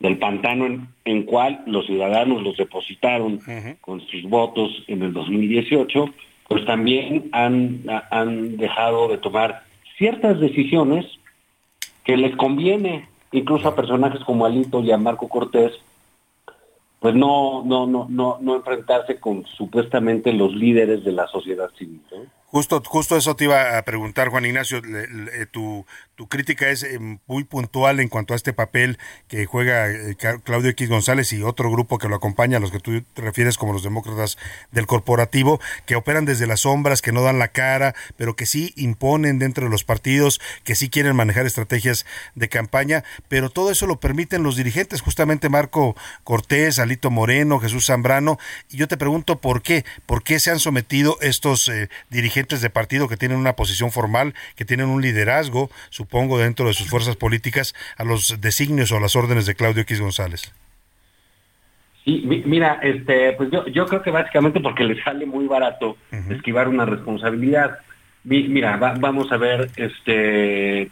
[0.00, 3.40] del pantano en, en cual los ciudadanos los depositaron
[3.80, 6.06] con sus votos en el 2018,
[6.48, 9.62] pues también han, ha- han dejado de tomar
[9.98, 11.06] ciertas decisiones
[12.04, 15.72] que les conviene, incluso a personajes como Alito y a Marco Cortés,
[16.98, 22.00] pues no, no, no, no, no enfrentarse con supuestamente los líderes de la sociedad civil.
[22.46, 24.82] Justo, justo eso te iba a preguntar, Juan Ignacio.
[24.82, 25.86] Le- le- eh, tu,
[26.20, 30.68] tu crítica es eh, muy puntual en cuanto a este papel que juega eh, Claudio
[30.68, 33.72] X González y otro grupo que lo acompaña, a los que tú te refieres como
[33.72, 34.36] los demócratas
[34.70, 38.74] del corporativo, que operan desde las sombras, que no dan la cara, pero que sí
[38.76, 43.86] imponen dentro de los partidos, que sí quieren manejar estrategias de campaña, pero todo eso
[43.86, 48.38] lo permiten los dirigentes, justamente Marco Cortés, Alito Moreno, Jesús Zambrano.
[48.68, 52.68] Y yo te pregunto por qué, por qué se han sometido estos eh, dirigentes de
[52.68, 55.70] partido que tienen una posición formal, que tienen un liderazgo,
[56.10, 59.82] supongo, dentro de sus fuerzas políticas, a los designios o a las órdenes de Claudio
[59.82, 60.52] X González.
[62.04, 65.96] Sí, mi- mira, este, pues yo, yo creo que básicamente porque les sale muy barato
[66.28, 67.78] esquivar una responsabilidad.
[68.24, 70.82] Mi- mira, va- vamos a ver, este,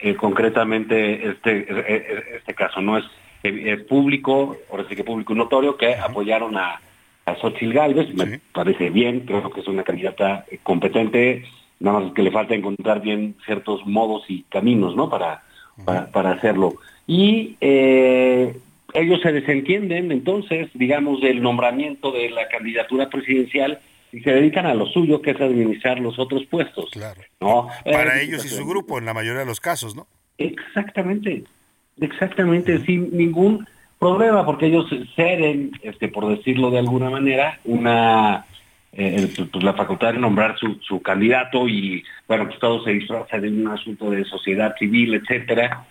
[0.00, 3.04] eh, concretamente este, eh, eh, este caso, no es,
[3.44, 6.80] es público, ahora sí que público notorio, que apoyaron a,
[7.26, 11.44] a Xochitl Gálvez, me parece bien, creo que es una candidata competente,
[11.84, 15.08] nada más que le falta encontrar bien ciertos modos y caminos, ¿no?
[15.10, 15.42] Para,
[15.84, 16.74] para, para hacerlo.
[17.06, 18.56] Y eh,
[18.94, 23.80] ellos se desentienden entonces, digamos, del nombramiento de la candidatura presidencial
[24.12, 26.88] y se dedican a lo suyo, que es administrar los otros puestos.
[26.90, 27.20] Claro.
[27.40, 27.68] ¿no?
[27.84, 30.06] Para Eh, ellos y su grupo, en la mayoría de los casos, ¿no?
[30.38, 31.44] Exactamente,
[32.00, 33.66] exactamente, sin ningún
[33.98, 34.86] problema, porque ellos
[35.16, 38.46] ceden, este, por decirlo de alguna manera, una
[38.96, 43.38] eh, pues, la facultad de nombrar su, su candidato y bueno, pues todo se disfraza
[43.38, 45.84] de un asunto de sociedad civil, etcétera.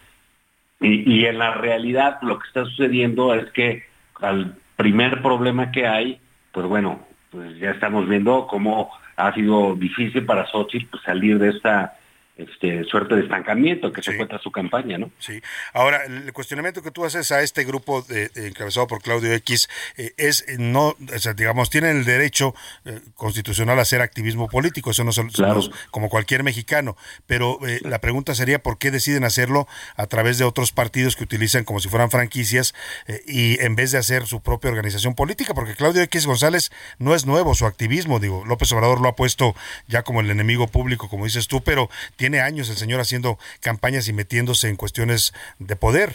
[0.79, 3.83] Y, en la realidad lo que está sucediendo es que
[4.21, 6.19] al primer problema que hay,
[6.51, 6.99] pues bueno,
[7.31, 11.93] pues ya estamos viendo cómo ha sido difícil para Xochitl pues, salir de esta
[12.35, 15.11] este, suerte de estancamiento que se encuentra su campaña, ¿no?
[15.19, 15.39] Sí.
[15.73, 19.69] Ahora, el cuestionamiento que tú haces a este grupo de- de- encabezado por Claudio X
[19.97, 22.55] eh, es, eh, no, o sea, digamos, tienen el derecho
[22.85, 25.61] eh, constitucional a hacer activismo político, eso no son Claro.
[25.91, 26.97] como cualquier mexicano,
[27.27, 31.23] pero eh, la pregunta sería por qué deciden hacerlo a través de otros partidos que
[31.23, 32.73] utilizan como si fueran franquicias
[33.07, 37.13] eh, y en vez de hacer su propia organización política, porque Claudio X González no
[37.13, 39.55] es nuevo su activismo, digo, López Obrador lo ha puesto
[39.87, 41.89] ya como el enemigo público, como dices tú, pero
[42.23, 46.11] tiene años el señor haciendo campañas y metiéndose en cuestiones de poder.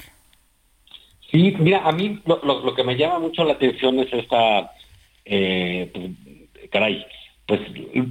[1.31, 4.73] Sí, mira, a mí lo, lo- lo que me llama mucho la atención es esta,
[5.27, 7.05] eh, pues, caray,
[7.45, 7.61] pues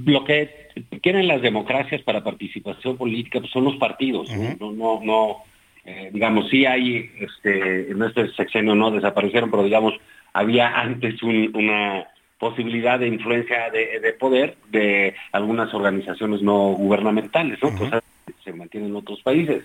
[0.06, 0.68] lo que
[1.02, 4.56] quieren las democracias para participación política pues, son los partidos, ¿no?
[4.60, 5.36] no, no, no,
[5.84, 9.94] eh, digamos, sí hay, este, en este sexenio no desaparecieron, pero digamos,
[10.32, 12.06] había antes un- una
[12.38, 17.76] posibilidad de influencia de, de poder de algunas organizaciones no gubernamentales, ¿no?
[17.76, 19.64] Cosas que se mantienen en otros países.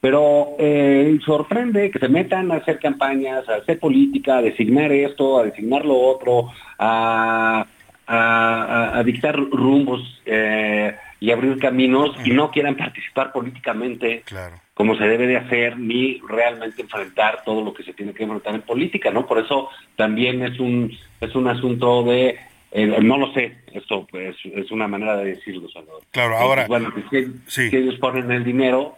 [0.00, 5.38] Pero eh, sorprende que se metan a hacer campañas, a hacer política, a designar esto,
[5.38, 7.66] a designar lo otro, a,
[8.06, 14.22] a- dictar rumbos eh, y abrir caminos y no quieran participar políticamente
[14.74, 18.54] como se debe de hacer, ni realmente enfrentar todo lo que se tiene que enfrentar
[18.56, 19.24] en política, ¿no?
[19.26, 22.36] Por eso también es un, es un asunto de,
[22.72, 26.02] eh, no lo sé, esto pues, es una manera de decirlo, Salvador.
[26.10, 27.30] Claro, ahora- Bueno, pues,
[27.70, 28.96] que ellos ponen el dinero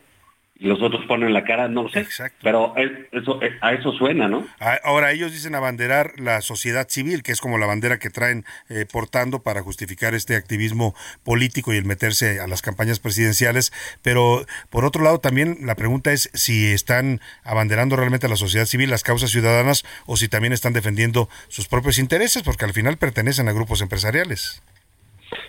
[0.59, 2.01] y los otros ponen la cara, no lo sé.
[2.43, 4.47] Pero es- eso, eh, a eso suena, ¿no?
[4.85, 8.87] Ahora ellos dicen abanderar la sociedad civil, que es como la bandera que traen eh,
[8.91, 13.73] portando para justificar este activismo político y el meterse a las campañas presidenciales.
[14.03, 18.65] Pero por otro lado también la pregunta es si están abanderando realmente a la sociedad
[18.67, 22.97] civil, las causas ciudadanas, o si también están defendiendo sus propios intereses, porque al final
[22.97, 24.63] pertenecen a grupos empresariales.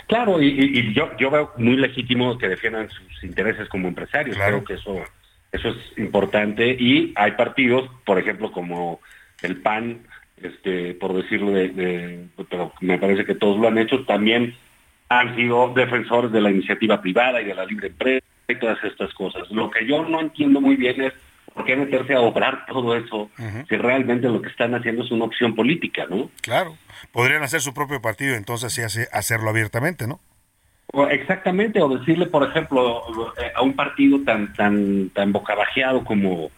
[0.08, 4.36] Claro, y, yo, yo veo muy legítimo que defiendan sus intereses como empresarios.
[4.36, 4.64] Claro.
[4.64, 5.04] Creo que eso,
[5.52, 6.76] eso es importante.
[6.80, 9.00] Y hay partidos, por ejemplo, como
[9.42, 10.00] el PAN,
[10.42, 14.56] este, por decirlo de, de- pero me parece que todos lo han hecho, también
[15.10, 19.14] han sido defensores de la iniciativa privada y de la libre empresa y todas estas
[19.14, 19.50] cosas.
[19.52, 21.14] Lo que yo no entiendo muy bien es
[21.58, 23.32] por qué meterse a obrar todo eso
[23.68, 26.30] si realmente lo que están haciendo es una opción política, ¿no?
[26.42, 26.78] Claro,
[27.12, 30.20] podrían hacer su propio partido, entonces sí hace, hacerlo abiertamente, ¿no?
[30.94, 36.52] O exactamente, o decirle, por ejemplo, eh, a un partido tan tan tan bocabajeado como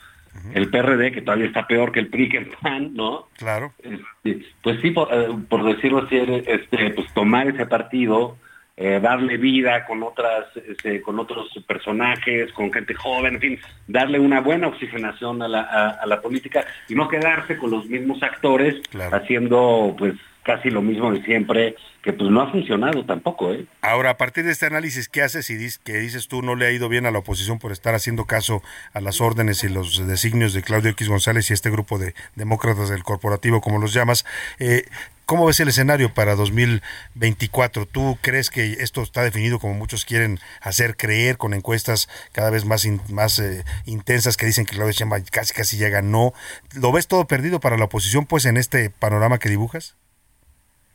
[0.53, 3.27] el PRD, que todavía está peor que el PRI, que el PAN, ¿no?
[3.38, 3.73] Claro.
[3.80, 8.38] Este, pues sí, por, eh, por decirlo así, este, pues tomar ese partido,
[8.81, 14.19] eh, darle vida con otras, este, con otros personajes, con gente joven, en fin, darle
[14.19, 18.23] una buena oxigenación a la, a, a la política y no quedarse con los mismos
[18.23, 18.81] actores
[19.11, 20.14] haciendo pues
[20.49, 23.65] casi lo mismo de siempre, que pues no ha funcionado tampoco, ¿eh?
[23.81, 26.65] Ahora, a partir de este análisis que haces y dis- que dices tú no le
[26.65, 28.63] ha ido bien a la oposición por estar haciendo caso
[28.93, 32.89] a las órdenes y los designios de Claudio X González y este grupo de demócratas
[32.89, 34.26] del corporativo, como los llamas,
[34.57, 34.85] eh,
[35.27, 37.85] ¿cómo ves el escenario para 2024?
[37.85, 42.65] ¿Tú crees que esto está definido como muchos quieren hacer creer con encuestas cada vez
[42.65, 46.34] más, más eh, intensas que dicen que Claudio Sheinbaum casi casi ya ganó?
[46.73, 49.95] ¿Lo ves todo perdido para la oposición pues en este panorama que dibujas?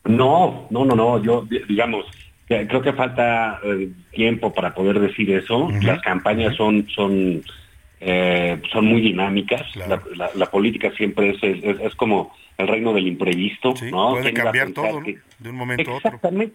[0.04, 1.22] No, no, no, no.
[1.22, 2.04] Yo, di- digamos,
[2.46, 5.70] creo que falta eh, tiempo para poder decir eso.
[5.82, 7.42] Las campañas son son
[8.00, 9.62] eh, son muy dinámicas.
[9.76, 14.10] La, la- la política siempre es, es, es como el reino del imprevisto, ¿no?
[14.10, 15.00] Puede ¿Quién iba a cambiar todo,
[15.38, 16.08] De un momento a otro.
[16.10, 16.54] Exactamente.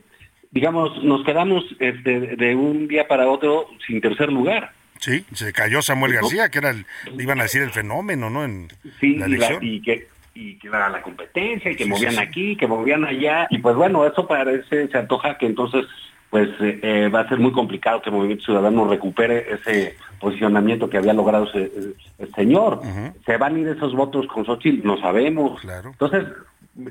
[0.51, 4.71] Digamos, nos quedamos este, de un día para otro sin tercer lugar.
[4.99, 6.85] Sí, se cayó Samuel García, que era el,
[7.19, 8.43] iban a decir el fenómeno, ¿no?
[8.43, 8.67] En
[8.99, 9.59] Sí, la y, la- elección.
[9.63, 10.07] y que
[10.39, 13.47] y que era la competencia y que Sí, movían sí, aquí, que movían allá.
[13.49, 15.85] Y pues bueno, eso parece, se antoja que entonces
[16.29, 20.97] pues eh, eh, va a ser muy complicado que Movimiento Ciudadano recupere ese posicionamiento que
[20.97, 21.71] había logrado ese,
[22.19, 22.81] el señor.
[23.25, 25.59] Se van a ir esos votos con Xochitl, no sabemos.
[25.63, 26.25] Entonces,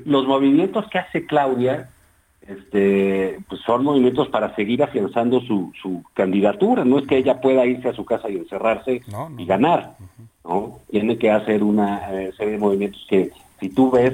[0.05, 1.89] los movimientos que hace Claudia
[2.41, 7.65] este pues son movimientos para seguir afianzando su, su candidatura, no es que ella pueda
[7.65, 9.01] irse a su casa y encerrarse
[9.37, 9.95] y ganar,
[10.49, 10.79] ¿no?
[10.89, 14.13] Tiene que hacer una eh, serie de movimientos que si tú ves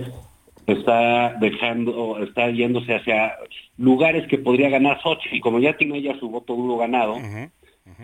[0.68, 3.34] está dejando, está yéndose hacia
[3.78, 7.16] lugares que podría ganar Xochitl y como ya tiene ella su voto duro ganado,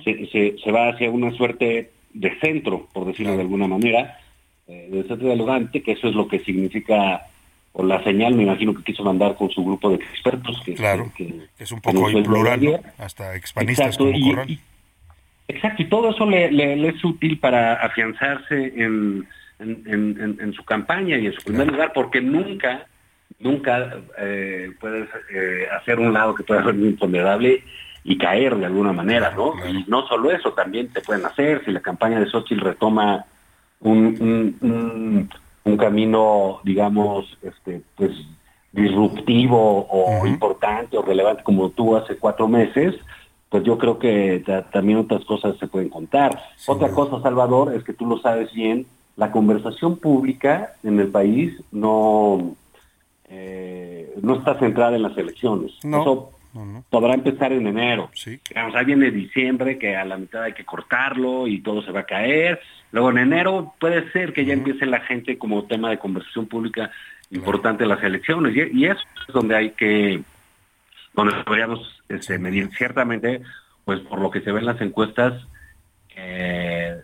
[0.03, 4.19] se, se, se va hacia una suerte de centro, por decirlo de alguna manera,
[4.67, 7.25] eh, de centro dialogante, que eso es lo que significa,
[7.73, 10.61] o la señal, me imagino que quiso mandar con su grupo de expertos.
[10.63, 12.79] Que, Claro, que, que- que es un poco plural.
[12.99, 14.49] Hasta expanistas Exacto, como y- Corral.
[14.51, 14.59] y-
[15.55, 19.27] Exacto, y todo eso le, le- le es útil para afianzarse en,
[19.59, 22.85] en, en- en- en su campaña y en su primer lugar, porque nunca,
[23.39, 27.63] nunca eh, puedes eh, hacer un lado que pueda ser muy imponderable
[28.03, 29.53] y caer de alguna manera, ¿no?
[29.69, 33.25] Y no solo eso, también te pueden hacer, si la campaña de Xochitl retoma
[33.79, 35.29] un, un, un-
[35.63, 38.11] un camino, digamos, este, pues
[38.71, 42.95] disruptivo o importante o relevante como tuvo hace cuatro meses,
[43.51, 46.41] pues yo creo que ta- también otras cosas se pueden contar.
[46.65, 48.87] Otra cosa, Salvador, es que tú lo sabes bien,
[49.17, 52.55] la conversación pública en el país no,
[53.29, 55.73] eh, no está centrada en las elecciones.
[55.83, 56.01] No.
[56.01, 56.31] Eso
[56.89, 58.09] podrá empezar en enero.
[58.49, 62.01] Digamos, ahí viene diciembre, que a la mitad hay que cortarlo y todo se va
[62.01, 62.59] a caer.
[62.91, 66.91] Luego en enero puede ser que ya empiece la gente como tema de conversación pública
[67.31, 68.53] importante las elecciones.
[68.55, 70.21] Y, y eso es donde hay que,
[71.13, 73.41] donde deberíamos este, medir ciertamente,
[73.85, 75.45] pues por lo que se ve en las encuestas,
[76.15, 77.01] eh,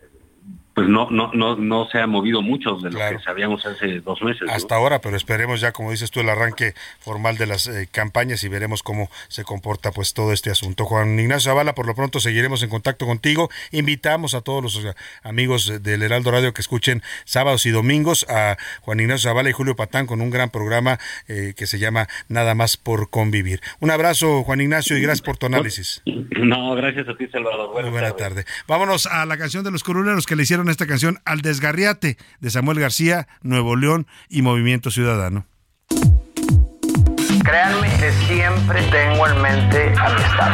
[0.77, 4.21] pues no, no, no, no se ha movido mucho de lo que sabíamos hace dos
[4.21, 4.43] meses.
[4.45, 4.53] ¿no?
[4.53, 8.43] hasta ahora, pero esperemos ya, como dices tú, el arranque formal de las eh, campañas
[8.43, 10.85] y veremos cómo se comporta pues todo este asunto.
[10.85, 13.49] Juan Ignacio Zavala, por lo pronto seguiremos en contacto contigo.
[13.71, 14.93] Invitamos a todos los eh,
[15.23, 19.75] amigos del Heraldo Radio que escuchen sábados y domingos a Juan Ignacio Zavala y Julio
[19.75, 23.61] Patán con un gran programa eh, que se llama Nada más por convivir.
[23.79, 26.03] Un abrazo, Juan Ignacio, y gracias por tu análisis.
[26.05, 27.81] No, gracias a ti, Salvador.
[27.81, 28.45] Muy buena tarde.
[28.67, 32.49] Vámonos a la canción de los curuleros que le hicieron esta canción al desgarriate de
[32.49, 35.45] Samuel García, Nuevo León y Movimiento Ciudadano.
[37.43, 40.51] Créanme que siempre tengo en mente a mi estado.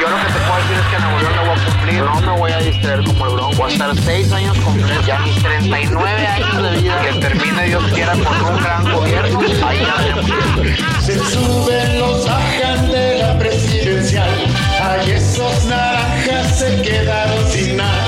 [0.00, 2.02] Yo lo que te puedo decir es que en Nuevo León lo voy a cumplir.
[2.02, 3.56] No me voy a distraer como el Bronco.
[3.56, 7.00] Voy a estar seis años completos, ya mis 39 años de vida.
[7.00, 9.40] Que termine Dios quiera con un gran gobierno.
[9.66, 11.00] Ahí ya.
[11.00, 14.28] Se suben los bajan de la presidencial.
[14.82, 17.99] Ay, esos naranjas se quedaron sin nada.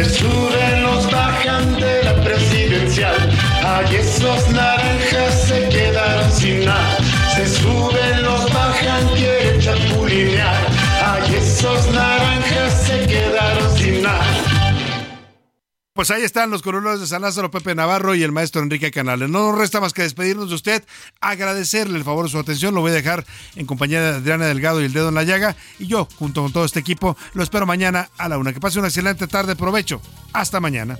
[0.00, 3.14] Se suben los bajan de la presidencial.
[3.62, 4.48] Ay, esos
[16.00, 19.28] Pues ahí están los coronelos de San Lázaro, Pepe Navarro y el maestro Enrique Canales.
[19.28, 20.82] No nos resta más que despedirnos de usted,
[21.20, 22.74] agradecerle el favor de su atención.
[22.74, 25.56] Lo voy a dejar en compañía de Adriana Delgado y el dedo en la llaga.
[25.78, 28.54] Y yo, junto con todo este equipo, lo espero mañana a la una.
[28.54, 29.56] Que pase una excelente tarde.
[29.56, 30.00] Provecho.
[30.32, 30.98] Hasta mañana.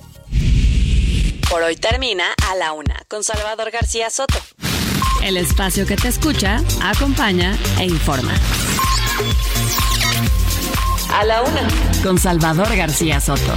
[1.48, 4.38] Por hoy termina A la Una con Salvador García Soto.
[5.22, 8.34] El espacio que te escucha, acompaña e informa.
[11.10, 11.66] A la Una
[12.02, 13.56] con Salvador García Soto.